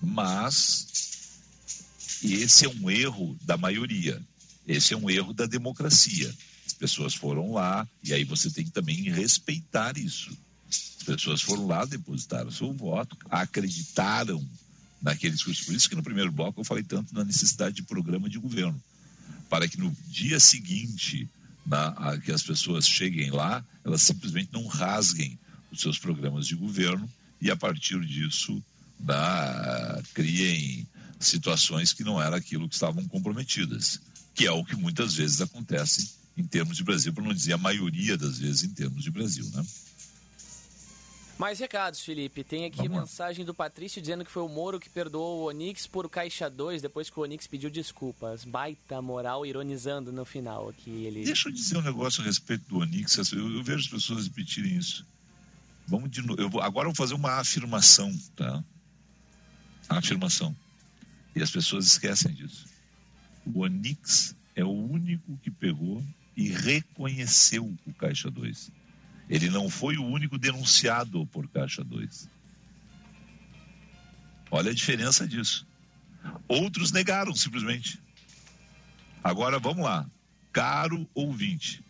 Mas 0.00 1.38
esse 2.22 2.64
é 2.64 2.68
um 2.68 2.90
erro 2.90 3.36
da 3.42 3.56
maioria. 3.56 4.20
Esse 4.66 4.94
é 4.94 4.96
um 4.96 5.08
erro 5.08 5.32
da 5.32 5.46
democracia. 5.46 6.34
As 6.66 6.72
pessoas 6.72 7.14
foram 7.14 7.52
lá 7.52 7.86
e 8.02 8.12
aí 8.12 8.24
você 8.24 8.50
tem 8.50 8.64
que 8.64 8.70
também 8.70 9.02
respeitar 9.10 9.96
isso 9.98 10.36
pessoas 11.04 11.42
foram 11.42 11.66
lá, 11.66 11.84
depositaram 11.84 12.50
seu 12.50 12.72
voto, 12.72 13.16
acreditaram 13.30 14.44
naquele 15.04 15.34
discurso. 15.34 15.66
Por 15.66 15.74
isso 15.74 15.88
que 15.88 15.94
no 15.94 16.02
primeiro 16.02 16.32
bloco 16.32 16.60
eu 16.60 16.64
falei 16.64 16.82
tanto 16.82 17.14
na 17.14 17.22
necessidade 17.22 17.76
de 17.76 17.82
programa 17.82 18.28
de 18.28 18.38
governo, 18.38 18.82
para 19.50 19.68
que 19.68 19.78
no 19.78 19.94
dia 20.08 20.40
seguinte 20.40 21.28
na, 21.64 21.88
a, 21.88 22.18
que 22.18 22.32
as 22.32 22.42
pessoas 22.42 22.88
cheguem 22.88 23.30
lá, 23.30 23.62
elas 23.84 24.02
simplesmente 24.02 24.48
não 24.50 24.66
rasguem 24.66 25.38
os 25.70 25.80
seus 25.80 25.98
programas 25.98 26.46
de 26.46 26.56
governo 26.56 27.08
e 27.40 27.50
a 27.50 27.56
partir 27.56 28.00
disso 28.06 28.62
criem 30.14 30.86
situações 31.20 31.92
que 31.92 32.04
não 32.04 32.20
era 32.20 32.36
aquilo 32.36 32.68
que 32.68 32.74
estavam 32.74 33.06
comprometidas, 33.06 34.00
que 34.34 34.46
é 34.46 34.50
o 34.50 34.64
que 34.64 34.76
muitas 34.76 35.14
vezes 35.14 35.40
acontece 35.40 36.14
em 36.36 36.44
termos 36.44 36.76
de 36.76 36.84
Brasil, 36.84 37.12
para 37.12 37.24
não 37.24 37.34
dizer 37.34 37.52
a 37.52 37.58
maioria 37.58 38.16
das 38.16 38.38
vezes 38.38 38.62
em 38.64 38.70
termos 38.70 39.02
de 39.02 39.10
Brasil, 39.10 39.48
né? 39.54 39.64
Mais 41.38 41.58
recados, 41.58 42.00
Felipe. 42.00 42.44
Tem 42.44 42.64
aqui 42.64 42.88
Vamos 42.88 43.00
mensagem 43.00 43.44
do 43.44 43.52
Patrício 43.52 44.00
dizendo 44.00 44.24
que 44.24 44.30
foi 44.30 44.42
o 44.42 44.48
Moro 44.48 44.78
que 44.78 44.88
perdoou 44.88 45.40
o 45.40 45.48
Onix 45.48 45.86
por 45.86 46.08
Caixa 46.08 46.48
2 46.48 46.80
depois 46.80 47.10
que 47.10 47.18
o 47.18 47.22
Onix 47.22 47.46
pediu 47.46 47.68
desculpas. 47.68 48.44
Baita 48.44 49.02
moral, 49.02 49.44
ironizando 49.44 50.12
no 50.12 50.24
final 50.24 50.68
aqui. 50.68 50.90
Ele... 50.90 51.24
Deixa 51.24 51.48
eu 51.48 51.52
dizer 51.52 51.76
um 51.76 51.82
negócio 51.82 52.22
a 52.22 52.24
respeito 52.24 52.64
do 52.68 52.78
Onix. 52.78 53.16
Eu, 53.32 53.56
eu 53.56 53.64
vejo 53.64 53.80
as 53.80 53.88
pessoas 53.88 54.28
repetirem 54.28 54.76
isso. 54.76 55.04
Vamos 55.88 56.10
de 56.10 56.22
novo. 56.22 56.40
Eu 56.40 56.48
vou, 56.48 56.60
agora 56.60 56.86
eu 56.86 56.92
vou 56.92 56.96
fazer 56.96 57.14
uma 57.14 57.32
afirmação, 57.32 58.16
tá? 58.36 58.62
A 59.88 59.98
afirmação. 59.98 60.54
E 61.34 61.42
as 61.42 61.50
pessoas 61.50 61.86
esquecem 61.86 62.32
disso. 62.32 62.64
O 63.44 63.60
Onix 63.60 64.36
é 64.54 64.64
o 64.64 64.70
único 64.70 65.36
que 65.38 65.50
pegou 65.50 66.02
e 66.36 66.48
reconheceu 66.48 67.74
o 67.84 67.92
Caixa 67.92 68.30
2 68.30 68.83
ele 69.28 69.48
não 69.48 69.68
foi 69.68 69.96
o 69.96 70.04
único 70.04 70.38
denunciado 70.38 71.26
por 71.26 71.48
Caixa 71.48 71.82
2. 71.82 72.28
Olha 74.50 74.70
a 74.70 74.74
diferença 74.74 75.26
disso. 75.26 75.66
Outros 76.46 76.92
negaram 76.92 77.34
simplesmente. 77.34 78.00
Agora 79.22 79.58
vamos 79.58 79.84
lá. 79.84 80.06
Caro 80.52 81.08
ouvinte, 81.14 81.82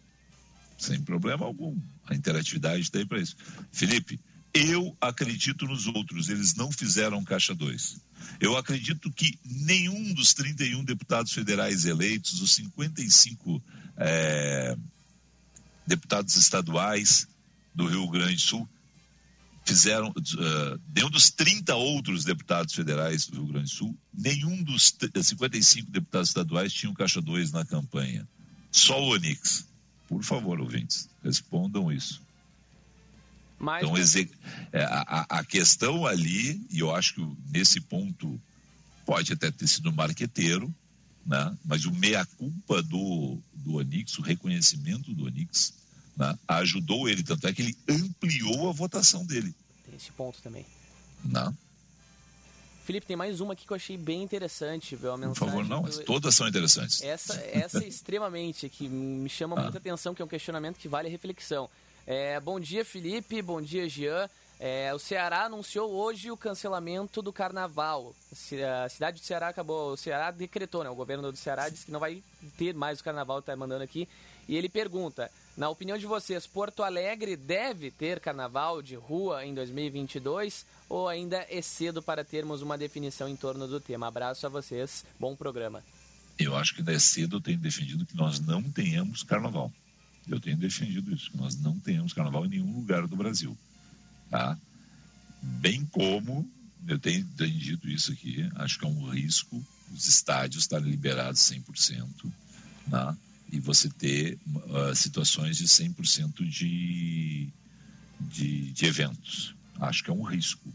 sem 0.78 1.02
problema 1.02 1.44
algum. 1.44 1.76
A 2.06 2.14
interatividade 2.14 2.82
está 2.82 2.98
aí 2.98 3.06
para 3.06 3.20
isso. 3.20 3.36
Felipe, 3.70 4.18
eu 4.54 4.96
acredito 5.00 5.66
nos 5.66 5.86
outros, 5.86 6.28
eles 6.28 6.54
não 6.54 6.70
fizeram 6.70 7.24
Caixa 7.24 7.54
2. 7.54 8.00
Eu 8.40 8.56
acredito 8.56 9.10
que 9.10 9.38
nenhum 9.44 10.14
dos 10.14 10.32
31 10.32 10.84
deputados 10.84 11.32
federais 11.32 11.84
eleitos, 11.84 12.40
os 12.40 12.52
55 12.54 13.62
é, 13.96 14.76
deputados 15.86 16.36
estaduais 16.36 17.26
do 17.74 17.86
Rio 17.86 18.08
Grande 18.08 18.36
do 18.36 18.40
Sul 18.40 18.68
fizeram, 19.64 20.10
uh, 20.10 20.80
nenhum 20.94 21.10
dos 21.10 21.30
30 21.30 21.74
outros 21.74 22.24
deputados 22.24 22.74
federais 22.74 23.26
do 23.26 23.36
Rio 23.36 23.46
Grande 23.46 23.70
do 23.70 23.76
Sul, 23.76 23.98
nenhum 24.12 24.62
dos 24.62 24.94
55 25.22 25.90
deputados 25.90 26.28
estaduais 26.28 26.72
tinha 26.72 26.90
um 26.90 26.94
caixa 26.94 27.20
2 27.20 27.52
na 27.52 27.64
campanha. 27.64 28.28
Só 28.70 29.00
o 29.00 29.14
Onix. 29.14 29.66
Por 30.06 30.22
favor, 30.22 30.60
ouvintes, 30.60 31.08
respondam 31.22 31.90
isso. 31.90 32.22
Mas, 33.58 33.82
então, 33.82 33.96
é, 34.72 34.84
a, 34.84 35.26
a, 35.38 35.44
questão 35.44 36.04
ali, 36.04 36.60
e 36.70 36.80
eu 36.80 36.94
acho 36.94 37.14
que 37.14 37.36
nesse 37.50 37.80
ponto 37.80 38.38
pode 39.06 39.32
até 39.32 39.50
ter 39.50 39.66
sido 39.66 39.92
marqueteiro, 39.92 40.74
né? 41.26 41.56
mas 41.64 41.84
o 41.84 41.92
meia-culpa 41.92 42.82
do, 42.82 43.38
do 43.52 43.76
Onix, 43.76 44.18
o 44.18 44.22
reconhecimento 44.22 45.12
do 45.14 45.26
Onix, 45.26 45.72
né? 46.16 46.36
ajudou 46.48 47.08
ele, 47.08 47.22
tanto 47.22 47.46
é 47.46 47.52
que 47.52 47.62
ele 47.62 47.76
ampliou 47.88 48.68
a 48.68 48.72
votação 48.72 49.24
dele. 49.24 49.54
Tem 49.84 49.94
esse 49.94 50.12
ponto 50.12 50.40
também. 50.42 50.64
Não. 51.24 51.50
Né? 51.50 51.56
Felipe, 52.84 53.06
tem 53.06 53.16
mais 53.16 53.40
uma 53.40 53.54
aqui 53.54 53.66
que 53.66 53.72
eu 53.72 53.76
achei 53.76 53.96
bem 53.96 54.22
interessante, 54.22 54.94
viu? 54.94 55.12
A 55.12 55.16
mensagem 55.16 55.38
Por 55.38 55.46
favor, 55.46 55.64
não, 55.66 55.82
do... 55.82 56.04
todas 56.04 56.34
são 56.34 56.46
interessantes. 56.46 57.02
Essa, 57.02 57.34
essa 57.40 57.82
é 57.82 57.88
extremamente, 57.88 58.68
que 58.68 58.86
me 58.86 59.28
chama 59.30 59.56
ah. 59.58 59.62
muita 59.62 59.78
atenção, 59.78 60.14
que 60.14 60.20
é 60.20 60.24
um 60.24 60.28
questionamento 60.28 60.76
que 60.76 60.86
vale 60.86 61.08
reflexão. 61.08 61.70
É, 62.06 62.38
bom 62.40 62.60
dia, 62.60 62.84
Felipe, 62.84 63.40
bom 63.40 63.62
dia, 63.62 63.88
Jean. 63.88 64.28
É, 64.66 64.94
o 64.94 64.98
Ceará 64.98 65.44
anunciou 65.44 65.92
hoje 65.92 66.30
o 66.30 66.38
cancelamento 66.38 67.20
do 67.20 67.30
carnaval. 67.30 68.16
A 68.32 68.88
cidade 68.88 69.20
do 69.20 69.26
Ceará 69.26 69.48
acabou. 69.48 69.92
O 69.92 69.96
Ceará 69.98 70.30
decretou, 70.30 70.82
né? 70.82 70.88
O 70.88 70.94
governo 70.94 71.30
do 71.30 71.36
Ceará 71.36 71.68
disse 71.68 71.84
que 71.84 71.92
não 71.92 72.00
vai 72.00 72.22
ter 72.56 72.72
mais 72.72 72.98
o 72.98 73.04
carnaval, 73.04 73.40
está 73.40 73.54
mandando 73.54 73.84
aqui. 73.84 74.08
E 74.48 74.56
ele 74.56 74.70
pergunta: 74.70 75.30
na 75.54 75.68
opinião 75.68 75.98
de 75.98 76.06
vocês, 76.06 76.46
Porto 76.46 76.82
Alegre 76.82 77.36
deve 77.36 77.90
ter 77.90 78.20
carnaval 78.20 78.80
de 78.80 78.94
rua 78.94 79.44
em 79.44 79.52
2022 79.52 80.64
ou 80.88 81.08
ainda 81.08 81.44
é 81.50 81.60
cedo 81.60 82.02
para 82.02 82.24
termos 82.24 82.62
uma 82.62 82.78
definição 82.78 83.28
em 83.28 83.36
torno 83.36 83.68
do 83.68 83.78
tema? 83.78 84.06
Abraço 84.06 84.46
a 84.46 84.48
vocês, 84.48 85.04
bom 85.20 85.36
programa. 85.36 85.84
Eu 86.38 86.56
acho 86.56 86.72
que 86.72 86.80
ainda 86.80 86.94
é 86.94 86.98
cedo, 86.98 87.36
eu 87.36 87.40
tenho 87.42 87.58
defendido 87.58 88.06
que 88.06 88.16
nós 88.16 88.40
não 88.40 88.62
tenhamos 88.62 89.22
carnaval. 89.24 89.70
Eu 90.26 90.40
tenho 90.40 90.56
defendido 90.56 91.14
isso, 91.14 91.30
que 91.30 91.36
nós 91.36 91.54
não 91.54 91.78
tenhamos 91.78 92.14
carnaval 92.14 92.46
em 92.46 92.48
nenhum 92.48 92.74
lugar 92.74 93.06
do 93.06 93.14
Brasil. 93.14 93.54
Tá? 94.30 94.58
Bem 95.42 95.84
como, 95.86 96.48
eu 96.86 96.98
tenho 96.98 97.20
entendido 97.20 97.88
isso 97.90 98.12
aqui, 98.12 98.48
acho 98.56 98.78
que 98.78 98.84
é 98.84 98.88
um 98.88 99.08
risco 99.08 99.64
os 99.94 100.08
estádios 100.08 100.64
estarem 100.64 100.90
liberados 100.90 101.40
100%, 101.40 102.32
tá? 102.90 103.16
e 103.50 103.60
você 103.60 103.88
ter 103.88 104.38
uh, 104.46 104.94
situações 104.94 105.56
de 105.56 105.66
100% 105.66 106.44
de, 106.48 107.48
de, 108.20 108.72
de 108.72 108.86
eventos. 108.86 109.54
Acho 109.78 110.02
que 110.02 110.10
é 110.10 110.12
um 110.12 110.22
risco. 110.22 110.68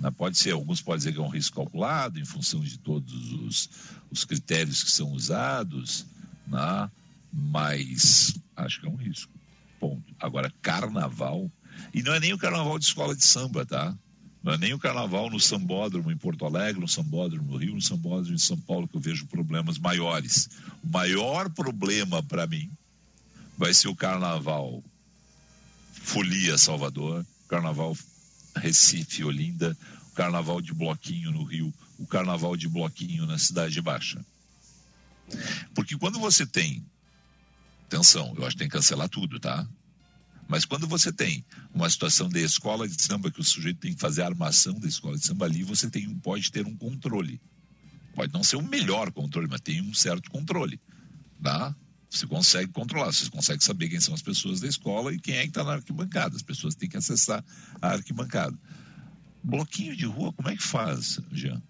Né? 0.00 0.10
Pode 0.10 0.38
ser, 0.38 0.52
alguns 0.52 0.80
podem 0.80 0.98
dizer 0.98 1.12
que 1.12 1.18
é 1.18 1.22
um 1.22 1.28
risco 1.28 1.56
calculado 1.56 2.18
em 2.18 2.24
função 2.24 2.60
de 2.60 2.78
todos 2.78 3.32
os, 3.32 3.68
os 4.10 4.24
critérios 4.24 4.82
que 4.82 4.90
são 4.90 5.12
usados, 5.12 6.06
né? 6.46 6.90
mas 7.32 8.38
acho 8.56 8.80
que 8.80 8.86
é 8.86 8.90
um 8.90 8.96
risco. 8.96 9.32
Ponto. 9.78 10.14
Agora, 10.18 10.50
carnaval, 10.62 11.50
e 11.92 12.02
não 12.02 12.14
é 12.14 12.20
nem 12.20 12.32
o 12.32 12.38
carnaval 12.38 12.78
de 12.78 12.84
escola 12.84 13.14
de 13.14 13.24
samba, 13.24 13.64
tá? 13.64 13.96
Não 14.42 14.52
é 14.52 14.58
nem 14.58 14.72
o 14.72 14.78
carnaval 14.78 15.28
no 15.28 15.40
Sambódromo 15.40 16.08
em 16.12 16.16
Porto 16.16 16.44
Alegre, 16.46 16.80
no 16.80 16.86
Sambódromo 16.86 17.50
no 17.50 17.56
Rio, 17.56 17.74
no 17.74 17.82
Sambódromo 17.82 18.32
em 18.32 18.38
São 18.38 18.56
Paulo, 18.56 18.86
que 18.86 18.96
eu 18.96 19.00
vejo 19.00 19.26
problemas 19.26 19.76
maiores. 19.76 20.48
O 20.84 20.88
maior 20.88 21.50
problema 21.50 22.22
para 22.22 22.46
mim 22.46 22.70
vai 23.58 23.74
ser 23.74 23.88
o 23.88 23.96
carnaval 23.96 24.84
Folia 25.90 26.56
Salvador, 26.56 27.26
carnaval 27.48 27.96
Recife, 28.54 29.24
Olinda, 29.24 29.76
o 30.12 30.14
carnaval 30.14 30.60
de 30.60 30.72
bloquinho 30.72 31.32
no 31.32 31.42
Rio, 31.42 31.74
o 31.98 32.06
carnaval 32.06 32.56
de 32.56 32.68
bloquinho 32.68 33.26
na 33.26 33.38
Cidade 33.38 33.82
Baixa. 33.82 34.24
Porque 35.74 35.98
quando 35.98 36.20
você 36.20 36.46
tem. 36.46 36.84
Atenção, 37.86 38.32
eu 38.36 38.44
acho 38.44 38.54
que 38.54 38.58
tem 38.58 38.68
que 38.68 38.76
cancelar 38.76 39.08
tudo, 39.08 39.40
tá? 39.40 39.66
Mas 40.48 40.64
quando 40.64 40.86
você 40.86 41.12
tem 41.12 41.44
uma 41.74 41.90
situação 41.90 42.28
de 42.28 42.42
escola 42.42 42.88
de 42.88 43.00
samba 43.00 43.30
que 43.30 43.40
o 43.40 43.44
sujeito 43.44 43.80
tem 43.80 43.94
que 43.94 44.00
fazer 44.00 44.22
a 44.22 44.26
armação 44.26 44.78
da 44.78 44.86
escola 44.86 45.16
de 45.16 45.26
samba 45.26 45.44
ali, 45.44 45.62
você 45.62 45.90
tem, 45.90 46.08
pode 46.18 46.50
ter 46.52 46.64
um 46.64 46.76
controle. 46.76 47.40
Pode 48.14 48.32
não 48.32 48.42
ser 48.42 48.56
o 48.56 48.62
melhor 48.62 49.10
controle, 49.12 49.48
mas 49.50 49.60
tem 49.60 49.80
um 49.82 49.92
certo 49.92 50.30
controle. 50.30 50.80
Tá? 51.42 51.74
Você 52.08 52.26
consegue 52.26 52.72
controlar, 52.72 53.12
você 53.12 53.28
consegue 53.28 53.62
saber 53.62 53.88
quem 53.88 54.00
são 54.00 54.14
as 54.14 54.22
pessoas 54.22 54.60
da 54.60 54.68
escola 54.68 55.12
e 55.12 55.18
quem 55.18 55.36
é 55.36 55.42
que 55.42 55.48
está 55.48 55.64
na 55.64 55.74
arquibancada. 55.74 56.36
As 56.36 56.42
pessoas 56.42 56.74
têm 56.74 56.88
que 56.88 56.96
acessar 56.96 57.44
a 57.82 57.88
arquibancada. 57.90 58.56
Bloquinho 59.42 59.96
de 59.96 60.06
rua, 60.06 60.32
como 60.32 60.48
é 60.48 60.56
que 60.56 60.62
faz, 60.62 61.20
Jean? 61.32 61.60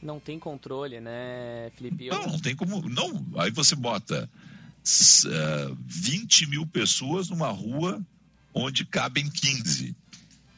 Não 0.00 0.18
tem 0.18 0.38
controle, 0.38 1.00
né, 1.00 1.70
Felipe? 1.76 2.06
Eu... 2.06 2.14
Não, 2.14 2.26
não 2.28 2.38
tem 2.38 2.56
como. 2.56 2.88
Não, 2.88 3.26
aí 3.36 3.50
você 3.50 3.74
bota 3.74 4.30
uh, 4.84 5.76
20 5.86 6.46
mil 6.46 6.66
pessoas 6.66 7.28
numa 7.28 7.48
rua 7.48 8.00
onde 8.54 8.84
cabem 8.84 9.28
15. 9.28 9.94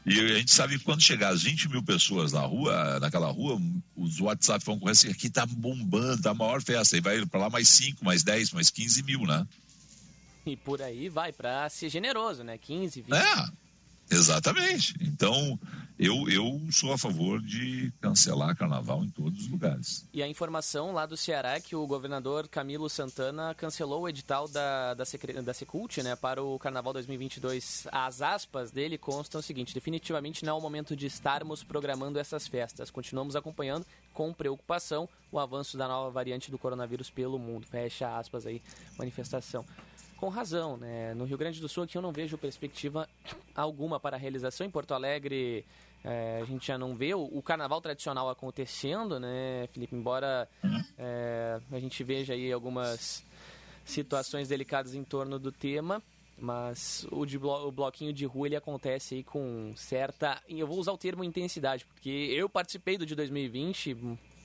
E 0.04 0.18
a 0.18 0.38
gente 0.38 0.50
sabe 0.50 0.78
que 0.78 0.84
quando 0.84 1.00
chegar 1.00 1.28
as 1.28 1.42
20 1.42 1.68
mil 1.68 1.82
pessoas 1.82 2.32
na 2.32 2.40
rua, 2.40 2.98
naquela 2.98 3.30
rua, 3.30 3.60
os 3.94 4.20
WhatsApp 4.20 4.64
vão 4.64 4.78
correr 4.78 4.92
assim, 4.92 5.08
aqui 5.08 5.30
tá 5.30 5.46
bombando, 5.46 6.22
tá 6.22 6.30
a 6.30 6.34
maior 6.34 6.60
festa. 6.60 6.96
Aí 6.96 7.00
vai 7.00 7.24
para 7.24 7.40
lá 7.40 7.50
mais 7.50 7.68
5, 7.68 8.04
mais 8.04 8.24
10, 8.24 8.52
mais 8.52 8.68
15 8.68 9.02
mil, 9.04 9.20
né? 9.20 9.46
E 10.44 10.56
por 10.56 10.82
aí 10.82 11.08
vai, 11.08 11.32
para 11.32 11.68
ser 11.68 11.88
generoso, 11.88 12.42
né? 12.42 12.58
15, 12.58 13.02
20. 13.02 13.14
É, 13.14 13.48
exatamente. 14.10 14.96
Então, 15.00 15.58
eu, 16.02 16.28
eu 16.28 16.60
sou 16.72 16.92
a 16.92 16.98
favor 16.98 17.40
de 17.40 17.92
cancelar 18.00 18.56
carnaval 18.56 19.04
em 19.04 19.08
todos 19.08 19.44
os 19.44 19.48
lugares. 19.48 20.04
E 20.12 20.20
a 20.20 20.26
informação 20.26 20.92
lá 20.92 21.06
do 21.06 21.16
Ceará 21.16 21.54
é 21.54 21.60
que 21.60 21.76
o 21.76 21.86
governador 21.86 22.48
Camilo 22.48 22.90
Santana 22.90 23.54
cancelou 23.54 24.02
o 24.02 24.08
edital 24.08 24.48
da, 24.48 24.94
da, 24.94 25.04
da 25.44 25.54
Secult 25.54 26.02
né, 26.02 26.16
para 26.16 26.42
o 26.42 26.58
carnaval 26.58 26.92
2022. 26.92 27.86
As 27.92 28.20
aspas 28.20 28.72
dele 28.72 28.98
constam 28.98 29.38
o 29.38 29.42
seguinte: 29.42 29.72
definitivamente 29.72 30.44
não 30.44 30.56
é 30.56 30.58
o 30.58 30.60
momento 30.60 30.96
de 30.96 31.06
estarmos 31.06 31.62
programando 31.62 32.18
essas 32.18 32.48
festas. 32.48 32.90
Continuamos 32.90 33.36
acompanhando 33.36 33.86
com 34.12 34.32
preocupação 34.32 35.08
o 35.30 35.38
avanço 35.38 35.78
da 35.78 35.86
nova 35.86 36.10
variante 36.10 36.50
do 36.50 36.58
coronavírus 36.58 37.10
pelo 37.10 37.38
mundo. 37.38 37.66
Fecha 37.66 38.18
aspas 38.18 38.44
aí, 38.44 38.60
manifestação 38.98 39.64
com 40.22 40.28
razão, 40.28 40.76
né? 40.76 41.14
No 41.14 41.24
Rio 41.24 41.36
Grande 41.36 41.60
do 41.60 41.68
Sul 41.68 41.82
aqui 41.82 41.98
eu 41.98 42.02
não 42.02 42.12
vejo 42.12 42.38
perspectiva 42.38 43.08
alguma 43.56 43.98
para 43.98 44.16
a 44.16 44.18
realização. 44.20 44.64
Em 44.64 44.70
Porto 44.70 44.94
Alegre 44.94 45.64
é, 46.04 46.40
a 46.42 46.44
gente 46.44 46.66
já 46.66 46.76
não 46.76 46.96
vê 46.96 47.14
o, 47.14 47.22
o, 47.22 47.42
carnaval 47.42 47.80
tradicional 47.80 48.28
acontecendo, 48.28 49.20
né, 49.20 49.68
Felipe? 49.72 49.94
Embora 49.94 50.48
é, 50.98 51.60
a 51.70 51.78
gente 51.78 52.02
veja 52.02 52.34
aí 52.34 52.52
algumas 52.52 53.24
situações 53.84 54.48
delicadas 54.48 54.94
em 54.94 55.04
torno 55.04 55.38
do 55.38 55.52
tema, 55.52 56.02
mas 56.38 57.06
o, 57.10 57.24
de 57.24 57.38
blo 57.38 57.68
o 57.68 57.70
bloquinho 57.70 58.12
de 58.12 58.24
rua 58.24 58.48
ele 58.48 58.56
acontece 58.56 59.16
aí 59.16 59.22
com 59.22 59.72
certa. 59.76 60.42
Eu 60.48 60.66
vou 60.66 60.78
usar 60.78 60.92
o 60.92 60.98
termo 60.98 61.22
intensidade, 61.22 61.84
porque 61.84 62.10
eu 62.10 62.48
participei 62.48 62.98
do 62.98 63.06
de 63.06 63.14
2020, 63.14 63.96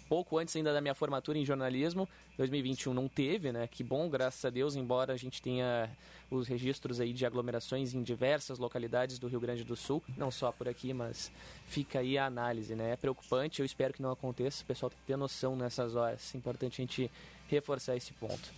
pouco 0.07 0.37
antes 0.37 0.55
ainda 0.55 0.73
da 0.73 0.81
minha 0.81 0.95
formatura 0.95 1.37
em 1.37 1.45
jornalismo. 1.45 2.07
2021 2.37 2.93
não 2.93 3.07
teve, 3.07 3.51
né? 3.51 3.67
Que 3.67 3.83
bom, 3.83 4.09
graças 4.09 4.43
a 4.45 4.49
Deus, 4.49 4.75
embora 4.75 5.13
a 5.13 5.17
gente 5.17 5.41
tenha 5.41 5.89
os 6.29 6.47
registros 6.47 6.99
aí 6.99 7.13
de 7.13 7.25
aglomerações 7.25 7.93
em 7.93 8.03
diversas 8.03 8.59
localidades 8.59 9.17
do 9.19 9.27
Rio 9.27 9.39
Grande 9.39 9.63
do 9.63 9.75
Sul, 9.75 10.03
não 10.17 10.29
só 10.29 10.51
por 10.51 10.67
aqui, 10.67 10.93
mas 10.93 11.31
fica 11.67 11.99
aí 11.99 12.17
a 12.17 12.25
análise, 12.25 12.75
né? 12.75 12.91
É 12.91 12.95
preocupante, 12.95 13.59
eu 13.59 13.65
espero 13.65 13.93
que 13.93 14.01
não 14.01 14.11
aconteça, 14.11 14.63
o 14.63 14.65
pessoal 14.65 14.89
tem 14.89 14.99
que 14.99 15.05
ter 15.05 15.17
noção 15.17 15.55
nessas 15.55 15.95
horas. 15.95 16.33
É 16.33 16.37
importante 16.37 16.81
a 16.81 16.83
gente 16.83 17.11
reforçar 17.47 17.95
esse 17.95 18.13
ponto. 18.13 18.51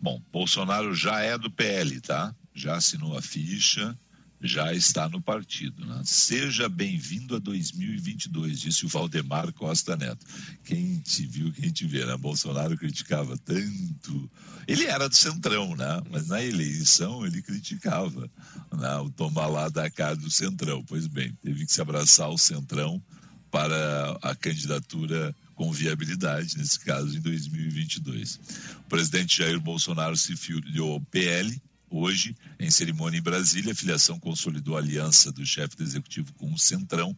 Bom, 0.00 0.20
Bolsonaro 0.32 0.94
já 0.94 1.20
é 1.20 1.36
do 1.36 1.50
PL, 1.50 2.00
tá? 2.00 2.34
Já 2.54 2.76
assinou 2.76 3.16
a 3.16 3.22
ficha, 3.22 3.96
já 4.44 4.74
está 4.74 5.08
no 5.08 5.20
partido. 5.22 5.84
Né? 5.86 6.02
Seja 6.04 6.68
bem-vindo 6.68 7.34
a 7.34 7.38
2022, 7.38 8.60
disse 8.60 8.84
o 8.84 8.88
Valdemar 8.88 9.52
Costa 9.54 9.96
Neto. 9.96 10.24
Quem 10.62 10.98
te 10.98 11.26
viu, 11.26 11.50
quem 11.50 11.70
te 11.70 11.86
vê, 11.86 12.04
né? 12.04 12.16
Bolsonaro 12.16 12.76
criticava 12.76 13.38
tanto. 13.38 14.30
Ele 14.68 14.84
era 14.84 15.08
do 15.08 15.16
Centrão, 15.16 15.74
né? 15.74 16.02
Mas 16.10 16.28
na 16.28 16.42
eleição 16.42 17.24
ele 17.26 17.40
criticava 17.40 18.30
né? 18.72 18.96
o 18.98 19.10
tomar 19.10 19.46
lá 19.46 19.68
da 19.70 19.90
cara 19.90 20.14
do 20.14 20.30
Centrão. 20.30 20.84
Pois 20.84 21.06
bem, 21.06 21.32
teve 21.42 21.64
que 21.64 21.72
se 21.72 21.80
abraçar 21.80 22.26
ao 22.26 22.36
Centrão 22.36 23.02
para 23.50 24.18
a 24.20 24.34
candidatura 24.34 25.34
com 25.54 25.72
viabilidade, 25.72 26.58
nesse 26.58 26.80
caso, 26.80 27.16
em 27.16 27.20
2022. 27.20 28.40
O 28.80 28.88
presidente 28.88 29.38
Jair 29.38 29.60
Bolsonaro 29.60 30.16
se 30.16 30.36
filiou 30.36 30.92
ao 30.92 31.00
PL 31.00 31.62
Hoje, 31.96 32.34
em 32.58 32.72
cerimônia 32.72 33.18
em 33.18 33.22
Brasília, 33.22 33.70
a 33.70 33.74
filiação 33.74 34.18
consolidou 34.18 34.74
a 34.74 34.80
aliança 34.80 35.30
do 35.30 35.46
chefe 35.46 35.76
do 35.76 35.84
executivo 35.84 36.32
com 36.34 36.52
o 36.52 36.58
Centrão 36.58 37.16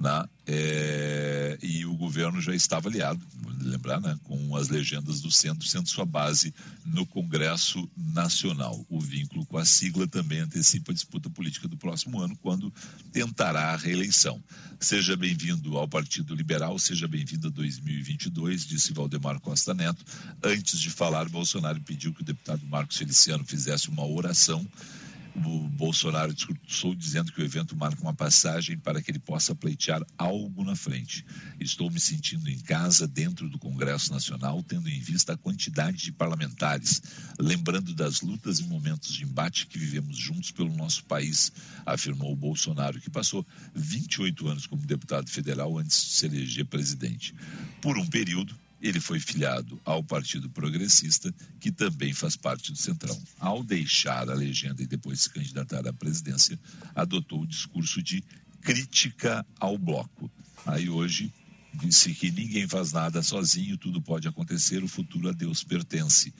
na 0.00 0.26
é, 0.46 1.58
e 1.62 1.86
o 1.86 1.94
governo 1.94 2.40
já 2.40 2.54
estava 2.54 2.88
aliado, 2.88 3.24
lembrar, 3.60 4.00
né, 4.00 4.18
com 4.24 4.54
as 4.56 4.68
legendas 4.68 5.20
do 5.22 5.30
centro, 5.30 5.66
sendo 5.66 5.88
sua 5.88 6.04
base 6.04 6.54
no 6.84 7.06
Congresso 7.06 7.88
Nacional. 7.96 8.84
O 8.90 9.00
vínculo 9.00 9.46
com 9.46 9.56
a 9.56 9.64
sigla 9.64 10.06
também 10.06 10.40
antecipa 10.40 10.92
a 10.92 10.94
disputa 10.94 11.30
política 11.30 11.66
do 11.66 11.76
próximo 11.76 12.20
ano, 12.20 12.36
quando 12.42 12.72
tentará 13.10 13.72
a 13.72 13.76
reeleição. 13.76 14.42
Seja 14.78 15.16
bem-vindo 15.16 15.78
ao 15.78 15.88
Partido 15.88 16.34
Liberal, 16.34 16.78
seja 16.78 17.08
bem-vindo 17.08 17.48
a 17.48 17.50
2022, 17.50 18.66
disse 18.66 18.92
Valdemar 18.92 19.40
Costa 19.40 19.72
Neto. 19.72 20.04
Antes 20.42 20.78
de 20.78 20.90
falar, 20.90 21.28
Bolsonaro 21.28 21.80
pediu 21.80 22.12
que 22.12 22.20
o 22.20 22.24
deputado 22.24 22.66
Marcos 22.66 22.98
Feliciano 22.98 23.44
fizesse 23.44 23.88
uma 23.88 24.06
oração 24.06 24.66
o 25.34 25.68
Bolsonaro 25.68 26.32
discursou 26.32 26.94
dizendo 26.94 27.32
que 27.32 27.40
o 27.40 27.44
evento 27.44 27.76
marca 27.76 28.00
uma 28.00 28.14
passagem 28.14 28.78
para 28.78 29.02
que 29.02 29.10
ele 29.10 29.18
possa 29.18 29.54
pleitear 29.54 30.04
algo 30.16 30.64
na 30.64 30.76
frente. 30.76 31.26
Estou 31.58 31.90
me 31.90 31.98
sentindo 31.98 32.48
em 32.48 32.58
casa 32.60 33.08
dentro 33.08 33.48
do 33.48 33.58
Congresso 33.58 34.12
Nacional, 34.12 34.62
tendo 34.62 34.88
em 34.88 35.00
vista 35.00 35.32
a 35.32 35.36
quantidade 35.36 35.98
de 35.98 36.12
parlamentares, 36.12 37.02
lembrando 37.38 37.94
das 37.94 38.20
lutas 38.20 38.60
e 38.60 38.64
momentos 38.64 39.12
de 39.12 39.24
embate 39.24 39.66
que 39.66 39.78
vivemos 39.78 40.16
juntos 40.16 40.50
pelo 40.52 40.74
nosso 40.74 41.04
país, 41.04 41.52
afirmou 41.84 42.32
o 42.32 42.36
Bolsonaro, 42.36 43.00
que 43.00 43.10
passou 43.10 43.44
28 43.74 44.48
anos 44.48 44.66
como 44.66 44.86
deputado 44.86 45.28
federal 45.28 45.76
antes 45.78 46.04
de 46.04 46.10
se 46.10 46.26
eleger 46.26 46.66
presidente. 46.66 47.34
Por 47.80 47.98
um 47.98 48.06
período, 48.06 48.56
ele 48.84 49.00
foi 49.00 49.18
filiado 49.18 49.80
ao 49.82 50.04
Partido 50.04 50.50
Progressista, 50.50 51.34
que 51.58 51.72
também 51.72 52.12
faz 52.12 52.36
parte 52.36 52.70
do 52.70 52.76
Centrão. 52.76 53.18
Ao 53.40 53.64
deixar 53.64 54.28
a 54.28 54.34
legenda 54.34 54.82
e 54.82 54.86
depois 54.86 55.22
se 55.22 55.30
candidatar 55.30 55.88
à 55.88 55.92
presidência, 55.92 56.60
adotou 56.94 57.40
o 57.40 57.46
discurso 57.46 58.02
de 58.02 58.22
crítica 58.60 59.44
ao 59.58 59.78
bloco. 59.78 60.30
Aí 60.66 60.90
hoje 60.90 61.32
disse 61.72 62.12
que 62.12 62.30
ninguém 62.30 62.68
faz 62.68 62.92
nada 62.92 63.22
sozinho, 63.22 63.78
tudo 63.78 64.02
pode 64.02 64.28
acontecer, 64.28 64.84
o 64.84 64.88
futuro 64.88 65.30
a 65.30 65.32
Deus 65.32 65.64
pertence 65.64 66.34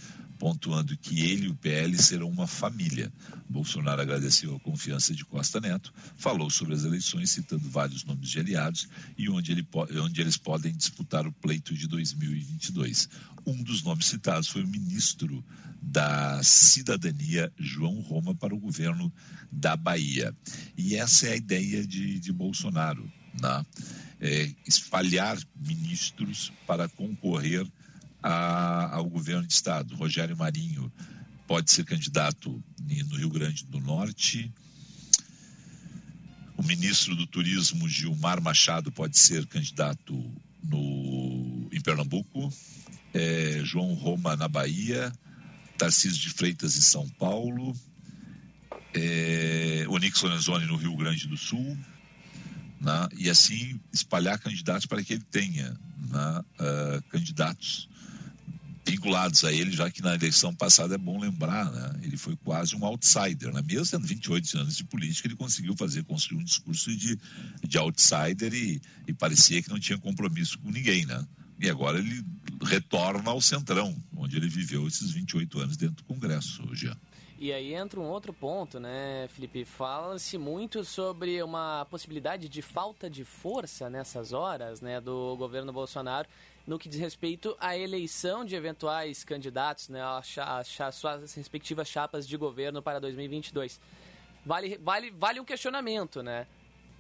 pontuando 0.45 0.95
que 0.99 1.22
ele 1.22 1.47
e 1.47 1.49
o 1.49 1.55
PL 1.55 1.97
serão 1.97 2.28
uma 2.28 2.47
família. 2.47 3.11
Bolsonaro 3.49 4.03
agradeceu 4.03 4.55
a 4.55 4.61
confiança 4.61 5.14
de 5.14 5.24
Costa 5.24 5.59
Neto, 5.59 5.90
falou 6.18 6.51
sobre 6.51 6.74
as 6.74 6.84
eleições, 6.84 7.30
citando 7.30 7.66
vários 7.70 8.05
nomes 8.05 8.28
de 8.28 8.40
aliados 8.40 8.86
e 9.16 9.30
onde, 9.30 9.53
ele, 9.53 9.66
onde 10.03 10.20
eles 10.20 10.36
podem 10.36 10.76
disputar 10.76 11.26
o 11.26 11.32
pleito 11.32 11.72
de 11.72 11.88
2022. 11.88 13.09
Um 13.47 13.62
dos 13.62 13.82
nomes 13.82 14.05
citados 14.05 14.47
foi 14.47 14.62
o 14.62 14.68
ministro 14.68 15.42
da 15.80 16.42
Cidadania, 16.42 17.51
João 17.59 18.03
Roma, 18.03 18.34
para 18.34 18.55
o 18.55 18.61
governo 18.61 19.11
da 19.51 19.74
Bahia. 19.78 20.36
E 20.76 20.95
essa 20.95 21.26
é 21.26 21.32
a 21.32 21.36
ideia 21.36 21.86
de, 21.86 22.20
de 22.20 22.32
Bolsonaro, 22.34 23.11
né? 23.40 23.64
É 24.20 24.53
espalhar 24.66 25.38
ministros 25.57 26.53
para 26.66 26.86
concorrer 26.86 27.66
a, 28.25 28.97
ao 28.97 29.05
governo 29.05 29.47
de 29.47 29.53
estado. 29.53 29.95
Rogério 29.95 30.35
Marinho 30.35 30.91
pode 31.47 31.70
ser 31.70 31.85
candidato 31.85 32.64
no 32.81 33.16
Rio 33.16 33.29
Grande 33.29 33.66
do 33.66 33.79
Norte. 33.79 34.51
O 36.57 36.62
ministro 36.62 37.14
do 37.14 37.27
Turismo, 37.27 37.87
Gilmar 37.87 38.41
Machado, 38.41 38.91
pode 38.91 39.18
ser 39.18 39.47
candidato 39.47 40.14
no, 40.62 41.68
em 41.70 41.81
Pernambuco. 41.83 42.51
É, 43.12 43.61
João 43.62 43.93
Roma, 43.93 44.35
na 44.37 44.49
Bahia. 44.49 45.12
Tarcísio 45.77 46.22
de 46.22 46.31
Freitas, 46.31 46.79
em 46.79 46.81
São 46.81 47.07
Paulo. 47.11 47.77
É, 48.95 49.85
Onix 49.89 50.22
Lorenzoni, 50.22 50.64
no 50.64 50.77
Rio 50.77 50.97
Grande 50.97 51.29
do 51.29 51.37
Sul. 51.37 51.77
Né? 52.81 53.09
E 53.18 53.29
assim 53.29 53.79
espalhar 53.93 54.39
candidatos 54.39 54.87
para 54.87 55.03
que 55.03 55.12
ele 55.12 55.25
tenha 55.31 55.79
né? 56.09 56.45
uh, 56.61 57.03
candidatos 57.11 57.89
vinculados 58.87 59.45
a 59.45 59.53
ele, 59.53 59.70
já 59.70 59.91
que 59.91 60.03
na 60.03 60.14
eleição 60.14 60.55
passada 60.55 60.95
é 60.95 60.99
bom 60.99 61.18
lembrar, 61.18 61.70
né? 61.70 62.01
Ele 62.03 62.16
foi 62.16 62.37
quase 62.37 62.76
um 62.76 62.85
outsider, 62.85 63.53
né? 63.53 63.62
Mesmo 63.62 63.87
tendo 63.87 64.07
28 64.07 64.59
anos 64.59 64.76
de 64.76 64.85
política, 64.85 65.26
ele 65.26 65.37
conseguiu 65.37 65.74
fazer, 65.76 66.05
construir 66.05 66.41
um 66.41 66.45
discurso 66.45 66.95
de, 66.95 67.18
de 67.66 67.78
outsider 67.78 68.53
e, 68.53 68.80
e 69.07 69.14
parecia 69.14 69.62
que 69.62 69.70
não 69.70 69.80
tinha 69.80 69.99
compromisso 69.99 70.59
com 70.59 70.70
ninguém, 70.70 71.07
né? 71.07 71.26
E 71.59 71.70
agora 71.70 71.99
ele 71.99 72.22
retorna 72.62 73.30
ao 73.30 73.41
centrão, 73.41 73.97
onde 74.16 74.37
ele 74.37 74.49
viveu 74.49 74.87
esses 74.87 75.11
28 75.12 75.61
anos 75.61 75.76
dentro 75.76 75.97
do 75.97 76.05
Congresso, 76.05 76.62
Jean. 76.74 76.97
E 77.39 77.53
aí 77.53 77.74
entra 77.74 78.01
um 78.01 78.05
outro 78.05 78.32
ponto, 78.32 78.78
né, 78.78 79.28
Felipe? 79.28 79.64
Fala-se 79.64 80.39
muito 80.39 80.85
sobre 80.85 81.43
uma 81.43 81.85
possibilidade 81.87 82.49
de 82.49 82.62
falta 82.62 83.11
de 83.11 83.24
força 83.24 83.91
nessas 83.91 84.32
horas, 84.32 84.80
né, 84.80 85.01
do 85.01 85.37
governo 85.37 85.72
Bolsonaro 85.72 86.28
no 86.67 86.79
que 86.79 86.89
diz 86.89 87.01
respeito 87.01 87.57
à 87.61 87.77
eleição 87.77 88.45
de 88.45 88.57
eventuais 88.57 89.25
candidatos, 89.25 89.89
né, 89.89 90.01
às 90.03 90.95
suas 90.95 91.35
respectivas 91.35 91.89
chapas 91.89 92.27
de 92.27 92.37
governo 92.37 92.83
para 92.83 92.99
2022. 93.01 93.81
Vale, 94.45 94.79
vale, 94.79 95.11
vale 95.11 95.41
um 95.41 95.45
questionamento, 95.45 96.23
né? 96.23 96.47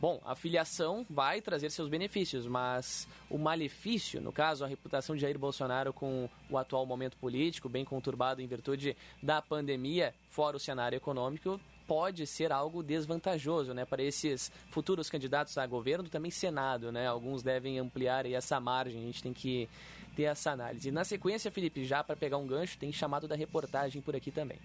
Bom, 0.00 0.20
a 0.24 0.34
filiação 0.34 1.06
vai 1.08 1.40
trazer 1.40 1.70
seus 1.70 1.88
benefícios, 1.88 2.46
mas 2.46 3.08
o 3.30 3.38
malefício, 3.38 4.20
no 4.20 4.32
caso, 4.32 4.64
a 4.64 4.66
reputação 4.66 5.14
de 5.14 5.22
Jair 5.22 5.38
Bolsonaro 5.38 5.92
com 5.92 6.28
o 6.50 6.58
atual 6.58 6.84
momento 6.84 7.16
político, 7.16 7.68
bem 7.68 7.84
conturbado 7.84 8.42
em 8.42 8.46
virtude 8.46 8.96
da 9.22 9.40
pandemia, 9.40 10.14
fora 10.28 10.56
o 10.56 10.60
cenário 10.60 10.96
econômico, 10.96 11.58
pode 11.86 12.26
ser 12.26 12.52
algo 12.52 12.82
desvantajoso 12.82 13.74
né, 13.74 13.84
para 13.84 14.02
esses 14.02 14.50
futuros 14.70 15.08
candidatos 15.10 15.56
a 15.58 15.66
governo, 15.66 16.08
também 16.08 16.30
Senado. 16.30 16.90
Né? 16.90 17.06
Alguns 17.06 17.42
devem 17.42 17.78
ampliar 17.78 18.26
essa 18.26 18.60
margem, 18.60 19.02
a 19.02 19.06
gente 19.06 19.22
tem 19.22 19.32
que 19.32 19.68
ter 20.14 20.24
essa 20.24 20.52
análise. 20.52 20.90
Na 20.90 21.04
sequência, 21.04 21.50
Felipe, 21.50 21.84
já 21.84 22.02
para 22.02 22.16
pegar 22.16 22.38
um 22.38 22.46
gancho, 22.46 22.78
tem 22.78 22.92
chamado 22.92 23.26
da 23.26 23.34
reportagem 23.34 24.00
por 24.00 24.14
aqui 24.14 24.30
também. 24.30 24.58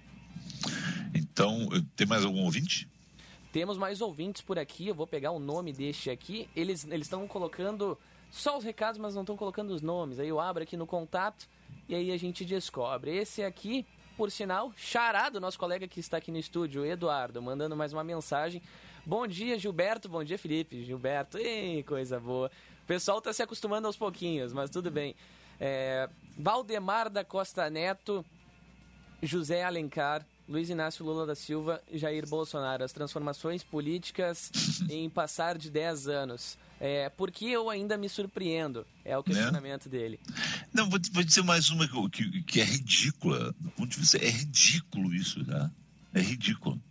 Então, 1.13 1.67
tem 1.95 2.07
mais 2.07 2.23
algum 2.23 2.43
ouvinte? 2.43 2.87
Temos 3.51 3.77
mais 3.77 3.99
ouvintes 3.99 4.43
por 4.43 4.59
aqui, 4.59 4.87
eu 4.87 4.95
vou 4.95 5.07
pegar 5.07 5.31
o 5.31 5.39
nome 5.39 5.73
deste 5.73 6.11
aqui. 6.11 6.47
Eles 6.55 6.85
estão 6.85 7.27
colocando 7.27 7.97
só 8.29 8.57
os 8.57 8.63
recados, 8.63 8.99
mas 8.99 9.15
não 9.15 9.23
estão 9.23 9.35
colocando 9.35 9.71
os 9.71 9.81
nomes. 9.81 10.19
Aí 10.19 10.27
eu 10.27 10.39
abro 10.39 10.61
aqui 10.61 10.77
no 10.77 10.85
contato 10.85 11.47
e 11.87 11.95
aí 11.95 12.11
a 12.11 12.17
gente 12.17 12.45
descobre. 12.45 13.15
Esse 13.15 13.43
aqui 13.43 13.87
por 14.19 14.29
sinal, 14.31 14.73
charado, 14.75 15.39
nosso 15.39 15.57
colega 15.57 15.87
que 15.87 16.01
está 16.01 16.17
aqui 16.17 16.29
no 16.29 16.37
estúdio, 16.37 16.85
Eduardo, 16.85 17.41
mandando 17.41 17.73
mais 17.73 17.93
uma 17.93 18.03
mensagem. 18.03 18.61
Bom 19.05 19.25
dia, 19.25 19.57
Gilberto. 19.57 20.09
Bom 20.09 20.25
dia, 20.25 20.37
Felipe. 20.37 20.83
Gilberto, 20.83 21.37
Ei, 21.37 21.83
coisa 21.83 22.19
boa. 22.19 22.51
O 22.83 22.85
pessoal 22.85 23.19
está 23.19 23.31
se 23.31 23.41
acostumando 23.41 23.87
aos 23.87 23.95
pouquinhos, 23.95 24.51
mas 24.51 24.69
tudo 24.69 24.91
bem. 24.91 25.15
É, 25.57 26.09
Valdemar 26.37 27.09
da 27.09 27.23
Costa 27.23 27.69
Neto, 27.69 28.25
José 29.23 29.63
Alencar, 29.63 30.25
Luiz 30.49 30.69
Inácio 30.69 31.05
Lula 31.05 31.25
da 31.25 31.33
Silva 31.33 31.81
Jair 31.89 32.27
Bolsonaro. 32.27 32.83
As 32.83 32.91
transformações 32.91 33.63
políticas 33.63 34.51
em 34.89 35.09
passar 35.09 35.57
de 35.57 35.71
10 35.71 36.09
anos. 36.09 36.57
É, 36.79 37.09
por 37.09 37.29
que 37.29 37.51
eu 37.51 37.69
ainda 37.69 37.97
me 37.97 38.07
surpreendo? 38.07 38.87
É 39.03 39.17
o 39.17 39.23
questionamento 39.23 39.85
né? 39.85 39.91
dele. 39.91 40.19
Não, 40.73 40.89
vou, 40.89 40.99
vou, 41.11 41.23
dizer 41.23 41.43
mais 41.43 41.69
uma 41.69 41.87
que, 42.09 42.43
que, 42.43 42.61
é 42.61 42.63
ridícula. 42.63 43.53
Do 43.59 43.69
ponto 43.71 43.89
de 43.89 43.99
vista, 43.99 44.17
é 44.17 44.29
ridículo 44.29 45.13
isso, 45.13 45.43
tá? 45.43 45.69
É 46.13 46.21
ridículo. 46.21 46.81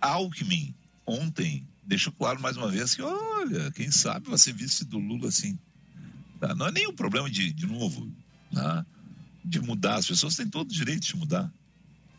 Alckmin, 0.00 0.74
ontem, 1.04 1.66
deixou 1.82 2.12
claro 2.12 2.40
mais 2.40 2.56
uma 2.56 2.68
vez 2.68 2.94
que, 2.94 3.02
olha, 3.02 3.70
quem 3.72 3.90
sabe 3.90 4.28
vai 4.28 4.38
ser 4.38 4.52
vice 4.52 4.84
do 4.84 4.98
Lula 4.98 5.28
assim. 5.28 5.58
Tá? 6.38 6.54
Não 6.54 6.68
é 6.68 6.72
nenhum 6.72 6.94
problema 6.94 7.28
de, 7.28 7.52
de 7.52 7.66
novo, 7.66 8.10
tá? 8.54 8.86
de 9.44 9.60
mudar. 9.60 9.96
As 9.96 10.06
pessoas 10.06 10.36
têm 10.36 10.48
todo 10.48 10.70
o 10.70 10.74
direito 10.74 11.06
de 11.06 11.16
mudar. 11.16 11.52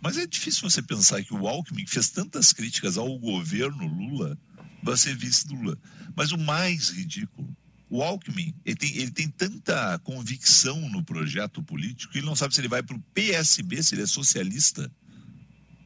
Mas 0.02 0.18
é 0.18 0.26
difícil 0.26 0.70
você 0.70 0.82
pensar 0.82 1.24
que 1.24 1.34
o 1.34 1.48
Alckmin, 1.48 1.86
que 1.86 1.92
fez 1.92 2.10
tantas 2.10 2.52
críticas 2.52 2.98
ao 2.98 3.18
governo 3.18 3.86
Lula, 3.86 4.38
vai 4.84 4.98
ser 4.98 5.16
vice 5.16 5.48
do 5.48 5.56
Lula. 5.56 5.78
Mas 6.16 6.32
o 6.32 6.38
mais 6.38 6.90
ridículo, 6.90 7.56
o 7.90 8.02
Alckmin, 8.02 8.54
ele 8.66 8.76
tem, 8.76 8.98
ele 8.98 9.12
tem 9.12 9.28
tanta 9.30 10.00
convicção 10.00 10.90
no 10.90 11.04
projeto 11.04 11.62
político 11.62 12.14
que 12.14 12.20
ele 12.20 12.26
não 12.26 12.36
sabe 12.36 12.56
se 12.56 12.62
ele 12.62 12.68
vai 12.68 12.82
para 12.82 12.96
o 12.96 13.02
PSB, 13.14 13.84
se 13.84 13.96
ele 13.96 14.04
é 14.04 14.08
socialista, 14.08 14.92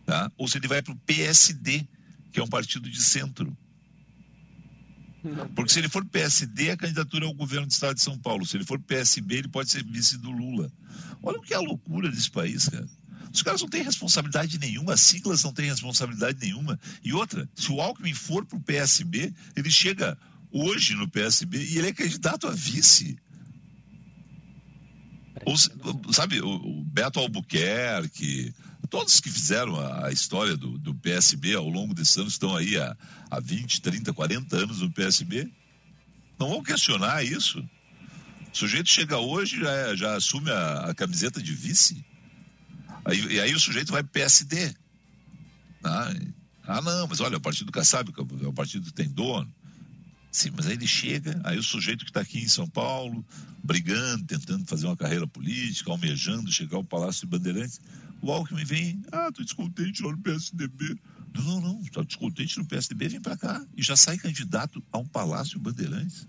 tá? 0.05 0.31
ou 0.37 0.47
se 0.47 0.57
ele 0.57 0.67
vai 0.67 0.81
para 0.81 0.93
o 0.93 0.97
PSD, 0.97 1.87
que 2.31 2.39
é 2.39 2.43
um 2.43 2.47
partido 2.47 2.89
de 2.89 3.01
centro. 3.01 3.57
Porque 5.55 5.71
se 5.71 5.79
ele 5.79 5.89
for 5.89 6.05
PSD, 6.05 6.69
a 6.69 6.77
candidatura 6.77 7.25
é 7.25 7.27
ao 7.27 7.33
governo 7.33 7.65
do 7.65 7.71
estado 7.71 7.95
de 7.95 8.01
São 8.01 8.17
Paulo. 8.17 8.45
Se 8.45 8.57
ele 8.57 8.63
for 8.63 8.79
PSB, 8.79 9.37
ele 9.37 9.47
pode 9.47 9.71
ser 9.71 9.83
vice 9.83 10.19
do 10.19 10.29
Lula. 10.29 10.71
Olha 11.23 11.39
o 11.39 11.41
que 11.41 11.53
é 11.53 11.57
a 11.57 11.61
loucura 11.61 12.11
desse 12.11 12.29
país, 12.29 12.69
cara. 12.69 12.87
Os 13.35 13.43
caras 13.43 13.61
não 13.61 13.67
têm 13.67 13.83
responsabilidade 13.83 14.57
nenhuma, 14.57 14.93
as 14.93 15.01
siglas 15.01 15.43
não 15.43 15.53
têm 15.53 15.69
responsabilidade 15.69 16.39
nenhuma. 16.41 16.79
E 17.03 17.11
outra, 17.11 17.47
se 17.53 17.71
o 17.71 17.81
Alckmin 17.81 18.13
for 18.13 18.45
para 18.45 18.57
o 18.57 18.61
PSB, 18.61 19.33
ele 19.55 19.69
chega 19.69 20.17
hoje 20.51 20.95
no 20.95 21.09
PSB 21.09 21.61
e 21.61 21.77
ele 21.77 21.89
é 21.89 21.93
candidato 21.93 22.47
a 22.47 22.51
vice. 22.51 23.17
Ou, 25.45 25.55
sabe, 26.13 26.39
o, 26.39 26.83
Beto 26.85 27.19
Albuquerque, 27.19 28.53
todos 28.89 29.19
que 29.19 29.29
fizeram 29.29 29.77
a, 29.77 30.11
história 30.13 30.55
do, 30.55 30.77
do, 30.77 30.95
PSB 30.95 31.55
ao 31.55 31.67
longo 31.67 31.93
desses 31.93 32.17
anos 32.17 32.33
estão 32.33 32.55
aí 32.55 32.77
há, 32.77 32.95
há 33.29 33.39
20, 33.41 33.81
30, 33.81 34.13
40 34.13 34.55
anos 34.55 34.79
no 34.79 34.89
PSB. 34.91 35.51
Não 36.39 36.49
vão 36.49 36.63
questionar 36.63 37.21
isso. 37.21 37.59
O 37.59 38.57
sujeito 38.57 38.89
chega 38.89 39.17
hoje 39.17 39.59
já, 39.59 39.71
é, 39.71 39.95
já 39.97 40.15
assume 40.15 40.49
a, 40.49 40.89
a, 40.89 40.95
camiseta 40.95 41.41
de 41.41 41.51
vice. 41.51 42.05
Aí, 43.05 43.23
e 43.35 43.39
aí 43.39 43.53
o 43.53 43.59
sujeito 43.59 43.91
vai 43.91 44.03
PSD. 44.03 44.73
Ah, 45.83 46.13
ah, 46.63 46.81
não, 46.81 47.07
mas 47.07 47.19
olha, 47.19 47.37
o 47.37 47.41
partido 47.41 47.71
Kassab 47.71 48.11
o 48.17 48.53
partido 48.53 48.91
tem 48.91 49.07
dono. 49.07 49.53
Sim, 50.31 50.51
mas 50.53 50.67
aí 50.67 50.73
ele 50.73 50.87
chega, 50.87 51.39
aí 51.45 51.57
o 51.57 51.63
sujeito 51.63 52.03
que 52.03 52.09
está 52.09 52.19
aqui 52.19 52.39
em 52.39 52.47
São 52.47 52.67
Paulo, 52.67 53.25
brigando, 53.63 54.25
tentando 54.25 54.65
fazer 54.65 54.85
uma 54.85 54.97
carreira 54.97 55.25
política, 55.25 55.89
almejando 55.91 56.51
chegar 56.51 56.75
ao 56.75 56.83
Palácio 56.83 57.21
de 57.21 57.27
Bandeirantes, 57.27 57.79
o 58.21 58.31
Alckmin 58.31 58.65
vem, 58.65 59.01
ah, 59.11 59.27
estou 59.29 59.45
descontente 59.45 60.01
no 60.01 60.17
PSDB. 60.17 60.97
Não, 61.33 61.43
não, 61.43 61.61
não, 61.61 61.81
está 61.81 62.01
descontente 62.01 62.57
no 62.57 62.65
PSDB, 62.65 63.07
vem 63.07 63.21
para 63.21 63.37
cá. 63.37 63.65
E 63.77 63.83
já 63.83 63.95
sai 63.95 64.17
candidato 64.17 64.83
a 64.91 64.97
um 64.97 65.05
Palácio 65.05 65.59
Bandeirantes. 65.59 66.27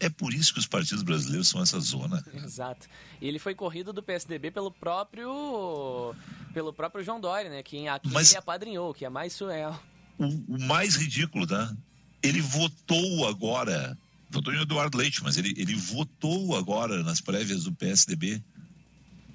É 0.00 0.08
por 0.08 0.34
isso 0.34 0.52
que 0.52 0.58
os 0.58 0.66
partidos 0.66 1.02
brasileiros 1.02 1.48
são 1.48 1.62
essa 1.62 1.78
zona. 1.80 2.24
Exato. 2.34 2.88
E 3.20 3.28
ele 3.28 3.38
foi 3.38 3.54
corrido 3.54 3.92
do 3.92 4.02
PSDB 4.02 4.50
pelo 4.50 4.70
próprio 4.70 6.14
pelo 6.52 6.72
próprio 6.72 7.04
João 7.04 7.20
Dória, 7.20 7.48
né? 7.48 7.62
Que 7.62 7.86
aqui 7.88 8.10
Mas... 8.12 8.30
ele 8.30 8.38
apadrinhou, 8.38 8.92
que 8.92 9.04
é 9.04 9.08
mais 9.08 9.32
surreal. 9.32 9.80
O, 10.18 10.26
o 10.26 10.60
mais 10.66 10.96
ridículo, 10.96 11.46
tá? 11.46 11.74
Ele 12.22 12.40
votou 12.42 13.26
agora, 13.26 13.96
votou 14.28 14.52
em 14.52 14.60
Eduardo 14.60 14.98
Leite, 14.98 15.22
mas 15.22 15.38
ele, 15.38 15.54
ele 15.56 15.74
votou 15.74 16.56
agora 16.56 17.02
nas 17.02 17.20
prévias 17.20 17.64
do 17.64 17.72
PSDB. 17.72 18.42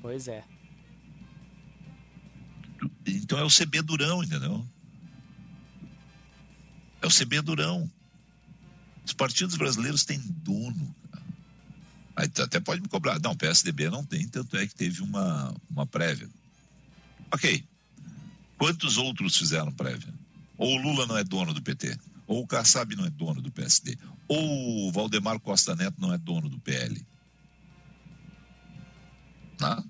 Pois 0.01 0.27
é. 0.27 0.43
Então 3.07 3.39
é 3.39 3.43
o 3.43 3.49
CB 3.49 3.81
Durão, 3.81 4.23
entendeu? 4.23 4.65
É 7.01 7.07
o 7.07 7.09
CB 7.09 7.41
Durão. 7.41 7.89
Os 9.06 9.14
partidos 9.14 9.56
brasileiros 9.56 10.03
têm 10.03 10.20
dono. 10.20 10.95
Aí 12.16 12.30
até 12.41 12.60
pode 12.60 12.82
me 12.82 12.88
cobrar. 12.88 13.20
Não, 13.20 13.36
PSDB 13.36 13.89
não 13.89 14.03
tem, 14.03 14.28
tanto 14.28 14.58
é 14.58 14.66
que 14.66 14.74
teve 14.74 15.01
uma, 15.01 15.53
uma 15.70 15.86
prévia. 15.86 16.30
Ok. 17.32 17.64
Quantos 18.58 18.97
outros 18.97 19.38
fizeram 19.38 19.72
prévia? 19.72 20.14
Ou 20.58 20.76
o 20.76 20.82
Lula 20.82 21.06
não 21.06 21.18
é 21.18 21.24
dono 21.24 21.53
do 21.53 21.62
PT? 21.62 21.97
Ou 22.26 22.41
o 22.41 22.47
Kassab 22.47 22.95
não 22.95 23.06
é 23.06 23.10
dono 23.10 23.41
do 23.41 23.51
PSD? 23.51 23.97
Ou 24.28 24.88
o 24.88 24.91
Valdemar 24.91 25.39
Costa 25.39 25.76
Neto 25.76 25.99
não 25.99 26.14
é 26.14 26.18
dono 26.18 26.49
do 26.49 26.60
PL? 26.60 27.06
Não? 29.60 29.86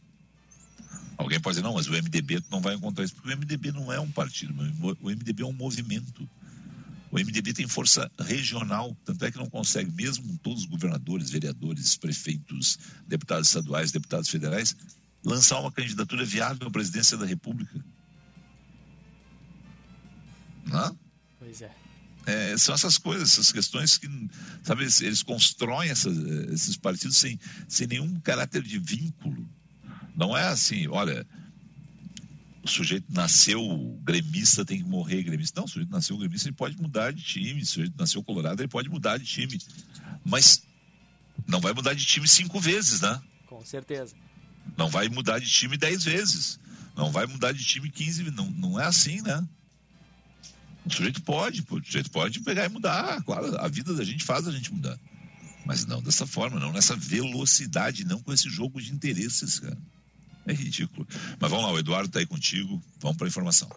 Alguém 1.17 1.39
pode 1.39 1.55
dizer, 1.55 1.65
não, 1.65 1.75
mas 1.75 1.87
o 1.87 1.91
MDB 1.91 2.43
não 2.51 2.59
vai 2.59 2.75
encontrar 2.75 3.05
isso, 3.05 3.15
porque 3.15 3.33
o 3.33 3.37
MDB 3.37 3.71
não 3.71 3.91
é 3.91 3.99
um 3.99 4.11
partido, 4.11 4.53
o 5.01 5.09
MDB 5.09 5.43
é 5.43 5.45
um 5.45 5.53
movimento. 5.53 6.29
O 7.15 7.17
MDB 7.17 7.53
tem 7.53 7.65
força 7.65 8.11
regional, 8.19 8.93
tanto 9.05 9.23
é 9.23 9.31
que 9.31 9.37
não 9.37 9.49
consegue, 9.49 9.89
mesmo 9.89 10.37
todos 10.39 10.63
os 10.63 10.65
governadores, 10.65 11.29
vereadores, 11.29 11.95
prefeitos, 11.95 12.77
deputados 13.07 13.47
estaduais, 13.47 13.89
deputados 13.89 14.29
federais, 14.29 14.75
lançar 15.23 15.61
uma 15.61 15.71
candidatura 15.71 16.25
viável 16.25 16.67
à 16.67 16.69
presidência 16.69 17.15
da 17.15 17.25
República. 17.25 17.73
Não? 20.65 20.99
Pois 21.39 21.61
é. 21.61 21.71
É, 22.25 22.57
são 22.57 22.75
essas 22.75 22.97
coisas, 22.97 23.31
essas 23.31 23.49
questões 23.49 23.97
que, 23.97 24.09
sabe, 24.61 24.83
eles 24.83 25.23
constroem 25.23 25.89
essas, 25.89 26.17
esses 26.51 26.75
partidos 26.75 27.15
sem, 27.15 27.39
sem 27.69 27.87
nenhum 27.87 28.19
caráter 28.19 28.61
de 28.61 28.77
vínculo. 28.77 29.49
Não 30.17 30.35
é 30.35 30.49
assim, 30.49 30.85
olha, 30.89 31.25
o 32.65 32.67
sujeito 32.67 33.05
nasceu 33.13 33.61
gremista, 34.03 34.65
tem 34.65 34.79
que 34.79 34.89
morrer 34.89 35.21
gremista. 35.21 35.59
Não, 35.59 35.65
o 35.65 35.69
sujeito 35.69 35.91
nasceu 35.91 36.17
gremista, 36.17 36.49
ele 36.49 36.55
pode 36.55 36.75
mudar 36.81 37.13
de 37.13 37.21
time. 37.21 37.61
O 37.61 37.65
sujeito 37.65 37.93
nasceu 37.95 38.23
colorado, 38.23 38.59
ele 38.59 38.67
pode 38.67 38.89
mudar 38.89 39.19
de 39.19 39.25
time. 39.25 39.59
Mas 40.25 40.63
não 41.47 41.61
vai 41.61 41.73
mudar 41.73 41.93
de 41.93 42.03
time 42.03 42.27
cinco 42.27 42.59
vezes, 42.59 43.01
né? 43.01 43.21
Com 43.45 43.63
certeza. 43.63 44.15
Não 44.75 44.89
vai 44.89 45.07
mudar 45.09 45.37
de 45.37 45.47
time 45.47 45.77
dez 45.77 46.03
vezes. 46.03 46.59
Não 46.97 47.11
vai 47.11 47.27
mudar 47.27 47.51
de 47.51 47.63
time 47.63 47.87
quinze 47.87 48.23
vezes. 48.23 48.35
Não, 48.35 48.49
não 48.49 48.79
é 48.79 48.85
assim, 48.85 49.21
né? 49.21 49.47
O 50.83 50.91
sujeito 50.91 51.21
pode, 51.21 51.63
o 51.69 51.85
sujeito 51.85 52.09
pode 52.09 52.39
pegar 52.39 52.65
e 52.65 52.69
mudar. 52.69 53.21
Claro, 53.21 53.59
a 53.59 53.67
vida 53.67 53.93
da 53.93 54.03
gente 54.03 54.23
faz 54.23 54.47
a 54.47 54.51
gente 54.51 54.73
mudar. 54.73 54.99
Mas 55.67 55.85
não 55.85 56.01
dessa 56.01 56.25
forma, 56.25 56.59
não 56.59 56.73
nessa 56.73 56.95
velocidade, 56.95 58.05
não 58.05 58.23
com 58.23 58.33
esse 58.33 58.49
jogo 58.49 58.81
de 58.81 58.91
interesses, 58.91 59.59
cara. 59.59 59.77
É 60.47 60.53
ridículo. 60.53 61.07
Mas 61.39 61.49
vamos 61.49 61.65
lá, 61.65 61.71
o 61.71 61.79
Eduardo 61.79 62.07
está 62.07 62.19
aí 62.19 62.25
contigo. 62.25 62.81
Vamos 62.99 63.17
para 63.17 63.27
a 63.27 63.29
informação. 63.29 63.69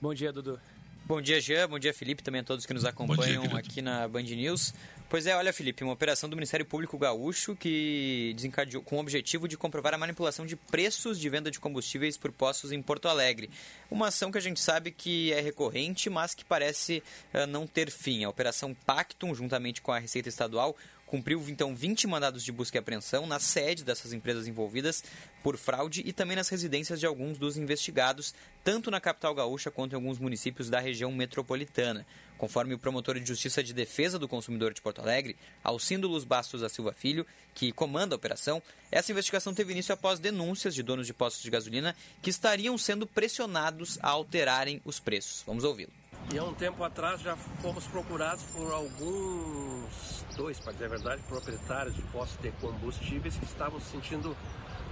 Bom 0.00 0.14
dia, 0.14 0.32
Dudu. 0.32 0.58
Bom 1.06 1.20
dia, 1.20 1.38
Jean. 1.38 1.68
Bom 1.68 1.78
dia, 1.78 1.92
Felipe. 1.92 2.22
Também 2.22 2.40
a 2.40 2.44
todos 2.44 2.64
que 2.64 2.72
nos 2.72 2.86
acompanham 2.86 3.46
dia, 3.46 3.58
aqui 3.58 3.82
na 3.82 4.08
Band 4.08 4.22
News. 4.22 4.72
Pois 5.06 5.26
é, 5.26 5.36
olha, 5.36 5.52
Felipe, 5.52 5.84
uma 5.84 5.92
operação 5.92 6.30
do 6.30 6.34
Ministério 6.34 6.64
Público 6.64 6.98
Gaúcho 6.98 7.54
que 7.54 8.32
desencadeou 8.34 8.82
com 8.82 8.96
o 8.96 9.00
objetivo 9.00 9.46
de 9.46 9.56
comprovar 9.56 9.92
a 9.92 9.98
manipulação 9.98 10.46
de 10.46 10.56
preços 10.56 11.20
de 11.20 11.28
venda 11.28 11.50
de 11.50 11.60
combustíveis 11.60 12.16
por 12.16 12.32
postos 12.32 12.72
em 12.72 12.80
Porto 12.80 13.06
Alegre. 13.06 13.50
Uma 13.90 14.08
ação 14.08 14.32
que 14.32 14.38
a 14.38 14.40
gente 14.40 14.58
sabe 14.58 14.90
que 14.90 15.30
é 15.32 15.42
recorrente, 15.42 16.08
mas 16.08 16.34
que 16.34 16.44
parece 16.44 17.02
uh, 17.34 17.46
não 17.46 17.66
ter 17.66 17.90
fim. 17.90 18.24
A 18.24 18.30
Operação 18.30 18.74
Pactum, 18.86 19.34
juntamente 19.34 19.82
com 19.82 19.92
a 19.92 19.98
Receita 19.98 20.30
Estadual, 20.30 20.74
cumpriu 21.06 21.42
então 21.48 21.74
20 21.74 22.06
mandados 22.06 22.44
de 22.44 22.52
busca 22.52 22.76
e 22.76 22.80
apreensão 22.80 23.26
na 23.26 23.38
sede 23.38 23.84
dessas 23.84 24.12
empresas 24.12 24.46
envolvidas 24.46 25.04
por 25.42 25.56
fraude 25.56 26.02
e 26.04 26.12
também 26.12 26.36
nas 26.36 26.48
residências 26.48 26.98
de 26.98 27.06
alguns 27.06 27.38
dos 27.38 27.56
investigados, 27.56 28.34
tanto 28.62 28.90
na 28.90 29.00
capital 29.00 29.34
gaúcha 29.34 29.70
quanto 29.70 29.92
em 29.92 29.96
alguns 29.96 30.18
municípios 30.18 30.70
da 30.70 30.80
região 30.80 31.12
metropolitana. 31.12 32.06
Conforme 32.36 32.74
o 32.74 32.78
promotor 32.78 33.18
de 33.18 33.26
Justiça 33.26 33.62
de 33.62 33.72
Defesa 33.72 34.18
do 34.18 34.26
Consumidor 34.26 34.74
de 34.74 34.82
Porto 34.82 35.00
Alegre, 35.00 35.36
Alcindo 35.62 36.08
Luz 36.08 36.24
Bastos 36.24 36.62
da 36.62 36.68
Silva 36.68 36.92
Filho, 36.92 37.26
que 37.54 37.70
comanda 37.72 38.14
a 38.14 38.16
operação, 38.16 38.60
essa 38.90 39.12
investigação 39.12 39.54
teve 39.54 39.72
início 39.72 39.94
após 39.94 40.18
denúncias 40.18 40.74
de 40.74 40.82
donos 40.82 41.06
de 41.06 41.14
postos 41.14 41.42
de 41.42 41.50
gasolina 41.50 41.94
que 42.20 42.30
estariam 42.30 42.76
sendo 42.76 43.06
pressionados 43.06 43.98
a 44.02 44.08
alterarem 44.08 44.80
os 44.84 44.98
preços. 44.98 45.42
Vamos 45.46 45.62
ouvi-lo. 45.64 45.92
E 46.32 46.38
há 46.38 46.44
um 46.44 46.54
tempo 46.54 46.82
atrás 46.82 47.20
já 47.20 47.36
fomos 47.36 47.86
procurados 47.86 48.42
por 48.44 48.72
alguns, 48.72 50.24
dois, 50.36 50.58
para 50.58 50.72
dizer 50.72 50.86
a 50.86 50.88
verdade, 50.88 51.22
proprietários 51.28 51.94
de 51.94 52.02
postos 52.02 52.38
de 52.42 52.50
combustíveis 52.52 53.36
que 53.36 53.44
estavam 53.44 53.78
se 53.80 53.90
sentindo 53.90 54.36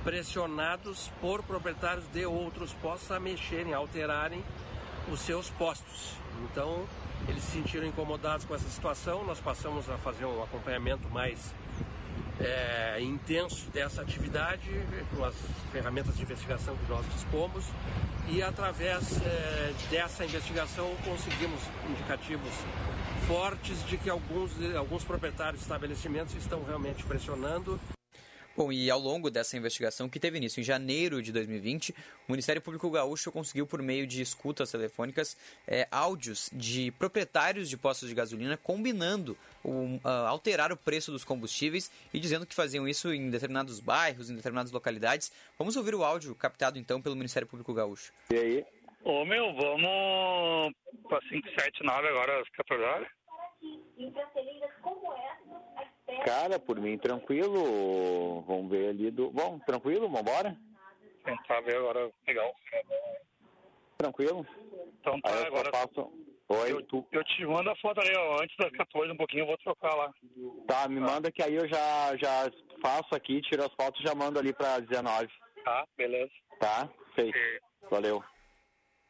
pressionados 0.05 1.11
por 1.21 1.43
proprietários 1.43 2.07
de 2.13 2.27
outros 2.27 2.73
postos 2.75 3.11
a 3.11 3.19
mexerem, 3.19 3.73
a 3.73 3.79
alterarem 3.79 4.45
os 5.11 5.21
seus 5.21 5.51
postos. 5.51 6.15
Então, 6.45 6.87
eles 7.29 7.43
se 7.45 7.53
sentiram 7.53 7.87
incomodados 7.87 8.45
com 8.45 8.55
essa 8.55 8.69
situação, 8.69 9.25
nós 9.25 9.41
passamos 9.41 9.89
a 9.89 9.97
fazer 9.99 10.25
um 10.25 10.43
acompanhamento 10.43 11.09
mais 11.09 11.55
é, 12.41 12.82
intenso 13.01 13.71
dessa 13.71 14.03
atividade, 14.03 14.69
com 15.15 15.25
as 15.25 15.35
ferramentas 15.73 16.17
de 16.17 16.23
investigação 16.23 16.77
que 16.77 16.91
nós 16.91 17.07
dispomos, 17.13 17.65
e 18.29 18.43
através 18.43 19.21
é, 19.23 19.73
dessa 19.91 20.25
investigação 20.25 20.95
conseguimos 21.05 21.61
indicativos 21.89 22.53
fortes 23.27 23.85
de 23.87 23.97
que 23.97 24.11
alguns, 24.11 24.51
alguns 24.77 25.05
proprietários 25.05 25.61
de 25.61 25.63
estabelecimentos 25.63 26.35
estão 26.35 26.63
realmente 26.65 27.05
pressionando. 27.05 27.79
Bom, 28.57 28.71
e 28.71 28.91
ao 28.91 28.99
longo 28.99 29.31
dessa 29.31 29.57
investigação, 29.57 30.09
que 30.09 30.21
teve 30.21 30.37
início 30.37 30.61
em 30.61 30.65
janeiro 30.65 31.23
de 31.23 31.33
2020, 31.33 31.95
o 32.29 32.33
Ministério 32.33 32.61
Público 32.61 32.91
Gaúcho 32.91 33.33
conseguiu, 33.33 33.67
por 33.67 33.83
meio 33.83 34.07
de 34.07 34.21
escutas 34.21 34.71
telefônicas, 34.71 35.37
é, 35.67 35.89
áudios 35.91 36.51
de 36.53 36.91
proprietários 36.93 37.69
de 37.69 37.77
postos 37.77 38.09
de 38.09 38.15
gasolina 38.15 38.57
combinando 38.57 39.37
o, 39.65 39.97
uh, 39.97 40.09
alterar 40.29 40.71
o 40.71 40.77
preço 40.77 41.11
dos 41.11 41.25
combustíveis 41.25 41.91
e 42.13 42.21
dizendo 42.21 42.47
que 42.47 42.55
faziam 42.55 42.87
isso 42.87 43.13
em 43.13 43.31
determinados 43.31 43.81
bairros, 43.81 44.29
em 44.29 44.37
determinadas 44.37 44.71
localidades. 44.71 45.33
Vamos 45.59 45.77
ouvir 45.77 45.95
o 45.95 46.05
áudio 46.05 46.35
captado 46.35 46.79
então 46.79 47.01
pelo 47.01 47.17
Ministério 47.17 47.49
Público 47.49 47.73
Gaúcho. 47.73 48.13
E 48.31 48.37
aí? 48.37 48.67
Ô 49.05 49.25
meu, 49.25 49.53
vamos 49.55 50.75
para 51.09 51.21
579 51.29 52.09
agora, 52.09 52.43
14 52.57 52.85
horas? 52.85 53.09
Em 53.97 54.13
como 54.81 55.13
essa, 55.13 55.52
Cara, 56.25 56.59
por 56.59 56.81
mim, 56.81 56.99
tranquilo. 56.99 58.43
Vamos 58.43 58.71
ver 58.71 58.91
ali 58.91 59.11
do. 59.11 59.31
Bom, 59.31 59.59
tranquilo, 59.61 60.09
vambora? 60.09 60.57
Tentar 61.25 61.61
ver 61.61 61.77
agora, 61.77 62.11
legal. 62.27 62.55
Tranquilo? 63.99 64.47
Então 65.01 65.21
tá, 65.21 65.31
Aí 65.31 65.47
agora. 65.47 65.71
Passo... 65.71 66.13
Oi, 66.49 66.73
eu, 66.73 66.83
tu... 66.83 67.07
eu 67.13 67.25
te 67.25 67.47
mando 67.47 67.71
a 67.71 67.77
foto 67.77 68.01
ali, 68.01 68.15
ó, 68.15 68.43
antes 68.43 68.55
das 68.59 68.71
14 68.73 69.11
um 69.11 69.17
pouquinho, 69.17 69.43
eu 69.43 69.47
vou 69.47 69.59
trocar 69.59 69.95
lá. 69.95 70.13
Tá, 70.67 70.87
me 70.87 71.01
tá. 71.01 71.07
manda 71.07 71.33
que 71.33 71.43
aí 71.43 71.55
eu 71.55 71.67
já, 71.67 72.17
já 72.17 72.51
faço 72.83 73.15
aqui, 73.15 73.41
tiro 73.41 73.65
as 73.65 73.73
fotos 73.73 74.01
e 74.01 74.07
já 74.07 74.15
mando 74.15 74.39
ali 74.39 74.53
pra 74.53 74.79
19. 74.81 75.29
Tá, 75.65 75.87
beleza. 75.97 76.31
Tá, 76.61 76.91
feito. 77.15 77.37
E... 77.37 77.61
Valeu. 77.91 78.23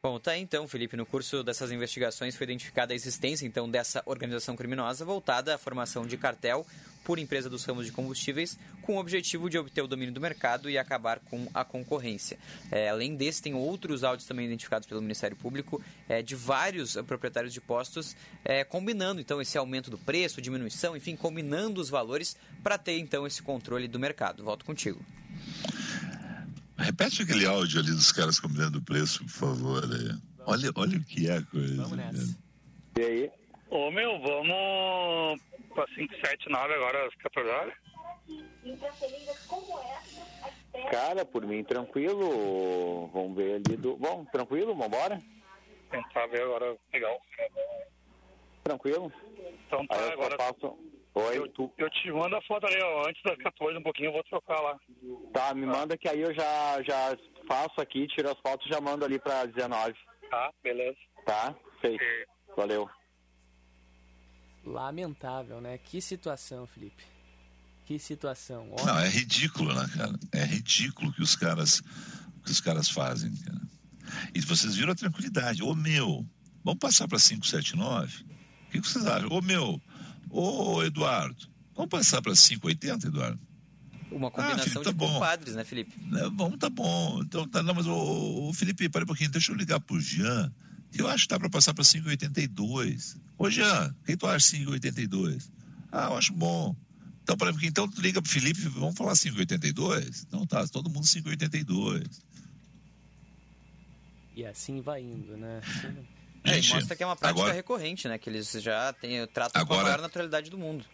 Bom, 0.05 0.19
tá 0.19 0.31
aí 0.31 0.41
então, 0.41 0.67
Felipe. 0.67 0.97
No 0.97 1.05
curso 1.05 1.45
dessas 1.45 1.71
investigações 1.71 2.35
foi 2.35 2.43
identificada 2.43 2.91
a 2.91 2.95
existência 2.95 3.45
então 3.45 3.69
dessa 3.69 4.03
organização 4.05 4.53
criminosa 4.53 5.05
voltada 5.05 5.55
à 5.55 5.57
formação 5.57 6.05
de 6.05 6.17
cartel 6.17 6.67
por 7.05 7.17
empresa 7.17 7.49
dos 7.49 7.63
ramos 7.63 7.85
de 7.85 7.93
combustíveis 7.93 8.59
com 8.81 8.97
o 8.97 8.99
objetivo 8.99 9.49
de 9.49 9.57
obter 9.57 9.81
o 9.81 9.87
domínio 9.87 10.13
do 10.13 10.19
mercado 10.19 10.69
e 10.69 10.77
acabar 10.77 11.21
com 11.21 11.47
a 11.53 11.63
concorrência. 11.63 12.37
É, 12.69 12.89
além 12.89 13.15
desse, 13.15 13.41
tem 13.41 13.53
outros 13.53 14.03
áudios 14.03 14.27
também 14.27 14.45
identificados 14.45 14.85
pelo 14.85 15.01
Ministério 15.01 15.37
Público 15.37 15.81
é, 16.09 16.21
de 16.21 16.35
vários 16.35 16.95
proprietários 17.07 17.53
de 17.53 17.61
postos 17.61 18.13
é, 18.43 18.65
combinando 18.65 19.21
então 19.21 19.41
esse 19.41 19.57
aumento 19.57 19.89
do 19.89 19.97
preço, 19.97 20.41
diminuição, 20.41 20.97
enfim, 20.97 21.15
combinando 21.15 21.79
os 21.79 21.89
valores 21.89 22.35
para 22.61 22.77
ter 22.77 22.99
então 22.99 23.25
esse 23.25 23.41
controle 23.41 23.87
do 23.87 23.97
mercado. 23.97 24.43
Volto 24.43 24.65
contigo. 24.65 24.99
Repete 26.83 27.21
aquele 27.23 27.45
áudio 27.45 27.79
ali 27.79 27.91
dos 27.91 28.11
caras 28.11 28.39
combinando 28.39 28.79
o 28.79 28.81
preço, 28.83 29.23
por 29.23 29.29
favor. 29.29 29.83
Olha, 30.45 30.71
olha 30.75 30.97
o 30.97 31.03
que 31.03 31.29
é 31.29 31.37
a 31.37 31.41
coisa. 31.43 31.81
Vamos 31.83 31.97
nessa. 31.97 32.37
E 32.97 33.01
aí? 33.01 33.31
Ô 33.69 33.89
meu, 33.89 34.19
vamos 34.19 35.41
pra 35.73 35.85
579 35.87 36.73
agora, 36.73 37.07
as 37.07 37.15
capitais. 37.15 37.73
Cara, 40.91 41.25
por 41.25 41.45
mim, 41.45 41.63
tranquilo. 41.63 43.07
Vamos 43.13 43.35
ver 43.37 43.55
ali 43.55 43.77
do. 43.77 43.95
Bom, 43.97 44.25
tranquilo, 44.25 44.75
vambora? 44.75 45.21
Tentar 45.89 46.27
ver 46.27 46.41
agora, 46.41 46.75
legal. 46.91 47.21
Tranquilo? 48.63 49.11
Então 49.67 49.85
tá, 49.87 49.95
Aí 49.95 50.01
eu 50.01 50.07
só 50.07 50.13
agora. 50.13 50.37
passo. 50.37 50.77
Oi, 51.15 51.37
eu, 51.37 51.47
tu. 51.49 51.71
eu 51.77 51.89
te 51.91 52.11
mando 52.11 52.35
a 52.35 52.41
foto 52.41 52.65
ali, 52.65 52.81
ó, 52.81 53.07
antes 53.07 53.21
das 53.23 53.37
14 53.37 53.77
um 53.77 53.83
pouquinho, 53.83 54.07
eu 54.09 54.13
vou 54.13 54.23
trocar 54.23 54.59
lá. 54.59 54.79
Tá, 55.31 55.53
me 55.53 55.65
manda 55.65 55.95
que 55.95 56.09
aí 56.09 56.21
eu 56.21 56.33
já, 56.33 56.81
já 56.81 57.15
faço 57.47 57.79
aqui, 57.79 58.07
tiro 58.07 58.31
as 58.31 58.39
fotos 58.39 58.65
e 58.65 58.69
já 58.69 58.81
mando 58.81 59.05
ali 59.05 59.19
pra 59.19 59.45
19. 59.45 59.93
Tá, 60.29 60.51
beleza. 60.63 60.97
Tá? 61.25 61.55
Feito. 61.79 62.03
Valeu. 62.57 62.89
Lamentável, 64.65 65.61
né? 65.61 65.77
Que 65.77 66.01
situação, 66.01 66.65
Felipe. 66.65 67.03
Que 67.85 67.99
situação. 67.99 68.73
Não, 68.83 68.99
é 68.99 69.09
ridículo, 69.09 69.73
né, 69.73 69.87
cara? 69.95 70.13
É 70.31 70.43
ridículo 70.43 71.09
o 71.09 71.13
que 71.13 71.21
os 71.21 71.35
caras, 71.35 71.81
que 72.43 72.51
os 72.51 72.61
caras 72.61 72.89
fazem, 72.89 73.35
cara. 73.35 73.61
E 74.33 74.41
vocês 74.41 74.75
viram 74.75 74.93
a 74.93 74.95
tranquilidade. 74.95 75.61
Ô 75.61 75.75
meu, 75.75 76.25
vamos 76.63 76.79
passar 76.79 77.07
para 77.07 77.19
579? 77.19 78.23
O 78.23 78.71
que, 78.71 78.81
que 78.81 78.87
vocês 78.87 79.05
acham? 79.05 79.29
Ô 79.29 79.41
meu, 79.41 79.81
ô 80.33 80.83
Eduardo, 80.83 81.47
vamos 81.75 81.89
passar 81.89 82.21
para 82.21 82.33
580, 82.33 83.07
Eduardo? 83.07 83.39
Uma 84.11 84.27
Ah, 84.27 84.31
combinação 84.31 84.63
Felipe, 84.65 84.83
tá 84.83 84.91
de 84.91 84.97
bom. 84.97 85.13
compadres, 85.13 85.55
né, 85.55 85.63
Felipe? 85.63 85.91
É, 86.17 86.29
Vamos, 86.29 86.57
tá 86.59 86.69
bom. 86.69 87.21
Então, 87.23 87.47
tá, 87.47 87.63
não, 87.63 87.73
mas 87.73 87.87
o, 87.87 88.51
Felipe, 88.53 88.87
para 88.89 89.03
um 89.03 89.07
pouquinho, 89.07 89.31
deixa 89.31 89.51
eu 89.51 89.55
ligar 89.55 89.79
pro 89.79 89.99
Jean, 89.99 90.53
que 90.91 91.01
eu 91.01 91.07
acho 91.07 91.23
que 91.23 91.29
dá 91.29 91.39
para 91.39 91.49
passar 91.49 91.73
para 91.73 91.83
582. 91.83 93.17
Ô 93.37 93.49
Jean, 93.49 93.95
quem 94.05 94.15
tu 94.15 94.27
acha 94.27 94.51
582? 94.55 95.51
Ah, 95.91 96.07
eu 96.11 96.17
acho 96.17 96.33
bom. 96.33 96.75
Então, 97.23 97.35
para 97.37 97.51
então 97.63 97.87
tu 97.87 98.01
liga 98.01 98.21
pro 98.21 98.29
Felipe, 98.31 98.59
vamos 98.67 98.95
falar 98.95 99.15
582? 99.17 100.23
Então 100.27 100.45
tá, 100.45 100.67
todo 100.67 100.89
mundo 100.89 101.07
582. 101.07 102.03
E 104.35 104.45
assim 104.45 104.81
vai 104.81 105.01
indo, 105.01 105.37
né? 105.37 105.59
Assim- 105.59 106.05
É, 106.43 106.57
e 106.57 106.61
Gente, 106.61 106.73
mostra 106.75 106.95
que 106.95 107.03
é 107.03 107.05
uma 107.05 107.15
prática 107.15 107.39
agora- 107.39 107.53
recorrente, 107.53 108.07
né? 108.07 108.17
Que 108.17 108.29
eles 108.29 108.51
já 108.51 108.91
têm, 108.93 109.25
tratam 109.27 109.53
com 109.65 109.73
a 109.73 109.75
Agora- 109.77 109.83
maior 109.89 110.01
naturalidade 110.01 110.49
do 110.49 110.57
mundo. 110.57 110.85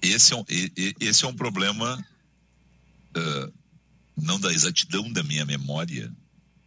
Esse 0.00 0.32
é 0.32 0.36
um, 0.36 0.44
esse 1.00 1.24
é 1.24 1.28
um 1.28 1.34
problema 1.34 2.02
ah, 3.14 3.50
não 4.16 4.38
da 4.40 4.52
exatidão 4.52 5.12
da 5.12 5.22
minha 5.22 5.44
memória, 5.44 6.12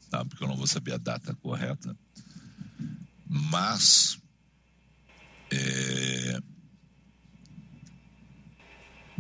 tá? 0.10 0.24
porque 0.26 0.44
eu 0.44 0.48
não 0.48 0.56
vou 0.58 0.68
saber 0.68 0.94
a 0.94 0.98
data 0.98 1.34
correta, 1.36 1.96
mas 3.28 4.18
é, 5.52 6.40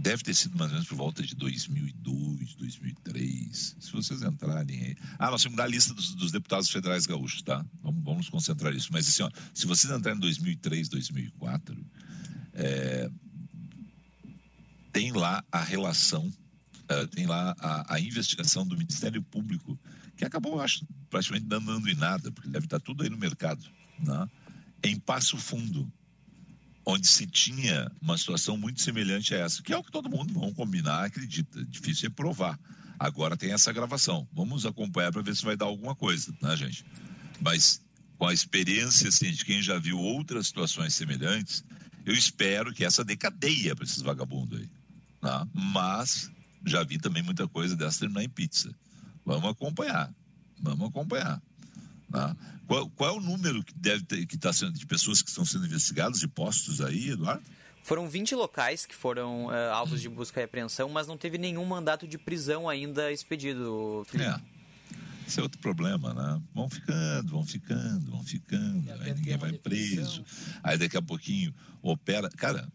deve 0.01 0.23
ter 0.23 0.33
sido 0.33 0.57
mais 0.57 0.71
ou 0.71 0.75
menos 0.75 0.89
por 0.89 0.97
volta 0.97 1.21
de 1.21 1.35
2002, 1.35 2.55
2003. 2.55 3.75
Se 3.79 3.91
vocês 3.91 4.23
entrarem 4.23 4.83
aí. 4.83 4.97
Ah, 5.19 5.29
nós 5.29 5.43
temos 5.43 5.53
que 5.53 5.57
dar 5.57 5.65
a 5.65 5.67
lista 5.67 5.93
dos, 5.93 6.15
dos 6.15 6.31
deputados 6.31 6.69
federais 6.69 7.05
gaúchos, 7.05 7.41
tá? 7.43 7.63
Vamos, 7.83 8.03
vamos 8.03 8.29
concentrar 8.29 8.73
nisso. 8.73 8.89
Mas 8.91 9.07
assim, 9.07 9.23
ó, 9.23 9.29
se 9.53 9.67
vocês 9.67 9.93
entrarem 9.93 10.17
em 10.17 10.21
2003, 10.21 10.89
2004, 10.89 11.85
é, 12.53 13.11
tem 14.91 15.11
lá 15.11 15.43
a 15.51 15.61
relação, 15.61 16.31
eh, 16.89 17.07
tem 17.07 17.27
lá 17.27 17.55
a, 17.59 17.95
a 17.95 17.99
investigação 17.99 18.67
do 18.67 18.75
Ministério 18.75 19.21
Público, 19.21 19.79
que 20.17 20.25
acabou, 20.25 20.53
eu 20.53 20.61
acho, 20.61 20.85
praticamente 21.09 21.45
não 21.45 21.63
dando 21.63 21.89
em 21.89 21.95
nada, 21.95 22.31
porque 22.31 22.49
deve 22.49 22.65
estar 22.65 22.79
tudo 22.79 23.03
aí 23.03 23.09
no 23.09 23.17
mercado, 23.17 23.63
né? 23.99 24.27
em 24.83 24.99
Passo 24.99 25.37
Fundo, 25.37 25.91
onde 26.85 27.07
se 27.07 27.27
tinha 27.27 27.91
uma 28.01 28.17
situação 28.17 28.57
muito 28.57 28.81
semelhante 28.81 29.33
a 29.35 29.39
essa, 29.39 29.61
que 29.61 29.73
é 29.73 29.77
o 29.77 29.83
que 29.83 29.91
todo 29.91 30.09
mundo, 30.09 30.33
vamos 30.33 30.55
combinar, 30.55 31.05
acredita. 31.05 31.63
Difícil 31.65 32.07
é 32.07 32.09
provar. 32.09 32.59
Agora 32.99 33.37
tem 33.37 33.51
essa 33.51 33.71
gravação. 33.71 34.27
Vamos 34.33 34.65
acompanhar 34.65 35.11
para 35.11 35.21
ver 35.21 35.35
se 35.35 35.43
vai 35.43 35.55
dar 35.55 35.65
alguma 35.65 35.95
coisa, 35.95 36.33
né, 36.41 36.55
gente? 36.55 36.85
Mas 37.39 37.81
com 38.17 38.27
a 38.27 38.33
experiência 38.33 39.09
assim, 39.09 39.31
de 39.31 39.43
quem 39.43 39.61
já 39.61 39.79
viu 39.79 39.97
outras 39.97 40.47
situações 40.47 40.93
semelhantes, 40.93 41.63
eu 42.05 42.13
espero 42.13 42.73
que 42.73 42.85
essa 42.85 43.03
dê 43.03 43.15
cadeia 43.15 43.75
para 43.75 43.85
esses 43.85 44.01
vagabundos 44.01 44.59
aí. 44.59 44.69
Né? 45.23 45.47
Mas 45.53 46.31
já 46.65 46.83
vi 46.83 46.97
também 46.99 47.23
muita 47.23 47.47
coisa 47.47 47.75
dessa 47.75 48.01
terminar 48.01 48.23
em 48.23 48.29
pizza. 48.29 48.73
Vamos 49.25 49.49
acompanhar. 49.49 50.13
Vamos 50.61 50.87
acompanhar. 50.89 51.41
Né? 52.11 52.35
Qual, 52.67 52.89
qual 52.91 53.15
é 53.15 53.17
o 53.17 53.21
número 53.21 53.63
que 53.63 53.73
deve 53.73 54.03
ter, 54.03 54.25
que 54.25 54.35
está 54.35 54.53
sendo 54.53 54.73
de 54.73 54.85
pessoas 54.85 55.21
que 55.21 55.29
estão 55.29 55.45
sendo 55.45 55.65
investigadas, 55.65 56.19
de 56.19 56.27
postos 56.27 56.81
aí, 56.81 57.09
Eduardo? 57.09 57.43
Foram 57.83 58.07
20 58.07 58.35
locais 58.35 58.85
que 58.85 58.93
foram 58.93 59.51
eh, 59.51 59.69
alvos 59.71 60.01
de 60.01 60.07
busca 60.07 60.39
e 60.39 60.43
apreensão, 60.43 60.87
mas 60.87 61.07
não 61.07 61.17
teve 61.17 61.37
nenhum 61.37 61.65
mandato 61.65 62.07
de 62.07 62.17
prisão 62.17 62.69
ainda 62.69 63.11
expedido, 63.11 64.03
Felipe. 64.07 64.29
É. 64.29 64.61
Esse 65.27 65.39
é 65.39 65.43
outro 65.43 65.59
problema, 65.59 66.13
né? 66.13 66.41
Vão 66.53 66.69
ficando, 66.69 67.29
vão 67.29 67.45
ficando, 67.45 68.11
vão 68.11 68.23
ficando, 68.23 68.91
aí 69.01 69.13
ninguém 69.13 69.37
vai 69.37 69.53
preso. 69.53 70.23
Aí 70.61 70.77
daqui 70.77 70.97
a 70.97 71.01
pouquinho 71.01 71.53
opera. 71.81 72.29
Cara, 72.29 72.67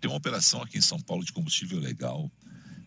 tem 0.00 0.10
uma 0.10 0.18
operação 0.18 0.62
aqui 0.62 0.78
em 0.78 0.82
São 0.82 1.00
Paulo 1.00 1.24
de 1.24 1.32
combustível 1.32 1.80
legal. 1.80 2.30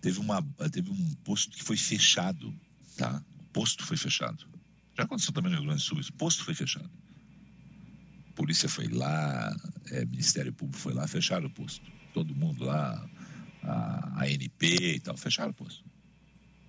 Teve, 0.01 0.19
uma, 0.19 0.41
teve 0.71 0.91
um 0.91 1.15
posto 1.23 1.57
que 1.57 1.63
foi 1.63 1.75
fechado, 1.75 2.53
tá? 2.95 3.21
O 3.39 3.43
posto 3.45 3.83
foi 3.83 3.97
fechado. 3.97 4.45
Já 4.97 5.03
aconteceu 5.03 5.31
também 5.33 5.51
no 5.51 5.57
Rio 5.57 5.67
Grande 5.67 5.83
do 5.83 5.85
Sul, 5.85 5.99
isso. 5.99 6.13
posto 6.13 6.43
foi 6.43 6.55
fechado. 6.55 6.89
Polícia 8.35 8.67
foi 8.67 8.87
lá, 8.87 9.55
é, 9.91 10.05
Ministério 10.05 10.53
Público 10.53 10.79
foi 10.79 10.93
lá, 10.93 11.07
fecharam 11.07 11.47
o 11.47 11.49
posto. 11.49 11.85
Todo 12.13 12.35
mundo 12.35 12.63
lá, 12.63 13.09
a, 13.63 14.23
ANP 14.23 14.95
e 14.95 14.99
tal, 14.99 15.15
fecharam 15.17 15.51
o 15.51 15.53
posto. 15.53 15.83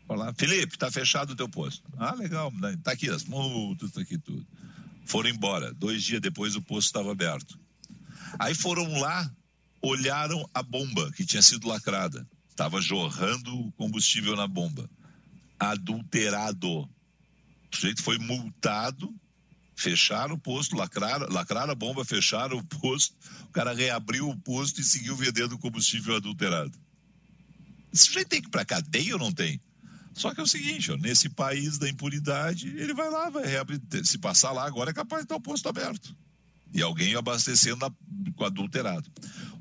Falar, 0.07 0.35
Felipe, 0.35 0.79
tá 0.79 0.91
fechado 0.91 1.31
o 1.31 1.37
teu 1.37 1.49
posto. 1.49 1.83
Ah, 1.99 2.15
legal, 2.15 2.51
né? 2.53 2.77
tá 2.83 2.93
aqui 2.93 3.11
as 3.11 3.25
multas, 3.25 3.93
tá 3.93 4.01
aqui 4.01 4.19
tudo. 4.19 4.47
Foram 5.05 5.29
embora. 5.31 5.73
Dois 5.75 6.03
dias 6.03 6.21
depois 6.21 6.57
o 6.57 6.63
posto 6.63 6.87
estava 6.87 7.13
aberto. 7.13 7.59
Aí 8.39 8.55
foram 8.55 9.01
lá, 9.01 9.31
olharam 9.83 10.49
a 10.53 10.63
bomba 10.63 11.11
que 11.13 11.25
tinha 11.25 11.43
sido 11.43 11.69
lacrada. 11.69 12.27
Estava 12.49 12.81
jorrando 12.81 13.73
combustível 13.77 14.35
na 14.35 14.47
bomba. 14.47 14.89
Adulterado. 15.59 16.89
O 17.73 17.77
sujeito 17.77 18.03
foi 18.03 18.19
multado, 18.19 19.15
fecharam 19.77 20.35
o 20.35 20.39
posto, 20.39 20.77
lacraram, 20.77 21.29
lacraram 21.31 21.73
a 21.73 21.75
bomba, 21.75 22.05
fecharam 22.05 22.59
o 22.59 22.65
posto. 22.65 23.15
O 23.45 23.53
cara 23.53 23.73
reabriu 23.73 24.29
o 24.29 24.37
posto 24.37 24.81
e 24.81 24.85
seguiu 24.85 25.15
vendendo 25.15 25.59
combustível 25.59 26.17
adulterado. 26.17 26.79
Esse 27.93 28.07
sujeito 28.07 28.29
tem 28.29 28.41
que 28.41 28.49
ir 28.49 28.51
pra 28.51 28.65
cadeia 28.65 29.15
ou 29.15 29.21
não 29.21 29.33
tem? 29.33 29.61
Só 30.15 30.35
que 30.35 30.41
é 30.41 30.43
o 30.43 30.49
seguinte, 30.49 30.91
ó, 30.91 30.97
nesse 30.97 31.29
país 31.29 31.79
da 31.79 31.89
impunidade, 31.89 32.69
ele 32.77 32.93
vai 32.93 33.09
lá, 33.09 33.31
vai 33.31 33.47
reabrir. 33.47 33.81
Se 34.03 34.19
passar 34.19 34.51
lá 34.51 34.67
agora, 34.67 34.91
é 34.91 34.95
capaz 34.95 35.23
de 35.23 35.27
estar 35.27 35.37
o 35.37 35.41
posto 35.41 35.69
aberto. 35.69 36.15
E 36.73 36.83
alguém 36.83 37.15
abastecendo 37.15 37.85
a, 37.85 37.91
com 38.37 38.45
adulterado. 38.45 39.11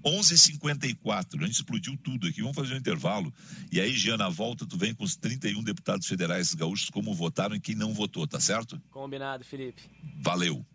11h54, 0.03 1.41
a 1.41 1.45
gente 1.45 1.55
explodiu 1.55 1.97
tudo 1.97 2.28
aqui. 2.28 2.41
Vamos 2.41 2.55
fazer 2.55 2.74
um 2.74 2.78
intervalo. 2.78 3.34
E 3.72 3.80
aí, 3.80 3.93
Jean, 3.93 4.18
na 4.18 4.30
volta, 4.30 4.66
tu 4.66 4.78
vem 4.78 4.93
com 4.93 5.03
os 5.03 5.16
31 5.16 5.64
deputados 5.64 6.08
federais 6.08 6.53
gaúchos, 6.53 6.89
como 6.89 7.14
votaram 7.14 7.55
e 7.55 7.60
quem 7.60 7.76
não 7.76 7.93
votou, 7.93 8.28
tá 8.28 8.39
certo? 8.39 8.82
Combinado, 8.89 9.43
Felipe. 9.43 9.82
Valeu. 10.22 10.66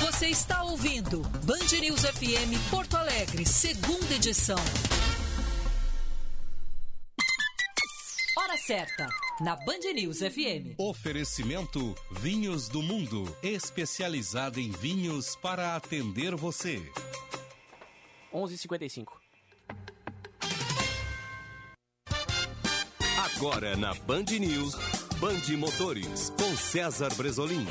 Você 0.00 0.28
está 0.28 0.62
ouvindo 0.62 1.20
Band 1.44 1.78
News 1.80 2.02
FM 2.02 2.70
Porto 2.70 2.96
Alegre, 2.96 3.44
segunda 3.44 4.14
edição. 4.14 4.56
Hora 8.54 8.62
certa, 8.62 9.08
na 9.40 9.56
Band 9.56 9.80
News 9.96 10.18
FM. 10.18 10.78
Oferecimento 10.78 11.92
Vinhos 12.12 12.68
do 12.68 12.80
Mundo, 12.80 13.36
especializada 13.42 14.60
em 14.60 14.70
vinhos 14.70 15.34
para 15.34 15.74
atender 15.74 16.36
você. 16.36 16.80
11:55. 18.32 19.18
Agora 23.34 23.76
na 23.76 23.92
Band 23.92 24.38
News, 24.38 24.76
Band 25.18 25.58
Motores, 25.58 26.30
com 26.38 26.56
César 26.56 27.12
Bresolim. 27.16 27.66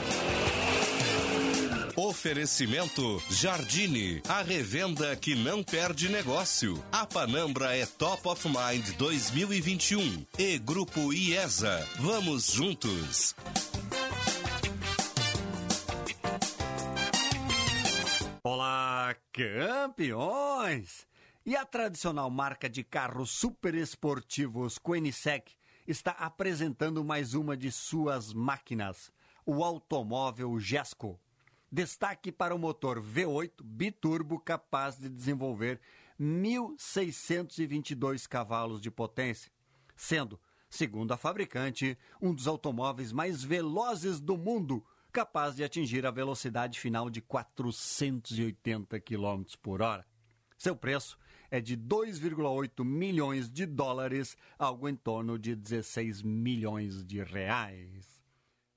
Oferecimento 1.96 3.22
Jardine, 3.30 4.20
a 4.28 4.42
revenda 4.42 5.16
que 5.16 5.36
não 5.36 5.64
perde 5.64 6.10
negócio. 6.10 6.84
A 6.92 7.06
Panambra 7.06 7.78
é 7.78 7.86
Top 7.86 8.28
of 8.28 8.48
Mind 8.48 8.96
2021 8.98 10.26
e 10.40 10.58
Grupo 10.58 11.14
IESA. 11.14 11.88
Vamos 12.00 12.48
juntos. 12.52 13.36
Olá, 18.44 19.16
campeões! 19.32 21.08
E 21.46 21.56
a 21.56 21.64
tradicional 21.64 22.32
marca 22.32 22.68
de 22.68 22.84
carros 22.84 23.30
super 23.30 23.76
esportivos 23.76 24.80
Koenigsegg 24.80 25.44
está 25.88 26.12
apresentando 26.14 27.04
mais 27.04 27.36
uma 27.36 27.56
de 27.56 27.72
suas 27.72 28.34
máquinas, 28.34 29.12
o 29.46 29.64
automóvel 29.64 30.60
Jesco. 30.60 31.20
Destaque 31.74 32.32
para 32.32 32.54
o 32.54 32.60
motor 32.60 33.02
V8 33.02 33.64
biturbo 33.64 34.40
capaz 34.40 34.96
de 34.96 35.10
desenvolver 35.10 35.82
1.622 36.22 38.28
cavalos 38.28 38.80
de 38.80 38.92
potência, 38.92 39.52
sendo, 39.96 40.40
segundo 40.70 41.14
a 41.14 41.18
fabricante, 41.18 41.98
um 42.22 42.32
dos 42.32 42.46
automóveis 42.46 43.12
mais 43.12 43.44
velozes 43.44 44.20
do 44.20 44.38
mundo, 44.38 44.86
capaz 45.12 45.56
de 45.56 45.64
atingir 45.64 46.06
a 46.06 46.12
velocidade 46.12 46.80
final 46.80 47.10
de 47.10 47.24
480 47.24 49.00
km 49.00 49.44
por 49.60 49.82
hora. 49.82 50.06
Seu 50.56 50.76
preço 50.76 51.18
é 51.50 51.60
de 51.60 51.76
2,8 51.76 52.86
milhões 52.86 53.50
de 53.50 53.66
dólares, 53.66 54.38
algo 54.60 54.88
em 54.88 54.96
torno 54.96 55.40
de 55.40 55.56
16 55.56 56.22
milhões 56.22 57.04
de 57.04 57.24
reais. 57.24 58.13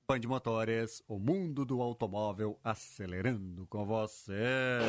Band 0.09 0.21
Motores, 0.25 1.03
o 1.05 1.19
mundo 1.19 1.65
do 1.65 1.81
automóvel 1.81 2.57
acelerando 2.63 3.67
com 3.67 3.85
você. 3.85 4.79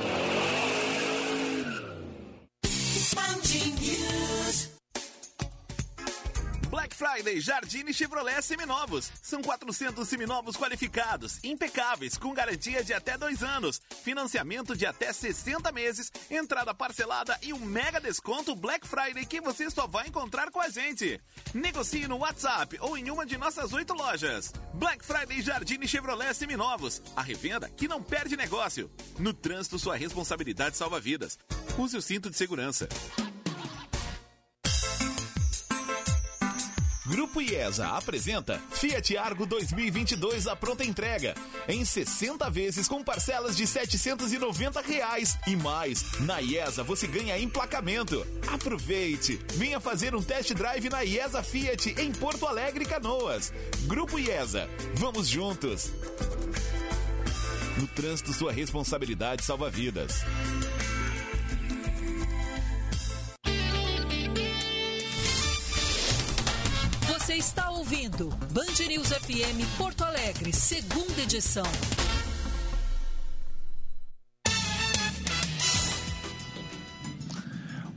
Friday 6.99 7.40
Jardine 7.40 7.94
Chevrolet 7.94 8.42
Seminovos. 8.42 9.12
São 9.22 9.40
400 9.40 10.09
seminovos 10.09 10.57
qualificados, 10.57 11.38
impecáveis, 11.44 12.18
com 12.18 12.34
garantia 12.34 12.82
de 12.82 12.92
até 12.92 13.16
dois 13.16 13.40
anos, 13.40 13.80
financiamento 14.03 14.76
de 14.76 14.84
até 14.84 15.12
60 15.12 15.70
meses, 15.70 16.11
entrada 16.28 16.74
parcelada 16.74 17.38
e 17.40 17.53
um 17.53 17.61
mega 17.61 18.01
desconto 18.01 18.57
Black 18.57 18.84
Friday 18.84 19.24
que 19.24 19.40
você 19.40 19.70
só 19.70 19.86
vai 19.86 20.09
encontrar 20.09 20.51
com 20.51 20.61
a 20.61 20.68
gente. 20.68 21.20
Negocie 21.55 22.09
no 22.09 22.18
WhatsApp 22.18 22.76
ou 22.80 22.99
em 22.99 23.09
uma 23.12 23.24
de 23.24 23.38
nossas 23.38 23.72
oito 23.72 23.94
lojas. 23.94 24.53
Black 24.74 25.05
Friday 25.05 25.40
Jardine 25.40 25.86
Chevrolet 25.86 26.34
Seminovos. 26.34 27.01
A 27.14 27.22
revenda 27.22 27.68
que 27.68 27.86
não 27.86 28.03
perde 28.03 28.36
negócio. 28.36 28.90
No 29.20 29.32
trânsito, 29.32 29.78
sua 29.78 29.94
responsabilidade 29.94 30.76
salva 30.76 30.99
vidas. 30.99 31.38
Use 31.78 31.96
o 31.96 32.03
cinto 32.03 32.28
de 32.28 32.36
segurança. 32.36 32.88
Grupo 37.18 37.42
IESA 37.42 37.88
apresenta 37.96 38.62
Fiat 38.70 39.16
Argo 39.16 39.44
2022 39.44 40.46
à 40.46 40.54
pronta 40.54 40.84
entrega. 40.84 41.34
Em 41.66 41.84
60 41.84 42.48
vezes 42.48 42.86
com 42.86 43.02
parcelas 43.02 43.56
de 43.56 43.66
790 43.66 44.80
reais 44.80 45.36
e 45.44 45.56
mais. 45.56 46.12
Na 46.20 46.38
IESA 46.38 46.84
você 46.84 47.08
ganha 47.08 47.36
emplacamento. 47.36 48.24
Aproveite! 48.46 49.36
Venha 49.54 49.80
fazer 49.80 50.14
um 50.14 50.22
test 50.22 50.54
drive 50.54 50.88
na 50.88 51.02
IESA 51.02 51.42
Fiat 51.42 51.92
em 52.00 52.12
Porto 52.12 52.46
Alegre 52.46 52.84
Canoas. 52.84 53.52
Grupo 53.88 54.16
IESA. 54.16 54.70
Vamos 54.94 55.26
juntos! 55.26 55.90
No 57.78 57.88
trânsito, 57.88 58.32
sua 58.32 58.52
responsabilidade 58.52 59.44
salva 59.44 59.68
vidas. 59.68 60.22
Você 67.28 67.34
está 67.34 67.68
ouvindo 67.68 68.30
Band 68.54 68.86
News 68.88 69.08
FM 69.08 69.76
Porto 69.76 70.02
Alegre, 70.02 70.50
segunda 70.50 71.20
edição. 71.20 71.66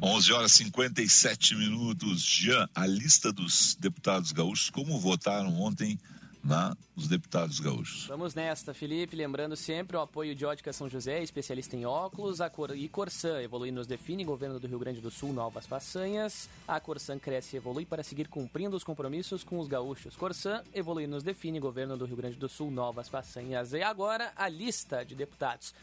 Onze 0.02 0.34
horas 0.34 0.52
e 0.52 0.66
57 0.66 1.56
minutos. 1.56 2.22
Jean, 2.22 2.68
a 2.76 2.86
lista 2.86 3.32
dos 3.32 3.74
deputados 3.76 4.34
gaúchos, 4.34 4.70
como 4.70 5.00
votaram 5.00 5.62
ontem 5.62 5.98
na, 6.44 6.76
os 6.96 7.08
deputados 7.08 7.60
gaúchos. 7.60 8.08
Vamos 8.08 8.34
nesta, 8.34 8.74
Felipe. 8.74 9.16
Lembrando 9.16 9.56
sempre 9.56 9.96
o 9.96 10.02
apoio 10.02 10.34
de 10.36 10.46
Ótica 10.46 10.74
São 10.74 10.90
José, 10.90 11.22
especialista 11.22 11.76
em 11.76 11.86
óculos. 11.86 12.42
A 12.42 12.50
Cor... 12.50 12.76
E 12.76 12.88
Corsan 12.88 13.42
evolui 13.42 13.72
nos 13.72 13.88
define, 13.88 14.24
governo 14.24 14.60
do 14.60 14.68
Rio 14.68 14.80
Grande 14.80 15.02
do 15.02 15.12
Sul, 15.12 15.34
novas 15.34 15.66
façanhas. 15.66 16.50
A 16.68 16.80
Corsan 16.80 17.20
cresce 17.20 17.56
e 17.56 17.58
evolui 17.58 17.86
para 17.86 18.04
seguir 18.04 18.28
cumprindo 18.28 18.76
os 18.76 18.84
compromissos 18.84 19.44
com 19.44 19.60
os 19.60 19.68
gaúchos. 19.68 20.16
Corsan 20.16 20.64
evolui 20.74 21.08
nos 21.08 21.24
define, 21.24 21.60
governo 21.60 21.98
do 21.98 22.06
Rio 22.06 22.18
Grande 22.18 22.38
do 22.38 22.50
Sul, 22.50 22.72
novas 22.72 23.08
façanhas. 23.08 23.74
E 23.74 23.82
agora 23.82 24.32
a 24.36 24.50
lista 24.50 25.04
de 25.06 25.16
deputados. 25.16 25.74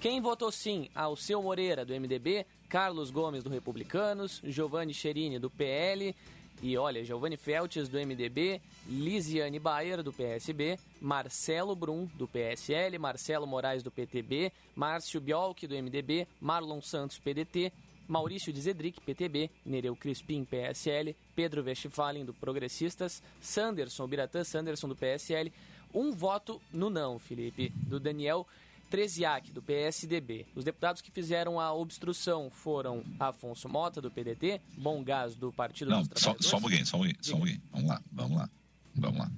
Quem 0.00 0.20
votou 0.20 0.52
sim? 0.52 0.88
Alceu 0.94 1.42
Moreira, 1.42 1.84
do 1.84 1.92
MDB, 1.92 2.46
Carlos 2.68 3.10
Gomes, 3.10 3.42
do 3.42 3.50
Republicanos, 3.50 4.40
Giovanni 4.44 4.94
Cherini, 4.94 5.40
do 5.40 5.50
PL, 5.50 6.14
e 6.62 6.76
olha, 6.76 7.04
Giovanni 7.04 7.36
Feltes, 7.36 7.88
do 7.88 7.98
MDB, 7.98 8.60
Lisiane 8.86 9.58
Bayer, 9.58 10.02
do 10.02 10.12
PSB, 10.12 10.78
Marcelo 11.00 11.76
Brum, 11.76 12.08
do 12.14 12.26
PSL, 12.26 12.98
Marcelo 12.98 13.46
Moraes, 13.46 13.82
do 13.82 13.90
PTB, 13.90 14.52
Márcio 14.74 15.20
Biolk, 15.20 15.66
do 15.66 15.74
MDB, 15.74 16.26
Marlon 16.40 16.80
Santos, 16.80 17.18
PDT, 17.18 17.72
Maurício 18.08 18.52
de 18.52 18.60
Zedric, 18.60 19.00
PTB, 19.00 19.50
Nereu 19.64 19.94
Crispim, 19.94 20.44
PSL, 20.44 21.14
Pedro 21.36 21.62
Westphalen, 21.62 22.24
do 22.24 22.34
Progressistas, 22.34 23.22
Sanderson 23.40 24.06
Biratã, 24.08 24.42
Sanderson, 24.42 24.88
do 24.88 24.96
PSL, 24.96 25.52
um 25.94 26.12
voto 26.12 26.60
no 26.72 26.90
não, 26.90 27.18
Felipe, 27.18 27.70
do 27.76 28.00
Daniel 28.00 28.46
Treziak, 28.90 29.52
do 29.52 29.62
PSDB. 29.62 30.46
Os 30.54 30.64
deputados 30.64 31.02
que 31.02 31.10
fizeram 31.10 31.60
a 31.60 31.72
obstrução 31.72 32.50
foram 32.50 33.04
Afonso 33.20 33.68
Mota, 33.68 34.00
do 34.00 34.10
PDT, 34.10 34.60
Bom 34.76 35.02
Gás, 35.04 35.34
do 35.36 35.52
Partido 35.52 35.90
Não, 35.90 36.02
dos 36.02 36.20
só, 36.22 36.34
só 36.40 36.56
um 36.56 36.60
pouquinho, 36.60 36.86
só 36.86 36.96
um 36.96 37.00
pouquinho, 37.00 37.18
só 37.24 37.34
um 37.34 37.38
pouquinho. 37.38 37.62
Vamos 37.72 37.88
lá, 37.88 38.02
vamos 38.10 38.36
lá, 38.38 38.50
vamos 38.94 39.18
lá. 39.18 39.30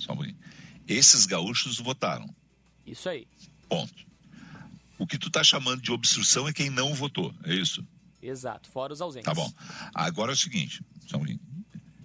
Só 0.00 0.12
um 0.12 0.16
pouquinho. 0.16 0.36
Esses 0.88 1.26
gaúchos 1.26 1.78
votaram. 1.78 2.28
Isso 2.84 3.08
aí. 3.08 3.26
Ponto. 3.68 4.04
O 4.98 5.06
que 5.06 5.16
tu 5.18 5.30
tá 5.30 5.42
chamando 5.44 5.80
de 5.80 5.90
obstrução 5.92 6.48
é 6.48 6.52
quem 6.52 6.68
não 6.70 6.94
votou, 6.94 7.32
é 7.44 7.54
isso? 7.54 7.84
Exato, 8.20 8.68
fora 8.68 8.92
os 8.92 9.00
ausentes. 9.00 9.24
Tá 9.26 9.34
bom. 9.34 9.50
Agora 9.94 10.32
é 10.32 10.34
o 10.34 10.36
seguinte, 10.36 10.84
só 11.06 11.16
um 11.16 11.20
pouquinho. 11.20 11.40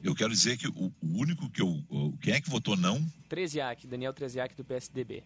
Eu 0.04 0.16
quero 0.16 0.32
dizer 0.32 0.58
que 0.58 0.68
o, 0.68 0.94
o 1.02 1.18
único 1.20 1.50
que 1.50 1.62
eu. 1.62 1.84
o- 1.90 2.16
Quem 2.22 2.34
é 2.36 2.40
que 2.42 2.50
votou 2.50 2.78
não? 2.78 3.04
Treziak, 3.28 3.86
Daniel 3.88 4.14
Treziak, 4.14 4.56
do 4.56 4.64
PSDB. 4.64 5.24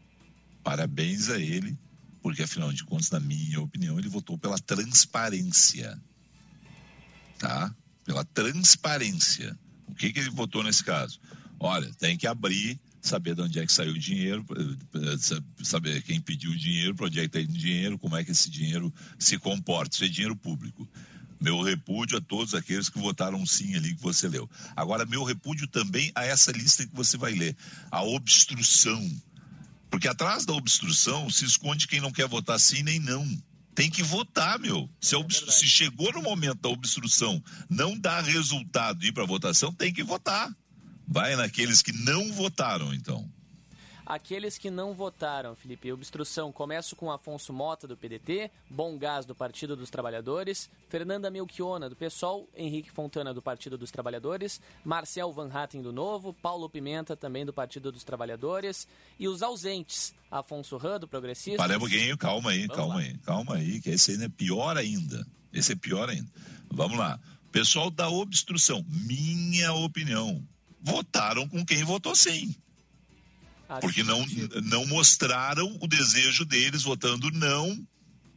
Parabéns 0.63 1.29
a 1.29 1.39
ele, 1.39 1.77
porque 2.21 2.43
afinal 2.43 2.71
de 2.71 2.83
contas, 2.83 3.09
na 3.09 3.19
minha 3.19 3.59
opinião, 3.61 3.97
ele 3.97 4.09
votou 4.09 4.37
pela 4.37 4.59
transparência. 4.59 5.99
Tá? 7.39 7.73
Pela 8.05 8.23
transparência. 8.25 9.57
O 9.87 9.95
que, 9.95 10.11
que 10.13 10.19
ele 10.19 10.29
votou 10.29 10.63
nesse 10.63 10.83
caso? 10.83 11.19
Olha, 11.59 11.91
tem 11.95 12.17
que 12.17 12.27
abrir, 12.27 12.79
saber 13.01 13.35
de 13.35 13.41
onde 13.41 13.59
é 13.59 13.65
que 13.65 13.73
saiu 13.73 13.93
o 13.93 13.99
dinheiro, 13.99 14.45
eh, 14.49 15.17
sa- 15.17 15.43
saber 15.63 16.01
quem 16.03 16.19
pediu 16.21 16.51
o 16.51 16.55
dinheiro, 16.57 16.95
para 16.95 17.07
onde 17.07 17.19
é 17.19 17.21
que 17.23 17.27
está 17.37 17.41
indo 17.41 17.53
o 17.53 17.57
dinheiro, 17.57 17.99
como 17.99 18.15
é 18.15 18.23
que 18.23 18.31
esse 18.31 18.49
dinheiro 18.49 18.93
se 19.19 19.37
comporta. 19.37 19.95
Isso 19.95 20.03
é 20.05 20.07
dinheiro 20.07 20.35
público. 20.35 20.87
Meu 21.39 21.59
repúdio 21.61 22.17
a 22.17 22.21
todos 22.21 22.53
aqueles 22.53 22.87
que 22.89 22.99
votaram 22.99 23.43
sim 23.47 23.75
ali 23.75 23.95
que 23.95 24.01
você 24.01 24.27
leu. 24.27 24.47
Agora, 24.75 25.05
meu 25.07 25.23
repúdio 25.23 25.67
também 25.67 26.11
a 26.13 26.23
essa 26.23 26.51
lista 26.51 26.85
que 26.85 26.95
você 26.95 27.17
vai 27.17 27.33
ler. 27.33 27.55
A 27.89 28.03
obstrução. 28.03 29.01
Porque 29.91 30.07
atrás 30.07 30.45
da 30.45 30.53
obstrução 30.53 31.29
se 31.29 31.45
esconde 31.45 31.85
quem 31.87 31.99
não 32.01 32.11
quer 32.11 32.27
votar 32.27 32.59
sim 32.59 32.81
nem 32.81 32.97
não. 32.99 33.27
Tem 33.75 33.89
que 33.89 34.01
votar, 34.01 34.57
meu. 34.57 34.89
Se, 34.99 35.15
obstru- 35.15 35.51
se 35.51 35.65
chegou 35.67 36.11
no 36.13 36.21
momento 36.23 36.59
da 36.61 36.69
obstrução, 36.69 37.41
não 37.69 37.97
dá 37.97 38.19
resultado 38.21 39.05
ir 39.05 39.11
para 39.11 39.25
votação, 39.25 39.71
tem 39.71 39.93
que 39.93 40.03
votar. 40.03 40.49
Vai 41.07 41.35
naqueles 41.35 41.81
que 41.81 41.91
não 41.91 42.31
votaram, 42.33 42.93
então. 42.93 43.29
Aqueles 44.05 44.57
que 44.57 44.69
não 44.69 44.93
votaram, 44.93 45.55
Felipe, 45.55 45.91
obstrução, 45.91 46.51
começo 46.51 46.95
com 46.95 47.11
Afonso 47.11 47.53
Mota, 47.53 47.87
do 47.87 47.95
PDT, 47.95 48.51
Bom 48.69 48.97
Gás, 48.97 49.25
do 49.25 49.35
Partido 49.35 49.75
dos 49.75 49.89
Trabalhadores, 49.89 50.69
Fernanda 50.89 51.29
Melchiona, 51.29 51.89
do 51.89 51.95
PSOL, 51.95 52.49
Henrique 52.55 52.91
Fontana, 52.91 53.33
do 53.33 53.41
Partido 53.41 53.77
dos 53.77 53.91
Trabalhadores, 53.91 54.59
Marcel 54.83 55.31
Van 55.31 55.49
Hatten, 55.51 55.81
do 55.81 55.93
Novo, 55.93 56.33
Paulo 56.33 56.69
Pimenta, 56.69 57.15
também 57.15 57.45
do 57.45 57.53
Partido 57.53 57.91
dos 57.91 58.03
Trabalhadores, 58.03 58.87
e 59.19 59.27
os 59.27 59.41
ausentes, 59.41 60.13
Afonso 60.29 60.77
Rã, 60.77 60.99
do 60.99 61.07
Progressista. 61.07 61.57
Para 61.57 61.79
pouquinho, 61.79 62.17
calma 62.17 62.51
aí, 62.51 62.67
Vamos 62.67 62.75
calma 62.75 62.95
lá. 62.95 63.01
aí, 63.01 63.17
calma 63.19 63.55
aí, 63.55 63.81
que 63.81 63.89
esse 63.91 64.11
ainda 64.11 64.25
é 64.25 64.29
pior 64.29 64.77
ainda. 64.77 65.25
Esse 65.53 65.73
é 65.73 65.75
pior 65.75 66.09
ainda. 66.09 66.29
Vamos 66.69 66.97
lá. 66.97 67.19
Pessoal 67.51 67.91
da 67.91 68.09
obstrução, 68.09 68.83
minha 68.87 69.73
opinião, 69.73 70.41
votaram 70.81 71.47
com 71.47 71.65
quem 71.65 71.83
votou 71.83 72.15
sim. 72.15 72.55
Ah, 73.71 73.79
Porque 73.79 74.03
não, 74.03 74.25
não 74.65 74.85
mostraram 74.85 75.77
o 75.79 75.87
desejo 75.87 76.43
deles 76.43 76.83
votando 76.83 77.31
não, 77.31 77.87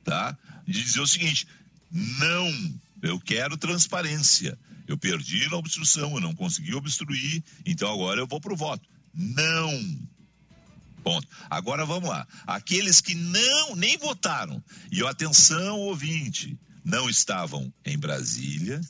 tá? 0.04 0.38
De 0.64 0.80
dizer 0.80 1.00
o 1.00 1.08
seguinte: 1.08 1.44
não, 1.90 2.80
eu 3.02 3.18
quero 3.18 3.56
transparência. 3.56 4.56
Eu 4.86 4.96
perdi 4.96 5.48
na 5.48 5.56
obstrução, 5.56 6.14
eu 6.14 6.20
não 6.20 6.36
consegui 6.36 6.72
obstruir, 6.72 7.42
então 7.66 7.92
agora 7.92 8.20
eu 8.20 8.28
vou 8.28 8.40
pro 8.40 8.54
voto. 8.54 8.88
Não. 9.12 9.98
Ponto. 11.02 11.26
Agora 11.50 11.84
vamos 11.84 12.08
lá. 12.08 12.28
Aqueles 12.46 13.00
que 13.00 13.16
não, 13.16 13.74
nem 13.74 13.98
votaram, 13.98 14.62
e 14.92 15.04
atenção, 15.04 15.80
ouvinte, 15.80 16.56
não 16.84 17.10
estavam 17.10 17.74
em 17.84 17.98
Brasília, 17.98 18.80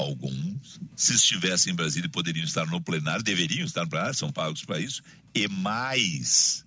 alguns, 0.00 0.80
se 0.96 1.14
estivessem 1.14 1.72
em 1.72 1.76
Brasília 1.76 2.08
poderiam 2.08 2.44
estar 2.44 2.66
no 2.66 2.80
plenário, 2.80 3.22
deveriam 3.22 3.64
estar 3.64 3.82
no 3.82 3.90
plenário, 3.90 4.14
são 4.14 4.32
pagos 4.32 4.64
para 4.64 4.80
isso, 4.80 5.02
e 5.34 5.46
mais, 5.48 6.64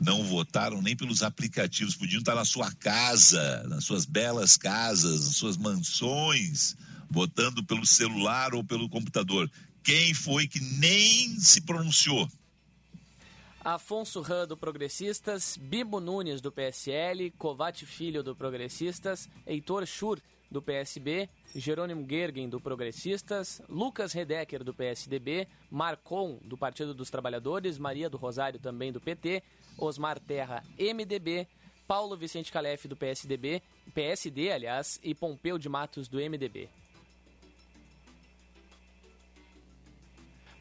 não 0.00 0.24
votaram 0.24 0.80
nem 0.80 0.96
pelos 0.96 1.22
aplicativos, 1.22 1.96
podiam 1.96 2.20
estar 2.20 2.34
na 2.34 2.44
sua 2.44 2.72
casa, 2.72 3.64
nas 3.68 3.84
suas 3.84 4.04
belas 4.04 4.56
casas, 4.56 5.26
nas 5.26 5.36
suas 5.36 5.56
mansões, 5.56 6.76
votando 7.10 7.64
pelo 7.64 7.86
celular 7.86 8.54
ou 8.54 8.62
pelo 8.64 8.88
computador. 8.88 9.50
Quem 9.82 10.12
foi 10.14 10.46
que 10.46 10.60
nem 10.60 11.38
se 11.40 11.60
pronunciou? 11.62 12.28
Afonso 13.64 14.20
Ran, 14.20 14.46
do 14.46 14.56
Progressistas, 14.56 15.58
Bibo 15.60 16.00
Nunes, 16.00 16.40
do 16.40 16.50
PSL, 16.50 17.30
Covate 17.32 17.84
Filho, 17.84 18.22
do 18.22 18.34
Progressistas, 18.34 19.28
Heitor 19.46 19.84
Schur, 19.86 20.20
do 20.50 20.62
PSB, 20.62 21.28
Jerônimo 21.54 22.06
Gergen, 22.08 22.48
do 22.48 22.60
Progressistas, 22.60 23.60
Lucas 23.68 24.12
Redecker, 24.12 24.64
do 24.64 24.72
PSDB, 24.72 25.46
Marcon, 25.70 26.38
do 26.42 26.56
Partido 26.56 26.94
dos 26.94 27.10
Trabalhadores, 27.10 27.78
Maria 27.78 28.08
do 28.08 28.16
Rosário, 28.16 28.58
também 28.58 28.90
do 28.90 29.00
PT, 29.00 29.42
Osmar 29.78 30.18
Terra, 30.18 30.62
MDB, 30.78 31.46
Paulo 31.86 32.16
Vicente 32.16 32.52
Calef, 32.52 32.86
do 32.86 32.96
PSDB, 32.96 33.62
PSD, 33.94 34.50
aliás, 34.52 34.98
e 35.02 35.14
Pompeu 35.14 35.58
de 35.58 35.68
Matos, 35.68 36.08
do 36.08 36.18
MDB. 36.18 36.68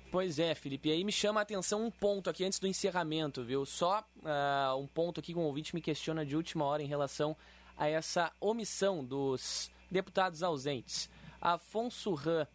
Pois 0.10 0.40
é, 0.40 0.56
Felipe. 0.56 0.90
E 0.90 0.94
aí 0.94 1.04
me 1.04 1.12
chama 1.12 1.42
a 1.42 1.44
atenção 1.44 1.86
um 1.86 1.92
ponto 1.92 2.30
aqui 2.30 2.46
antes 2.46 2.60
do 2.60 2.68
encerramento, 2.68 3.44
viu? 3.44 3.66
Só 3.66 4.00
uh, 4.00 4.78
um 4.78 4.88
ponto 4.88 5.20
aqui 5.20 5.34
que 5.34 5.40
um 5.40 5.44
ouvinte 5.44 5.76
me 5.76 5.82
questiona 5.82 6.26
de 6.26 6.36
última 6.36 6.64
hora 6.64 6.82
em 6.82 6.88
relação 6.88 7.36
a 7.76 7.88
essa 7.90 8.32
omissão 8.40 9.04
dos 9.04 9.70
deputados 9.90 10.44
ausentes. 10.44 11.10
Afonso 11.42 12.14
Ran, 12.14 12.46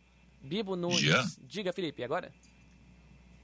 Bibo 0.43 0.77
Nunes. 0.77 0.99
Jean? 0.99 1.25
Diga, 1.43 1.73
Felipe, 1.73 2.03
agora? 2.03 2.33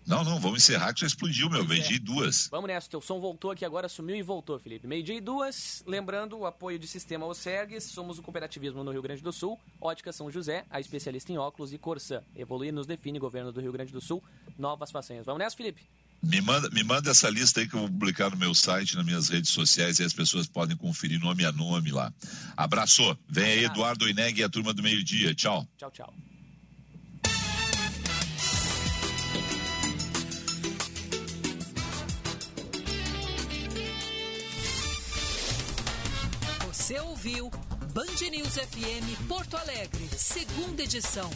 Não, 0.09 0.25
não, 0.25 0.41
vamos 0.41 0.63
encerrar 0.63 0.95
que 0.95 1.01
já 1.01 1.07
explodiu, 1.07 1.51
meu. 1.51 1.67
Meio-dia 1.67 1.97
e 1.97 1.99
duas. 1.99 2.49
Vamos 2.51 2.69
nessa, 2.69 2.89
teu 2.89 2.99
som 2.99 3.21
voltou 3.21 3.51
aqui 3.51 3.63
agora, 3.63 3.91
sumiu 3.91 4.17
e 4.17 4.23
voltou, 4.23 4.59
Felipe. 4.59 4.87
Meio-dia 4.87 5.15
e 5.15 5.21
duas, 5.21 5.85
lembrando 5.87 6.39
o 6.39 6.47
apoio 6.47 6.79
de 6.79 6.87
Sistema 6.87 7.27
Osergues, 7.27 7.85
somos 7.85 8.19
o 8.19 8.23
cooperativismo 8.23 8.83
no 8.83 8.91
Rio 8.91 9.03
Grande 9.03 9.23
do 9.23 9.31
Sul, 9.31 9.61
Ótica 9.79 10.11
São 10.11 10.31
José, 10.31 10.65
a 10.71 10.81
especialista 10.81 11.31
em 11.31 11.37
óculos 11.37 11.75
e 11.75 11.79
Corsã. 11.79 12.23
Evoluir 12.35 12.73
nos 12.73 12.87
define, 12.87 13.19
governo 13.19 13.53
do 13.53 13.61
Rio 13.61 13.71
Grande 13.71 13.93
do 13.93 14.01
Sul, 14.01 14.25
novas 14.57 14.91
façanhas. 14.91 15.27
Vamos 15.27 15.41
nessa, 15.41 15.55
Felipe? 15.55 15.87
Me 16.23 16.41
manda, 16.41 16.69
me 16.71 16.83
manda 16.83 17.11
essa 17.11 17.31
lista 17.31 17.61
aí 17.61 17.69
que 17.69 17.75
eu 17.75 17.81
vou 17.81 17.89
publicar 17.89 18.31
no 18.31 18.37
meu 18.37 18.53
site, 18.53 18.97
nas 18.97 19.05
minhas 19.05 19.29
redes 19.29 19.51
sociais, 19.51 19.99
e 19.99 20.05
as 20.05 20.13
pessoas 20.13 20.47
podem 20.47 20.77
conferir 20.77 21.21
nome 21.21 21.45
a 21.45 21.53
nome 21.53 21.91
lá. 21.91 22.13
Abraço. 22.57 23.17
Vem 23.29 23.45
aí 23.45 23.65
Eduardo 23.65 24.09
Ineg 24.09 24.41
e 24.41 24.45
a 24.45 24.49
turma 24.49 24.75
do 24.75 24.83
meio-dia. 24.83 25.35
Tchau. 25.35 25.67
Tchau, 25.79 25.91
tchau. 25.91 26.15
Você 36.67 36.99
ouviu 37.01 37.51
Band 37.93 38.31
News 38.31 38.55
FM 38.55 39.29
Porto 39.29 39.57
Alegre, 39.57 40.09
segunda 40.17 40.83
edição. 40.83 41.31